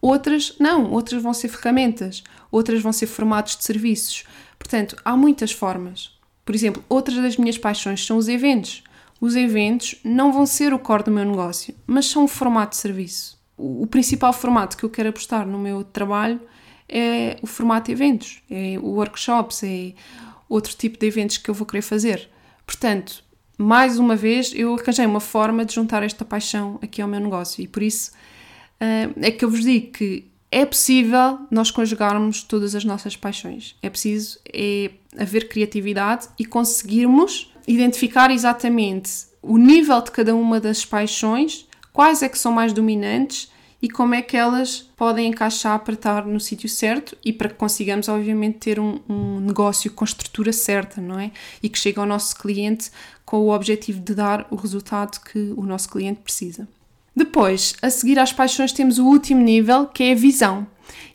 outras 0.06 0.54
não, 0.60 0.90
outras 0.90 1.22
vão 1.22 1.32
ser 1.32 1.48
ferramentas, 1.48 2.22
outras 2.50 2.82
vão 2.82 2.92
ser 2.92 3.06
formatos 3.06 3.56
de 3.56 3.64
serviços. 3.64 4.24
Portanto, 4.58 4.96
há 5.02 5.16
muitas 5.16 5.50
formas. 5.50 6.10
Por 6.44 6.54
exemplo, 6.54 6.84
outras 6.90 7.16
das 7.16 7.38
minhas 7.38 7.56
paixões 7.56 8.04
são 8.04 8.18
os 8.18 8.28
eventos. 8.28 8.84
Os 9.18 9.34
eventos 9.34 9.94
não 10.04 10.30
vão 10.30 10.44
ser 10.44 10.74
o 10.74 10.78
core 10.78 11.04
do 11.04 11.10
meu 11.10 11.24
negócio, 11.24 11.74
mas 11.86 12.04
são 12.04 12.24
um 12.24 12.28
formato 12.28 12.72
de 12.72 12.76
serviço. 12.76 13.42
O, 13.56 13.86
principal 13.86 14.32
formato 14.32 14.76
que 14.76 14.84
eu 14.84 14.90
quero 14.90 15.08
apostar 15.08 15.46
no 15.46 15.58
meu 15.58 15.82
trabalho 15.82 16.40
é 16.86 17.38
o 17.40 17.46
formato 17.46 17.86
de 17.86 17.92
eventos, 17.92 18.42
é 18.50 18.76
workshops, 18.78 19.62
é 19.62 19.94
outro 20.48 20.74
tipo 20.76 20.98
de 20.98 21.06
eventos 21.06 21.38
que 21.38 21.48
eu 21.48 21.54
vou 21.54 21.66
querer 21.66 21.82
fazer. 21.82 22.28
Portanto, 22.66 23.24
mais 23.56 23.98
uma 23.98 24.16
vez, 24.16 24.52
eu 24.54 24.74
arranjei 24.74 25.06
uma 25.06 25.20
forma 25.20 25.64
de 25.64 25.74
juntar 25.74 26.02
esta 26.02 26.24
paixão 26.24 26.78
aqui 26.82 27.00
ao 27.00 27.08
meu 27.08 27.20
negócio 27.20 27.62
e 27.62 27.68
por 27.68 27.82
isso 27.82 28.10
é 28.80 29.30
que 29.30 29.44
eu 29.44 29.50
vos 29.50 29.62
digo 29.62 29.92
que 29.92 30.24
é 30.50 30.64
possível 30.64 31.40
nós 31.50 31.70
conjugarmos 31.70 32.42
todas 32.42 32.74
as 32.74 32.84
nossas 32.84 33.16
paixões. 33.16 33.74
É 33.82 33.90
preciso 33.90 34.38
é 34.52 34.90
haver 35.18 35.48
criatividade 35.48 36.28
e 36.38 36.44
conseguirmos 36.44 37.52
identificar 37.66 38.30
exatamente 38.30 39.26
o 39.42 39.58
nível 39.58 40.00
de 40.00 40.10
cada 40.10 40.34
uma 40.34 40.60
das 40.60 40.84
paixões, 40.84 41.66
quais 41.92 42.22
é 42.22 42.28
que 42.28 42.38
são 42.38 42.52
mais 42.52 42.72
dominantes 42.72 43.50
e 43.82 43.88
como 43.90 44.14
é 44.14 44.22
que 44.22 44.37
elas 44.37 44.88
podem 44.96 45.28
encaixar 45.28 45.78
para 45.80 45.94
estar 45.94 46.24
no 46.24 46.40
sítio 46.40 46.68
certo 46.68 47.18
e 47.24 47.32
para 47.32 47.48
que 47.48 47.56
consigamos, 47.56 48.08
obviamente, 48.08 48.58
ter 48.58 48.80
um, 48.80 48.98
um, 49.08 49.40
negócio 49.40 49.90
com 49.90 50.04
estrutura 50.04 50.52
certa, 50.52 51.00
não 51.00 51.18
é? 51.18 51.30
E 51.62 51.68
que 51.68 51.78
chegue 51.78 51.98
ao 51.98 52.06
nosso 52.06 52.34
cliente 52.37 52.90
com 53.26 53.38
o 53.38 53.50
objetivo 53.50 54.00
de 54.00 54.14
dar 54.14 54.46
o 54.50 54.56
resultado 54.56 55.20
que 55.20 55.52
o 55.56 55.66
nosso 55.66 55.90
cliente 55.90 56.20
precisa. 56.20 56.66
Depois, 57.15 57.75
a 57.81 57.90
seguir 57.90 58.19
às 58.19 58.33
paixões, 58.33 58.73
temos 58.73 58.98
o 58.98 59.06
último 59.06 59.40
nível, 59.40 59.87
que 59.87 60.02
é 60.02 60.12
a 60.12 60.17
visão. 60.17 60.67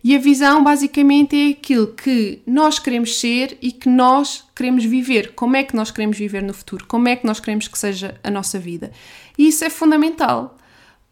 E 0.03 0.15
a 0.15 0.19
visão 0.19 0.63
basicamente 0.63 1.35
é 1.35 1.51
aquilo 1.51 1.87
que 1.87 2.41
nós 2.47 2.79
queremos 2.79 3.19
ser 3.19 3.57
e 3.61 3.71
que 3.71 3.89
nós 3.89 4.45
queremos 4.55 4.85
viver. 4.85 5.33
Como 5.33 5.57
é 5.57 5.63
que 5.63 5.75
nós 5.75 5.91
queremos 5.91 6.17
viver 6.17 6.41
no 6.41 6.53
futuro? 6.53 6.85
Como 6.87 7.07
é 7.09 7.15
que 7.15 7.25
nós 7.25 7.39
queremos 7.39 7.67
que 7.67 7.77
seja 7.77 8.19
a 8.23 8.31
nossa 8.31 8.57
vida? 8.57 8.91
E 9.37 9.47
isso 9.47 9.65
é 9.65 9.69
fundamental, 9.69 10.57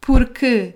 porque 0.00 0.74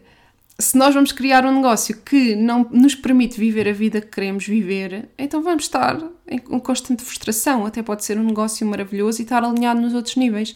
se 0.58 0.76
nós 0.76 0.94
vamos 0.94 1.10
criar 1.10 1.46
um 1.46 1.54
negócio 1.54 1.96
que 2.04 2.36
não 2.36 2.68
nos 2.70 2.94
permite 2.94 3.38
viver 3.38 3.66
a 3.66 3.72
vida 3.72 4.00
que 4.00 4.08
queremos 4.08 4.46
viver, 4.46 5.08
então 5.18 5.42
vamos 5.42 5.64
estar 5.64 5.98
em 6.28 6.38
constante 6.38 7.02
frustração. 7.02 7.64
Até 7.64 7.82
pode 7.82 8.04
ser 8.04 8.18
um 8.18 8.24
negócio 8.24 8.66
maravilhoso 8.66 9.20
e 9.20 9.24
estar 9.24 9.42
alinhado 9.42 9.80
nos 9.80 9.94
outros 9.94 10.16
níveis. 10.16 10.54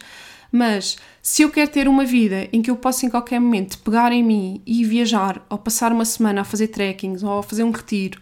Mas 0.51 0.97
se 1.21 1.41
eu 1.41 1.49
quero 1.49 1.69
ter 1.69 1.87
uma 1.87 2.05
vida 2.05 2.47
em 2.53 2.61
que 2.61 2.71
eu 2.71 2.75
possa 2.75 3.05
em 3.05 3.09
qualquer 3.09 3.39
momento 3.39 3.79
pegar 3.79 4.11
em 4.11 4.23
mim 4.23 4.61
e 4.65 4.83
viajar, 4.85 5.45
ou 5.49 5.57
passar 5.57 5.91
uma 5.91 6.05
semana 6.05 6.41
a 6.41 6.45
fazer 6.45 6.67
trekkings, 6.67 7.25
ou 7.25 7.39
a 7.39 7.43
fazer 7.43 7.63
um 7.63 7.71
retiro, 7.71 8.21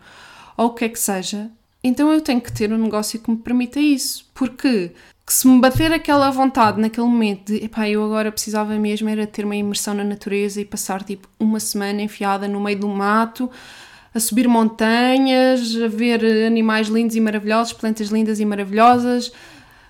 ou 0.57 0.67
o 0.67 0.73
que 0.73 0.85
é 0.85 0.89
que 0.89 0.99
seja, 0.99 1.51
então 1.83 2.11
eu 2.11 2.19
tenho 2.19 2.41
que 2.41 2.51
ter 2.51 2.73
um 2.73 2.77
negócio 2.77 3.19
que 3.19 3.29
me 3.29 3.37
permita 3.37 3.79
isso. 3.79 4.25
Porque 4.33 4.91
que 5.25 5.33
se 5.33 5.47
me 5.47 5.59
bater 5.59 5.91
aquela 5.91 6.29
vontade 6.31 6.79
naquele 6.79 7.07
momento 7.07 7.53
de 7.53 7.63
epá, 7.63 7.89
eu 7.89 8.03
agora 8.03 8.31
precisava 8.31 8.75
mesmo 8.77 9.09
era 9.09 9.25
ter 9.25 9.45
uma 9.45 9.55
imersão 9.55 9.93
na 9.93 10.03
natureza 10.03 10.61
e 10.61 10.65
passar 10.65 11.03
tipo 11.03 11.27
uma 11.39 11.59
semana 11.59 12.01
enfiada 12.01 12.47
no 12.47 12.59
meio 12.59 12.79
do 12.79 12.87
mato, 12.87 13.49
a 14.13 14.19
subir 14.19 14.47
montanhas, 14.47 15.75
a 15.75 15.87
ver 15.87 16.23
animais 16.45 16.87
lindos 16.87 17.15
e 17.15 17.19
maravilhosos, 17.19 17.73
plantas 17.73 18.09
lindas 18.09 18.39
e 18.39 18.45
maravilhosas, 18.45 19.31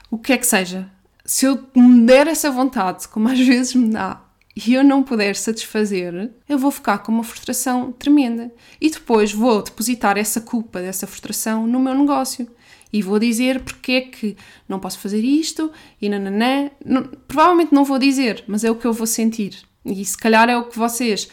o 0.10 0.18
que 0.18 0.34
é 0.34 0.38
que 0.38 0.48
seja. 0.48 0.90
Se 1.26 1.48
eu 1.48 1.60
me 1.76 2.06
der 2.06 2.28
essa 2.28 2.52
vontade, 2.52 3.08
como 3.08 3.28
às 3.28 3.40
vezes 3.40 3.74
me 3.74 3.90
dá, 3.90 4.22
e 4.56 4.74
eu 4.74 4.84
não 4.84 5.04
puder 5.04 5.36
satisfazer, 5.36 6.32
eu 6.48 6.58
vou 6.58 6.72
ficar 6.72 7.00
com 7.00 7.12
uma 7.12 7.24
frustração 7.24 7.92
tremenda. 7.92 8.54
E 8.80 8.90
depois 8.90 9.34
vou 9.34 9.62
depositar 9.62 10.18
essa 10.18 10.40
culpa 10.40 10.80
dessa 10.80 11.06
frustração 11.06 11.68
no 11.68 11.80
meu 11.80 11.94
negócio 11.94 12.48
e 12.94 13.02
vou 13.02 13.20
dizer 13.20 13.62
porque 13.62 13.92
é 13.92 14.02
que 14.02 14.38
não 14.70 14.80
posso 14.80 15.00
fazer 15.00 15.20
isto 15.20 15.70
e 16.02 16.08
nananã. 16.08 16.70
Não, 16.86 17.04
provavelmente 17.28 17.74
não 17.74 17.84
vou 17.84 18.00
dizer, 18.00 18.46
mas 18.48 18.64
é 18.64 18.72
o 18.72 18.76
que 18.76 18.86
eu 18.86 18.94
vou 18.94 19.06
sentir. 19.06 19.58
E 19.84 20.06
se 20.06 20.18
calhar 20.18 20.50
é 20.50 20.56
o 20.56 20.64
que 20.64 20.80
vocês, 20.80 21.28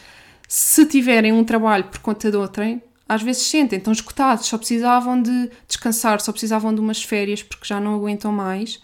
se 0.45 0.85
tiverem 0.85 1.31
um 1.31 1.45
trabalho 1.45 1.85
por 1.85 1.99
conta 1.99 2.29
de 2.29 2.35
outrem, 2.35 2.81
às 3.07 3.21
vezes 3.21 3.43
sentem, 3.43 3.77
estão 3.77 3.93
escutados, 3.93 4.47
só 4.47 4.57
precisavam 4.57 5.21
de 5.21 5.49
descansar, 5.65 6.19
só 6.19 6.31
precisavam 6.31 6.73
de 6.73 6.81
umas 6.81 7.01
férias 7.01 7.41
porque 7.41 7.65
já 7.65 7.79
não 7.79 7.95
aguentam 7.95 8.33
mais 8.33 8.81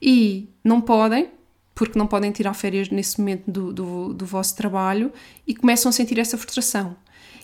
e 0.00 0.48
não 0.62 0.80
podem, 0.80 1.28
porque 1.74 1.98
não 1.98 2.06
podem 2.06 2.30
tirar 2.30 2.54
férias 2.54 2.90
nesse 2.90 3.18
momento 3.18 3.50
do, 3.50 3.72
do, 3.72 4.14
do 4.14 4.26
vosso 4.26 4.56
trabalho 4.56 5.12
e 5.46 5.54
começam 5.54 5.88
a 5.88 5.92
sentir 5.92 6.18
essa 6.18 6.36
frustração. 6.36 6.96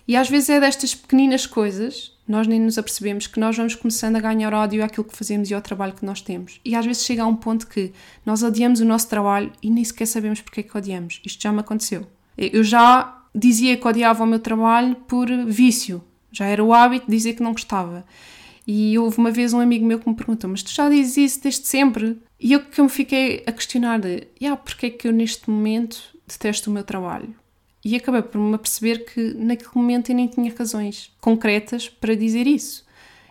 E 0.09 0.15
às 0.15 0.29
vezes 0.29 0.51
é 0.51 0.61
destas 0.61 0.95
pequeninas 0.95 1.47
coisas, 1.47 2.13
nós 2.29 2.47
nem 2.47 2.61
nos 2.61 2.79
apercebemos 2.79 3.27
que 3.27 3.41
nós 3.41 3.57
vamos 3.57 3.75
começando 3.75 4.17
a 4.17 4.21
ganhar 4.21 4.53
ódio 4.55 4.85
àquilo 4.85 5.05
que 5.05 5.17
fazemos 5.17 5.51
e 5.51 5.55
ao 5.55 5.61
trabalho 5.61 5.95
que 5.95 6.05
nós 6.05 6.21
temos. 6.21 6.61
E 6.65 6.75
às 6.75 6.85
vezes 6.85 7.05
chega 7.05 7.23
a 7.23 7.27
um 7.27 7.35
ponto 7.35 7.67
que 7.67 7.93
nós 8.25 8.43
odiamos 8.43 8.81
o 8.81 8.85
nosso 8.85 9.09
trabalho 9.09 9.53
e 9.63 9.71
nem 9.71 9.85
sequer 9.85 10.07
sabemos 10.07 10.41
porque 10.41 10.61
é 10.61 10.63
que 10.63 10.77
odiamos. 10.77 11.21
Isto 11.25 11.43
já 11.43 11.53
me 11.53 11.61
aconteceu. 11.61 12.07
Eu 12.37 12.63
já 12.63 13.23
dizia 13.35 13.77
que 13.77 13.87
odiava 13.87 14.23
o 14.23 14.27
meu 14.27 14.39
trabalho 14.39 14.95
por 14.95 15.29
vício. 15.47 16.03
Já 16.31 16.47
era 16.47 16.63
o 16.63 16.73
hábito 16.73 17.07
de 17.07 17.17
dizer 17.17 17.35
que 17.35 17.43
não 17.43 17.53
gostava. 17.53 18.05
E 18.67 18.99
houve 18.99 19.19
uma 19.19 19.31
vez 19.31 19.53
um 19.53 19.61
amigo 19.61 19.87
meu 19.87 20.01
que 20.01 20.09
me 20.09 20.17
perguntou: 20.17 20.51
Mas 20.51 20.63
tu 20.63 20.73
já 20.73 20.89
dizes 20.89 21.17
isso 21.17 21.43
desde 21.43 21.67
sempre? 21.67 22.19
E 22.41 22.53
eu 22.53 22.61
que 22.61 22.83
me 22.83 22.89
fiquei 22.89 23.45
a 23.47 23.53
questionar 23.53 24.01
de: 24.01 24.27
yeah, 24.41 24.61
porque 24.61 24.87
é 24.87 24.91
que 24.91 25.07
eu 25.07 25.13
neste 25.13 25.49
momento 25.49 26.03
detesto 26.27 26.69
o 26.69 26.73
meu 26.73 26.83
trabalho? 26.83 27.35
E 27.85 27.95
acabei 27.95 28.23
por 28.23 28.39
me 28.41 28.59
perceber 28.59 29.05
que 29.05 29.35
naquele 29.35 29.71
momento 29.75 30.11
eu 30.11 30.17
nem 30.17 30.27
tinha 30.27 30.53
razões 30.57 31.13
concretas 31.21 31.89
para 31.89 32.17
dizer 32.17 32.47
isso. 32.47 32.85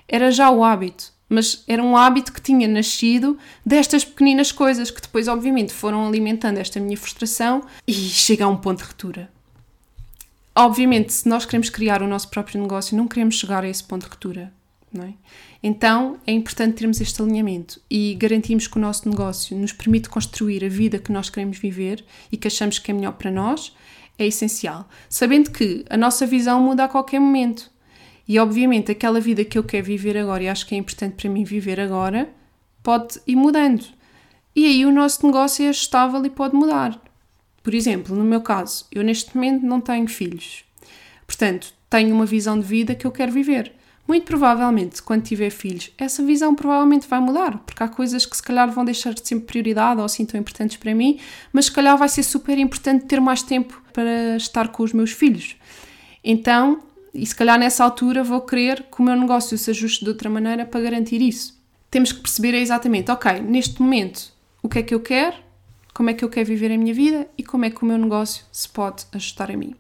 Era 0.08 0.32
já 0.32 0.50
o 0.50 0.64
hábito, 0.64 1.12
mas 1.28 1.64
era 1.68 1.84
um 1.84 1.98
hábito 1.98 2.32
que 2.32 2.40
tinha 2.40 2.66
nascido 2.66 3.38
destas 3.66 4.06
pequeninas 4.06 4.54
coisas 4.54 4.90
que 4.90 5.02
depois, 5.02 5.28
obviamente, 5.28 5.74
foram 5.74 6.08
alimentando 6.08 6.58
esta 6.60 6.80
minha 6.80 6.96
frustração 6.96 7.64
e 7.86 7.92
chega 7.92 8.46
a 8.46 8.48
um 8.48 8.56
ponto 8.56 8.78
de 8.78 8.86
ruptura. 8.86 9.30
Obviamente, 10.56 11.12
se 11.12 11.28
nós 11.28 11.46
queremos 11.46 11.70
criar 11.70 12.02
o 12.02 12.08
nosso 12.08 12.30
próprio 12.30 12.62
negócio, 12.62 12.96
não 12.96 13.10
queremos 13.10 13.36
chegar 13.36 13.66
a 13.66 13.68
esse 13.68 13.84
ponto 13.84 14.04
de 14.04 14.10
ruptura. 14.10 14.54
É? 15.04 15.14
Então 15.62 16.18
é 16.26 16.32
importante 16.32 16.78
termos 16.78 17.02
este 17.02 17.22
alinhamento 17.22 17.82
e 17.90 18.16
garantirmos 18.16 18.68
que 18.68 18.78
o 18.78 18.82
nosso 18.82 19.10
negócio 19.10 19.58
nos 19.58 19.74
permite 19.74 20.10
construir 20.10 20.64
a 20.64 20.70
vida 20.70 21.00
que 21.00 21.12
nós 21.12 21.30
queremos 21.30 21.58
viver 21.58 22.06
e 22.32 22.38
que 22.38 22.48
achamos 22.48 22.80
que 22.80 22.92
é 22.92 22.94
melhor 22.94 23.14
para 23.14 23.30
nós 23.30 23.76
é 24.18 24.26
essencial, 24.26 24.88
sabendo 25.10 25.52
que 25.52 25.84
a 25.90 25.98
nossa 25.98 26.26
visão 26.26 26.62
muda 26.62 26.86
a 26.86 26.88
qualquer 26.88 27.20
momento. 27.20 27.70
E 28.28 28.40
obviamente 28.40 28.92
aquela 28.92 29.20
vida 29.20 29.44
que 29.44 29.58
eu 29.58 29.64
quero 29.64 29.86
viver 29.86 30.18
agora 30.18 30.44
e 30.44 30.48
acho 30.48 30.66
que 30.66 30.74
é 30.74 30.78
importante 30.78 31.16
para 31.16 31.30
mim 31.30 31.44
viver 31.44 31.80
agora 31.80 32.30
pode 32.82 33.20
ir 33.28 33.36
mudando. 33.36 33.84
E 34.56 34.66
aí 34.66 34.86
o 34.86 34.92
nosso 34.92 35.26
negócio 35.26 35.66
é 35.66 35.70
ajustável 35.70 36.24
e 36.26 36.30
pode 36.30 36.56
mudar. 36.56 37.02
Por 37.62 37.74
exemplo, 37.74 38.16
no 38.16 38.24
meu 38.24 38.42
caso, 38.42 38.86
eu 38.92 39.04
neste 39.04 39.36
momento 39.36 39.66
não 39.66 39.82
tenho 39.82 40.08
filhos. 40.08 40.64
Portanto, 41.28 41.74
tenho 41.90 42.16
uma 42.16 42.26
visão 42.26 42.60
de 42.60 42.66
vida 42.66 42.96
que 42.96 43.06
eu 43.06 43.12
quero 43.12 43.32
viver. 43.32 43.74
Muito 44.08 44.26
provavelmente, 44.26 45.02
quando 45.02 45.24
tiver 45.24 45.50
filhos, 45.50 45.92
essa 45.98 46.24
visão 46.24 46.54
provavelmente 46.54 47.08
vai 47.08 47.20
mudar, 47.20 47.58
porque 47.66 47.82
há 47.82 47.88
coisas 47.88 48.26
que 48.26 48.38
se 48.38 48.44
calhar 48.44 48.70
vão 48.70 48.86
deixar 48.86 49.14
de 49.14 49.28
ser 49.28 49.40
prioridade 49.40 50.00
ou 50.00 50.06
assim 50.06 50.26
tão 50.26 50.40
importantes 50.40 50.78
para 50.78 50.94
mim, 50.94 51.20
mas 51.52 51.66
se 51.66 51.72
calhar 51.72 51.98
vai 51.98 52.08
ser 52.08 52.22
super 52.22 52.58
importante 52.58 53.06
ter 53.06 53.20
mais 53.20 53.42
tempo 53.42 53.82
para 53.92 54.38
estar 54.38 54.68
com 54.68 54.84
os 54.84 54.94
meus 54.94 55.12
filhos. 55.12 55.56
Então, 56.24 56.84
e 57.14 57.26
se 57.26 57.36
calhar 57.36 57.58
nessa 57.58 57.84
altura 57.84 58.24
vou 58.24 58.42
querer 58.42 58.84
que 58.84 59.02
o 59.02 59.04
meu 59.04 59.16
negócio 59.16 59.58
se 59.58 59.72
ajuste 59.72 60.04
de 60.04 60.10
outra 60.10 60.30
maneira 60.30 60.66
para 60.66 60.82
garantir 60.82 61.22
isso. 61.22 61.60
Temos 61.90 62.12
que 62.12 62.20
perceber 62.20 62.54
exatamente, 62.54 63.10
ok, 63.10 63.42
neste 63.42 63.82
momento, 63.82 64.32
o 64.62 64.70
que 64.70 64.80
é 64.80 64.84
que 64.84 64.94
eu 64.94 65.00
quero, 65.00 65.38
como 65.94 66.10
é 66.10 66.14
que 66.14 66.24
eu 66.24 66.30
quero 66.30 66.46
viver 66.46 66.72
a 66.72 66.78
minha 66.78 66.94
vida 66.94 67.28
e 67.38 67.44
como 67.44 67.66
é 67.66 67.72
que 67.72 67.82
o 67.82 67.86
meu 67.86 67.98
negócio 67.98 68.46
se 68.52 68.68
pode 68.70 69.06
ajustar 69.14 69.50
a 69.50 69.58
mim. 69.58 69.74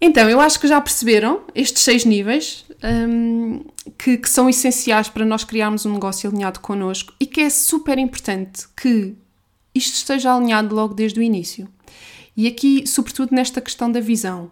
Então, 0.00 0.30
eu 0.30 0.40
acho 0.40 0.60
que 0.60 0.68
já 0.68 0.80
perceberam 0.80 1.42
estes 1.54 1.82
seis 1.82 2.04
níveis 2.04 2.64
um, 2.84 3.64
que, 3.98 4.16
que, 4.16 4.28
são 4.28 4.48
essenciais 4.48 5.08
para 5.08 5.26
nós 5.26 5.42
criarmos 5.42 5.84
um 5.84 5.92
negócio 5.92 6.30
alinhado 6.30 6.60
connosco 6.60 7.12
e 7.18 7.26
que 7.26 7.40
é 7.40 7.50
super 7.50 7.98
importante 7.98 8.68
que 8.76 9.16
isto 9.74 9.94
esteja 9.94 10.34
alinhado 10.34 10.74
logo 10.74 10.94
desde 10.94 11.18
o 11.18 11.22
início. 11.22 11.68
E 12.36 12.46
aqui, 12.46 12.86
sobretudo 12.86 13.34
nesta 13.34 13.60
questão 13.60 13.90
da 13.90 13.98
visão. 13.98 14.50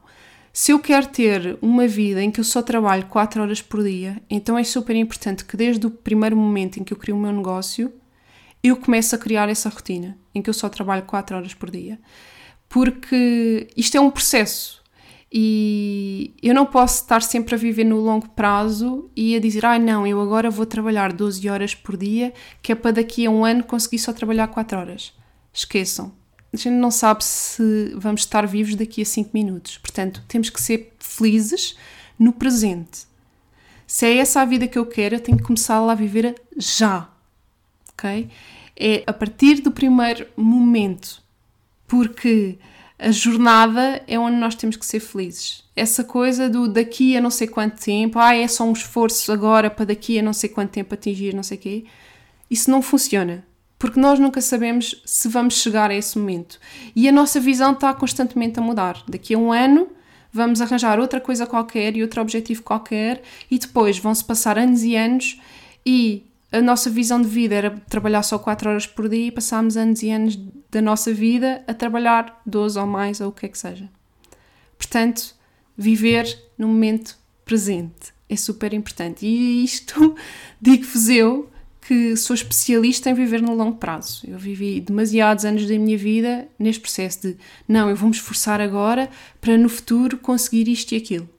Se 0.52 0.72
eu 0.72 0.80
quero 0.80 1.06
ter 1.06 1.58
uma 1.62 1.86
vida 1.86 2.20
em 2.22 2.30
que 2.30 2.40
eu 2.40 2.44
só 2.44 2.60
trabalho 2.62 3.06
4 3.06 3.42
horas 3.42 3.62
por 3.62 3.84
dia, 3.84 4.20
então 4.28 4.58
é 4.58 4.64
super 4.64 4.96
importante 4.96 5.44
que 5.44 5.56
desde 5.56 5.86
o 5.86 5.90
primeiro 5.90 6.36
momento 6.36 6.80
em 6.80 6.84
que 6.84 6.92
eu 6.92 6.96
crio 6.96 7.14
o 7.14 7.20
meu 7.20 7.30
negócio, 7.30 7.92
eu 8.64 8.76
comece 8.76 9.14
a 9.14 9.18
criar 9.18 9.48
essa 9.48 9.68
rotina 9.68 10.18
em 10.34 10.42
que 10.42 10.50
eu 10.50 10.54
só 10.54 10.68
trabalho 10.68 11.04
4 11.04 11.36
horas 11.36 11.54
por 11.54 11.70
dia. 11.70 12.00
Porque 12.68 13.68
isto 13.76 13.96
é 13.96 14.00
um 14.00 14.10
processo 14.10 14.75
e 15.32 16.34
eu 16.42 16.54
não 16.54 16.64
posso 16.64 17.02
estar 17.02 17.20
sempre 17.20 17.54
a 17.54 17.58
viver 17.58 17.84
no 17.84 17.98
longo 18.00 18.28
prazo 18.30 19.10
e 19.14 19.34
a 19.34 19.40
dizer, 19.40 19.66
ai 19.66 19.76
ah, 19.76 19.80
não, 19.80 20.06
eu 20.06 20.20
agora 20.20 20.50
vou 20.50 20.64
trabalhar 20.64 21.12
12 21.12 21.48
horas 21.48 21.74
por 21.74 21.96
dia, 21.96 22.32
que 22.62 22.72
é 22.72 22.74
para 22.74 22.92
daqui 22.92 23.26
a 23.26 23.30
um 23.30 23.44
ano 23.44 23.64
conseguir 23.64 23.98
só 23.98 24.12
trabalhar 24.12 24.48
4 24.48 24.78
horas. 24.78 25.12
Esqueçam, 25.52 26.12
a 26.52 26.56
gente 26.56 26.76
não 26.76 26.90
sabe 26.90 27.24
se 27.24 27.92
vamos 27.96 28.22
estar 28.22 28.46
vivos 28.46 28.76
daqui 28.76 29.02
a 29.02 29.04
5 29.04 29.30
minutos. 29.34 29.78
Portanto, 29.78 30.22
temos 30.28 30.48
que 30.48 30.60
ser 30.60 30.94
felizes 30.98 31.76
no 32.18 32.32
presente. 32.32 33.06
Se 33.86 34.06
é 34.06 34.16
essa 34.18 34.40
a 34.40 34.44
vida 34.44 34.66
que 34.66 34.78
eu 34.78 34.86
quero, 34.86 35.16
eu 35.16 35.20
tenho 35.20 35.38
que 35.38 35.44
começar 35.44 35.80
lá 35.80 35.92
a 35.92 35.96
viver 35.96 36.34
já. 36.56 37.08
Ok? 37.92 38.28
É 38.74 39.04
a 39.06 39.12
partir 39.12 39.60
do 39.60 39.70
primeiro 39.70 40.26
momento. 40.36 41.22
Porque 41.86 42.58
a 42.98 43.10
jornada 43.10 44.02
é 44.06 44.18
onde 44.18 44.36
nós 44.36 44.54
temos 44.54 44.76
que 44.76 44.86
ser 44.86 45.00
felizes. 45.00 45.64
Essa 45.74 46.02
coisa 46.02 46.48
do 46.48 46.68
daqui 46.68 47.16
a 47.16 47.20
não 47.20 47.30
sei 47.30 47.46
quanto 47.46 47.82
tempo, 47.82 48.18
ah, 48.18 48.34
é 48.34 48.48
só 48.48 48.64
um 48.64 48.72
esforço 48.72 49.30
agora 49.32 49.68
para 49.68 49.86
daqui 49.86 50.18
a 50.18 50.22
não 50.22 50.32
sei 50.32 50.48
quanto 50.48 50.70
tempo 50.70 50.94
atingir 50.94 51.34
não 51.34 51.42
sei 51.42 51.58
o 51.58 51.60
quê, 51.60 51.84
isso 52.50 52.70
não 52.70 52.80
funciona 52.80 53.44
porque 53.78 54.00
nós 54.00 54.18
nunca 54.18 54.40
sabemos 54.40 55.00
se 55.04 55.28
vamos 55.28 55.60
chegar 55.60 55.90
a 55.90 55.94
esse 55.94 56.18
momento. 56.18 56.58
E 56.94 57.08
a 57.08 57.12
nossa 57.12 57.38
visão 57.38 57.72
está 57.72 57.92
constantemente 57.92 58.58
a 58.58 58.62
mudar. 58.62 59.02
Daqui 59.06 59.34
a 59.34 59.38
um 59.38 59.52
ano 59.52 59.88
vamos 60.32 60.60
arranjar 60.60 60.98
outra 60.98 61.20
coisa 61.20 61.46
qualquer 61.46 61.96
e 61.96 62.02
outro 62.02 62.20
objetivo 62.20 62.62
qualquer, 62.62 63.22
e 63.50 63.58
depois 63.58 63.98
vão-se 63.98 64.24
passar 64.24 64.58
anos 64.58 64.82
e 64.82 64.94
anos 64.94 65.40
e 65.84 66.26
a 66.52 66.60
nossa 66.60 66.88
visão 66.88 67.20
de 67.20 67.28
vida 67.28 67.54
era 67.54 67.70
trabalhar 67.88 68.22
só 68.22 68.38
4 68.38 68.70
horas 68.70 68.86
por 68.86 69.08
dia 69.08 69.26
e 69.26 69.32
passámos 69.32 69.76
anos 69.76 70.02
e 70.02 70.10
anos 70.10 70.38
da 70.70 70.80
nossa 70.80 71.12
vida 71.12 71.64
a 71.66 71.74
trabalhar 71.74 72.40
12 72.46 72.78
ou 72.78 72.86
mais 72.86 73.20
ou 73.20 73.28
o 73.28 73.32
que 73.32 73.46
é 73.46 73.48
que 73.48 73.58
seja. 73.58 73.88
Portanto, 74.78 75.34
viver 75.76 76.26
no 76.56 76.68
momento 76.68 77.18
presente 77.44 78.14
é 78.28 78.36
super 78.36 78.72
importante. 78.72 79.26
E 79.26 79.64
isto 79.64 80.16
digo-vos 80.60 81.08
eu 81.08 81.50
que 81.80 82.16
sou 82.16 82.34
especialista 82.34 83.10
em 83.10 83.14
viver 83.14 83.40
no 83.40 83.54
longo 83.54 83.76
prazo. 83.76 84.22
Eu 84.26 84.38
vivi 84.38 84.80
demasiados 84.80 85.44
anos 85.44 85.66
da 85.66 85.78
minha 85.78 85.96
vida 85.96 86.48
neste 86.58 86.80
processo 86.80 87.28
de 87.28 87.36
não, 87.68 87.88
eu 87.88 87.94
vou 87.94 88.08
me 88.08 88.14
esforçar 88.14 88.60
agora 88.60 89.08
para 89.40 89.56
no 89.56 89.68
futuro 89.68 90.18
conseguir 90.18 90.66
isto 90.68 90.92
e 90.92 90.96
aquilo. 90.96 91.35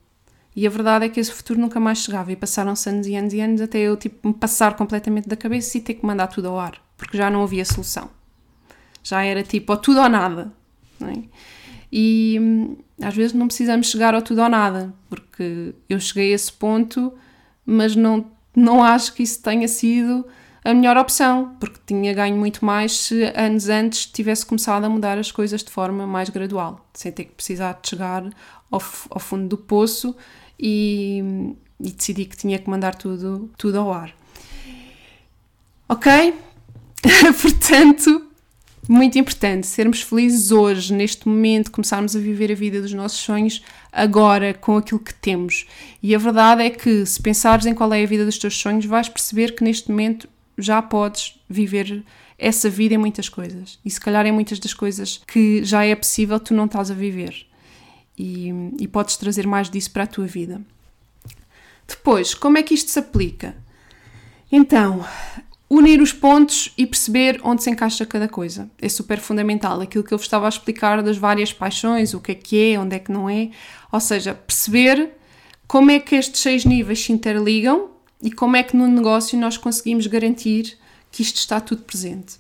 E 0.58 0.66
a 0.66 0.72
verdade 0.72 1.06
é 1.06 1.10
que 1.10 1.20
esse 1.20 1.32
futuro 1.32 1.60
nunca 1.60 1.80
mais 1.80 2.00
chegava 2.00 2.32
e 2.32 2.36
passaram-se 2.36 2.90
anos 2.90 3.06
e 3.06 3.16
anos 3.16 3.32
e 3.32 3.40
anos 3.40 3.62
até 3.62 3.78
eu 3.78 3.96
tipo, 3.96 4.28
me 4.28 4.34
passar 4.34 4.76
completamente 4.76 5.30
da 5.30 5.36
cabeça 5.36 5.78
e 5.78 5.82
ter 5.82 5.94
que 5.94 6.04
mandar 6.04 6.26
tudo 6.26 6.48
ao 6.48 6.60
ar, 6.60 6.82
porque 6.98 7.16
já 7.16 7.30
não 7.30 7.44
havia 7.44 7.64
solução. 7.64 8.10
Já 9.04 9.24
era 9.24 9.44
tipo 9.44 9.72
ou 9.72 9.78
tudo 9.78 10.02
ou 10.02 10.10
nada. 10.10 10.52
É? 11.00 11.22
e 11.92 12.40
hum, 12.42 12.76
às 13.00 13.16
vezes 13.16 13.34
não 13.34 13.46
precisamos 13.46 13.92
chegar 13.92 14.16
ao 14.16 14.22
tudo 14.24 14.42
ou 14.42 14.50
nada, 14.50 14.92
porque 15.08 15.76
eu 15.88 16.00
cheguei 16.00 16.32
a 16.32 16.36
esse 16.36 16.52
ponto, 16.52 17.14
mas 17.64 17.96
não, 17.96 18.26
não 18.56 18.84
acho 18.84 19.14
que 19.14 19.22
isso 19.22 19.40
tenha 19.44 19.68
sido 19.68 20.26
a 20.68 20.74
melhor 20.74 20.98
opção, 20.98 21.56
porque 21.62 21.80
tinha 21.86 22.14
ganho 22.14 22.36
muito 22.36 22.66
mais 22.66 22.92
se 22.92 23.24
anos 23.34 23.70
antes 23.70 24.06
tivesse 24.06 24.46
começado 24.46 24.84
a 24.84 24.90
mudar 24.90 25.18
as 25.18 25.32
coisas 25.32 25.64
de 25.64 25.72
forma 25.72 26.06
mais 26.06 26.30
gradual, 26.30 26.86
sem 26.94 27.10
ter 27.10 27.24
que 27.24 27.32
precisar 27.32 27.80
de 27.82 27.90
chegar 27.90 28.26
ao, 28.70 28.82
ao 29.10 29.20
fundo 29.20 29.48
do 29.48 29.58
poço 29.58 30.14
e, 30.60 31.56
e 31.80 31.90
decidi 31.90 32.26
que 32.26 32.36
tinha 32.36 32.60
que 32.60 32.70
mandar 32.70 32.96
tudo, 32.96 33.50
tudo 33.58 33.80
ao 33.80 33.94
ar. 33.94 34.14
Ok? 35.88 36.34
Portanto, 37.42 38.28
muito 38.90 39.18
importante 39.18 39.66
sermos 39.68 40.02
felizes 40.02 40.52
hoje, 40.52 40.94
neste 40.94 41.30
momento, 41.30 41.72
começarmos 41.72 42.14
a 42.14 42.20
viver 42.20 42.52
a 42.52 42.56
vida 42.56 42.82
dos 42.82 42.92
nossos 42.92 43.20
sonhos 43.20 43.64
agora, 43.90 44.54
com 44.54 44.76
aquilo 44.76 45.00
que 45.00 45.14
temos. 45.14 45.66
E 46.04 46.14
a 46.14 46.18
verdade 46.18 46.64
é 46.64 46.70
que, 46.70 47.06
se 47.06 47.22
pensares 47.22 47.66
em 47.66 47.74
qual 47.74 47.94
é 47.94 48.04
a 48.04 48.06
vida 48.06 48.26
dos 48.26 48.38
teus 48.38 48.58
sonhos, 48.58 48.84
vais 48.86 49.08
perceber 49.08 49.56
que 49.56 49.64
neste 49.64 49.90
momento 49.90 50.28
já 50.58 50.82
podes 50.82 51.40
viver 51.50 52.04
essa 52.38 52.70
vida 52.70 52.96
em 52.96 52.98
muitas 52.98 53.30
coisas. 53.30 53.80
E 53.84 53.90
se 53.90 54.00
calhar 54.00 54.26
em 54.26 54.32
muitas 54.32 54.60
das 54.60 54.74
coisas 54.74 55.22
que 55.28 55.64
já 55.64 55.86
é 55.86 55.96
possível, 55.96 56.40
tu 56.40 56.54
não 56.54 56.66
estás 56.66 56.92
a 56.92 56.94
viver. 56.94 57.46
E, 58.18 58.52
e 58.80 58.88
podes 58.88 59.18
trazer 59.18 59.46
mais 59.46 59.70
disso 59.70 59.92
para 59.92 60.04
a 60.04 60.08
tua 60.08 60.26
vida. 60.26 60.62
Depois, 61.88 62.34
como 62.34 62.58
é 62.58 62.64
que 62.64 62.74
isto 62.74 62.92
se 62.92 63.00
aplica? 63.00 63.56
Então, 64.52 65.06
unir 65.70 66.02
os 66.02 66.14
pontos 66.14 66.74
e 66.78 66.86
perceber 66.86 67.40
onde 67.44 67.64
se 67.64 67.70
encaixa 67.70 68.06
cada 68.06 68.28
coisa. 68.28 68.70
É 68.82 68.90
super 68.90 69.20
fundamental. 69.20 69.82
Aquilo 69.82 70.04
que 70.04 70.14
eu 70.14 70.18
vos 70.18 70.26
estava 70.26 70.46
a 70.46 70.50
explicar 70.50 71.02
das 71.02 71.18
várias 71.18 71.54
paixões, 71.54 72.14
o 72.14 72.20
que 72.20 72.32
é 72.32 72.36
que 72.36 72.74
é, 72.74 72.80
onde 72.80 72.96
é 72.96 73.00
que 73.00 73.12
não 73.12 73.30
é. 73.30 73.50
Ou 73.92 74.00
seja, 74.00 74.34
perceber 74.34 75.12
como 75.68 75.92
é 75.92 76.00
que 76.00 76.16
estes 76.16 76.42
seis 76.42 76.66
níveis 76.66 77.04
se 77.04 77.12
interligam 77.12 77.97
e 78.22 78.32
como 78.32 78.56
é 78.56 78.64
que 78.64 78.76
no 78.76 78.88
negócio 78.88 79.40
nós 79.40 79.58
conseguimos 79.58 80.08
garantir 80.08 80.78
que 81.12 81.22
isto 81.22 81.38
está 81.38 81.60
tudo 81.60 81.84
presente. 81.84 82.36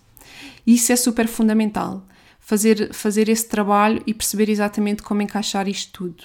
Isso 0.65 0.91
é 0.91 0.95
super 0.95 1.27
fundamental. 1.27 2.05
Fazer, 2.39 2.93
fazer 2.93 3.27
esse 3.29 3.47
trabalho 3.47 4.01
e 4.07 4.13
perceber 4.13 4.49
exatamente 4.49 5.03
como 5.03 5.21
encaixar 5.21 5.67
isto 5.67 5.91
tudo. 5.91 6.23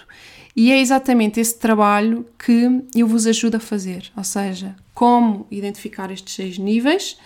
E 0.54 0.70
é 0.70 0.80
exatamente 0.80 1.40
esse 1.40 1.58
trabalho 1.58 2.26
que 2.38 2.84
eu 2.94 3.06
vos 3.06 3.26
ajudo 3.26 3.56
a 3.56 3.60
fazer, 3.60 4.12
ou 4.16 4.22
seja, 4.22 4.76
como 4.94 5.46
identificar 5.50 6.10
estes 6.10 6.34
seis 6.34 6.58
níveis 6.58 7.16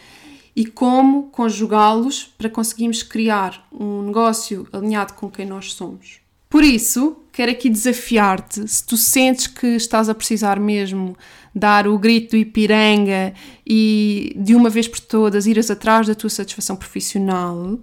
e 0.54 0.64
como 0.64 1.24
conjugá-los 1.24 2.32
para 2.38 2.48
conseguirmos 2.48 3.02
criar 3.02 3.66
um 3.72 4.02
negócio 4.02 4.66
alinhado 4.72 5.14
com 5.14 5.28
quem 5.28 5.44
nós 5.44 5.74
somos. 5.74 6.20
Por 6.48 6.62
isso, 6.62 7.16
quero 7.36 7.52
aqui 7.52 7.68
desafiar-te, 7.68 8.66
se 8.66 8.82
tu 8.82 8.96
sentes 8.96 9.46
que 9.46 9.66
estás 9.76 10.08
a 10.08 10.14
precisar 10.14 10.58
mesmo 10.58 11.14
dar 11.54 11.86
o 11.86 11.98
grito 11.98 12.30
do 12.30 12.38
Ipiranga 12.38 13.34
e 13.66 14.34
de 14.38 14.54
uma 14.54 14.70
vez 14.70 14.88
por 14.88 15.00
todas 15.00 15.46
ires 15.46 15.70
atrás 15.70 16.06
da 16.06 16.14
tua 16.14 16.30
satisfação 16.30 16.74
profissional, 16.76 17.78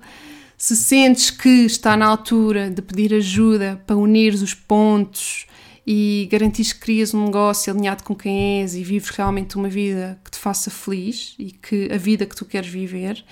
se 0.58 0.76
sentes 0.76 1.30
que 1.30 1.66
está 1.66 1.96
na 1.96 2.08
altura 2.08 2.72
de 2.72 2.82
pedir 2.82 3.14
ajuda 3.14 3.80
para 3.86 3.96
unir 3.96 4.34
os 4.34 4.56
pontos 4.56 5.46
e 5.86 6.28
garantir 6.32 6.66
que 6.74 6.80
crias 6.80 7.14
um 7.14 7.26
negócio 7.26 7.72
alinhado 7.72 8.04
com 8.04 8.16
quem 8.16 8.62
és 8.62 8.74
e 8.74 8.84
vives 8.84 9.10
realmente 9.10 9.56
uma 9.56 9.70
vida 9.70 10.20
que 10.26 10.32
te 10.32 10.40
faça 10.40 10.72
feliz 10.72 11.36
e 11.38 11.52
que 11.52 11.92
a 11.94 11.98
vida 11.98 12.26
que 12.26 12.36
tu 12.36 12.44
queres 12.44 12.70
viver, 12.70 13.24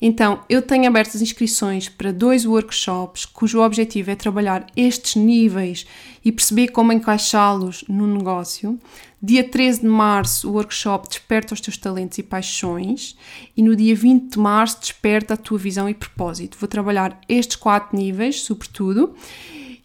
então 0.00 0.40
eu 0.48 0.60
tenho 0.60 0.86
abertas 0.86 1.22
inscrições 1.22 1.88
para 1.88 2.12
dois 2.12 2.44
workshops 2.44 3.24
cujo 3.24 3.60
objetivo 3.60 4.10
é 4.10 4.14
trabalhar 4.14 4.66
estes 4.76 5.16
níveis 5.16 5.86
e 6.24 6.30
perceber 6.30 6.68
como 6.68 6.92
encaixá-los 6.92 7.84
no 7.88 8.06
negócio. 8.06 8.78
Dia 9.22 9.42
13 9.42 9.80
de 9.80 9.86
março, 9.86 10.48
o 10.48 10.52
workshop 10.52 11.08
Desperta 11.08 11.54
os 11.54 11.60
teus 11.60 11.76
talentos 11.76 12.18
e 12.18 12.22
paixões, 12.22 13.16
e 13.56 13.62
no 13.62 13.74
dia 13.74 13.96
20 13.96 14.32
de 14.32 14.38
março, 14.38 14.80
Desperta 14.80 15.34
a 15.34 15.36
tua 15.36 15.58
visão 15.58 15.88
e 15.88 15.94
propósito. 15.94 16.58
Vou 16.60 16.68
trabalhar 16.68 17.18
estes 17.28 17.56
quatro 17.56 17.96
níveis, 17.96 18.42
sobretudo, 18.42 19.14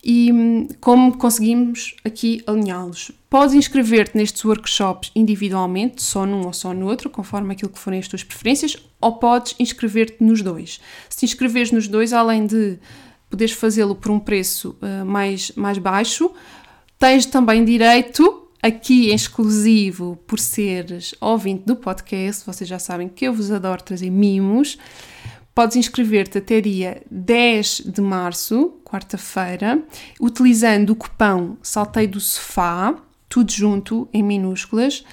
e 0.03 0.31
hum, 0.31 0.67
como 0.79 1.17
conseguimos 1.17 1.95
aqui 2.03 2.43
alinhá-los. 2.47 3.11
Podes 3.29 3.53
inscrever-te 3.53 4.17
nestes 4.17 4.43
workshops 4.43 5.11
individualmente, 5.15 6.01
só 6.01 6.25
num 6.25 6.45
ou 6.45 6.53
só 6.53 6.73
no 6.73 6.87
outro, 6.87 7.09
conforme 7.09 7.53
aquilo 7.53 7.71
que 7.71 7.79
forem 7.79 7.99
as 7.99 8.07
tuas 8.07 8.23
preferências, 8.23 8.75
ou 8.99 9.13
podes 9.13 9.55
inscrever-te 9.59 10.23
nos 10.23 10.41
dois. 10.41 10.81
Se 11.09 11.19
te 11.19 11.25
inscreveres 11.25 11.71
nos 11.71 11.87
dois, 11.87 12.13
além 12.13 12.45
de 12.45 12.77
poderes 13.29 13.53
fazê-lo 13.53 13.95
por 13.95 14.11
um 14.11 14.19
preço 14.19 14.75
uh, 14.81 15.05
mais, 15.05 15.51
mais 15.55 15.77
baixo, 15.77 16.31
tens 16.99 17.25
também 17.25 17.63
direito 17.63 18.49
aqui 18.61 19.11
em 19.11 19.15
exclusivo 19.15 20.19
por 20.27 20.39
seres 20.39 21.15
ouvinte 21.19 21.63
do 21.65 21.75
podcast, 21.75 22.45
vocês 22.45 22.69
já 22.69 22.77
sabem 22.77 23.07
que 23.07 23.25
eu 23.25 23.33
vos 23.33 23.51
adoro 23.51 23.81
trazer 23.81 24.09
mimos. 24.09 24.77
Podes 25.61 25.75
inscrever-te 25.75 26.39
até 26.39 26.59
dia 26.59 27.03
10 27.11 27.83
de 27.85 28.01
março, 28.01 28.79
quarta-feira, 28.83 29.79
utilizando 30.19 30.89
o 30.89 30.95
cupão 30.95 31.55
Saltei 31.61 32.07
do 32.07 32.19
Sofá, 32.19 32.95
tudo 33.29 33.51
junto 33.51 34.09
em 34.11 34.23
minúsculas, 34.23 35.05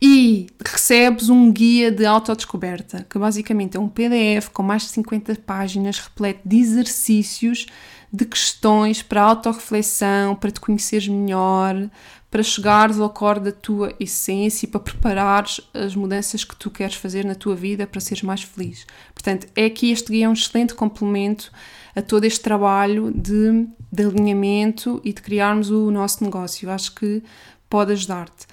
e 0.00 0.46
recebes 0.64 1.28
um 1.28 1.50
guia 1.50 1.90
de 1.90 2.06
autodescoberta, 2.06 3.04
que 3.10 3.18
basicamente 3.18 3.76
é 3.76 3.80
um 3.80 3.88
PDF 3.88 4.50
com 4.52 4.62
mais 4.62 4.82
de 4.82 4.90
50 4.90 5.34
páginas 5.44 5.98
repleto 5.98 6.42
de 6.44 6.58
exercícios, 6.58 7.66
de 8.12 8.26
questões 8.26 9.02
para 9.02 9.22
autorreflexão, 9.22 10.34
para 10.34 10.50
te 10.50 10.60
conheceres 10.60 11.08
melhor, 11.08 11.88
para 12.30 12.42
chegares 12.42 12.98
ao 13.00 13.08
core 13.10 13.40
da 13.40 13.52
tua 13.52 13.94
essência 13.98 14.66
e 14.66 14.68
para 14.68 14.80
preparares 14.80 15.60
as 15.72 15.94
mudanças 15.94 16.44
que 16.44 16.56
tu 16.56 16.70
queres 16.70 16.94
fazer 16.94 17.24
na 17.24 17.34
tua 17.34 17.54
vida 17.54 17.86
para 17.86 18.00
seres 18.00 18.22
mais 18.22 18.42
feliz. 18.42 18.86
Portanto, 19.14 19.46
é 19.56 19.66
aqui 19.66 19.90
este 19.90 20.12
guia 20.12 20.26
é 20.26 20.28
um 20.28 20.32
excelente 20.34 20.74
complemento 20.74 21.50
a 21.96 22.02
todo 22.02 22.24
este 22.24 22.40
trabalho 22.40 23.10
de, 23.10 23.66
de 23.90 24.04
alinhamento 24.04 25.00
e 25.04 25.12
de 25.12 25.22
criarmos 25.22 25.70
o 25.70 25.90
nosso 25.90 26.22
negócio. 26.22 26.70
Acho 26.70 26.94
que 26.94 27.22
pode 27.68 27.92
ajudar-te. 27.92 28.46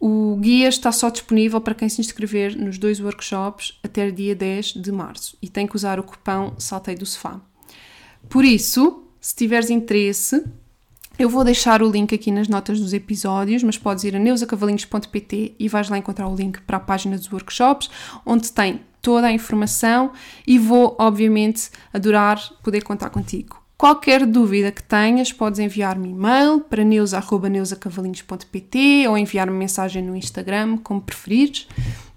O 0.00 0.36
guia 0.40 0.68
está 0.68 0.90
só 0.92 1.08
disponível 1.08 1.60
para 1.60 1.74
quem 1.74 1.88
se 1.88 2.00
inscrever 2.00 2.56
nos 2.56 2.78
dois 2.78 3.00
workshops 3.00 3.78
até 3.82 4.10
dia 4.10 4.34
10 4.34 4.74
de 4.74 4.92
março 4.92 5.36
e 5.40 5.48
tem 5.48 5.66
que 5.66 5.76
usar 5.76 5.98
o 5.98 6.02
cupão 6.02 6.54
Saltei 6.58 6.94
do 6.94 7.06
Sofá. 7.06 7.40
Por 8.28 8.44
isso, 8.44 9.03
se 9.24 9.34
tiveres 9.34 9.70
interesse, 9.70 10.44
eu 11.18 11.30
vou 11.30 11.44
deixar 11.44 11.82
o 11.82 11.90
link 11.90 12.14
aqui 12.14 12.30
nas 12.30 12.46
notas 12.46 12.78
dos 12.78 12.92
episódios, 12.92 13.62
mas 13.62 13.78
podes 13.78 14.04
ir 14.04 14.14
a 14.14 14.18
neusacavalinhos.pt 14.18 15.54
e 15.58 15.66
vais 15.66 15.88
lá 15.88 15.96
encontrar 15.96 16.28
o 16.28 16.36
link 16.36 16.60
para 16.60 16.76
a 16.76 16.80
página 16.80 17.16
dos 17.16 17.32
workshops, 17.32 17.88
onde 18.26 18.52
tem 18.52 18.82
toda 19.00 19.28
a 19.28 19.32
informação 19.32 20.12
e 20.46 20.58
vou, 20.58 20.94
obviamente, 21.00 21.70
adorar 21.90 22.38
poder 22.62 22.82
contar 22.82 23.08
contigo. 23.08 23.64
Qualquer 23.78 24.26
dúvida 24.26 24.70
que 24.70 24.82
tenhas, 24.82 25.32
podes 25.32 25.58
enviar-me 25.58 26.10
e-mail 26.10 26.60
para 26.60 26.84
neusa.neusacavalinhos.pt 26.84 29.08
ou 29.08 29.16
enviar-me 29.16 29.56
mensagem 29.56 30.02
no 30.02 30.14
Instagram, 30.14 30.76
como 30.76 31.00
preferires, 31.00 31.66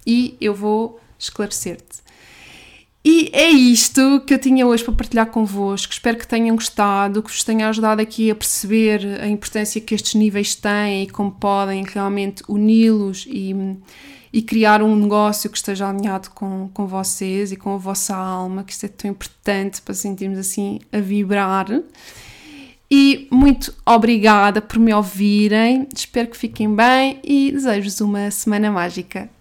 e 0.06 0.36
eu 0.42 0.54
vou 0.54 1.00
esclarecer-te. 1.18 2.06
E 3.10 3.30
é 3.32 3.50
isto 3.50 4.20
que 4.28 4.34
eu 4.34 4.38
tinha 4.38 4.68
hoje 4.68 4.84
para 4.84 4.94
partilhar 4.94 5.28
convosco. 5.28 5.94
Espero 5.94 6.18
que 6.18 6.28
tenham 6.28 6.58
gostado, 6.58 7.24
que 7.24 7.30
vos 7.30 7.42
tenha 7.42 7.70
ajudado 7.70 8.02
aqui 8.02 8.30
a 8.30 8.36
perceber 8.36 9.22
a 9.22 9.30
importância 9.30 9.80
que 9.80 9.96
estes 9.96 10.14
níveis 10.14 10.56
têm 10.56 11.04
e 11.04 11.10
como 11.10 11.32
podem 11.32 11.86
realmente 11.86 12.44
uni-los 12.50 13.26
e, 13.30 13.56
e 14.34 14.42
criar 14.42 14.84
um 14.84 14.94
negócio 14.94 15.50
que 15.50 15.56
esteja 15.56 15.88
alinhado 15.88 16.32
com, 16.32 16.70
com 16.74 16.86
vocês 16.86 17.54
e 17.54 17.56
com 17.56 17.76
a 17.76 17.78
vossa 17.78 18.14
alma, 18.14 18.66
que 18.66 18.74
isto 18.74 18.86
é 18.86 18.90
tão 18.90 19.12
importante 19.12 19.82
para 19.82 19.94
sentirmos 19.94 20.38
assim 20.38 20.82
a 20.92 21.00
vibrar. 21.00 21.68
E 22.92 23.26
muito 23.32 23.74
obrigada 23.86 24.62
por 24.62 24.80
me 24.80 24.94
ouvirem, 24.94 25.88
espero 25.96 26.28
que 26.28 26.36
fiquem 26.36 26.76
bem 26.76 27.22
e 27.24 27.54
desejo-vos 27.54 28.02
uma 28.02 28.30
semana 28.32 28.70
mágica. 28.70 29.37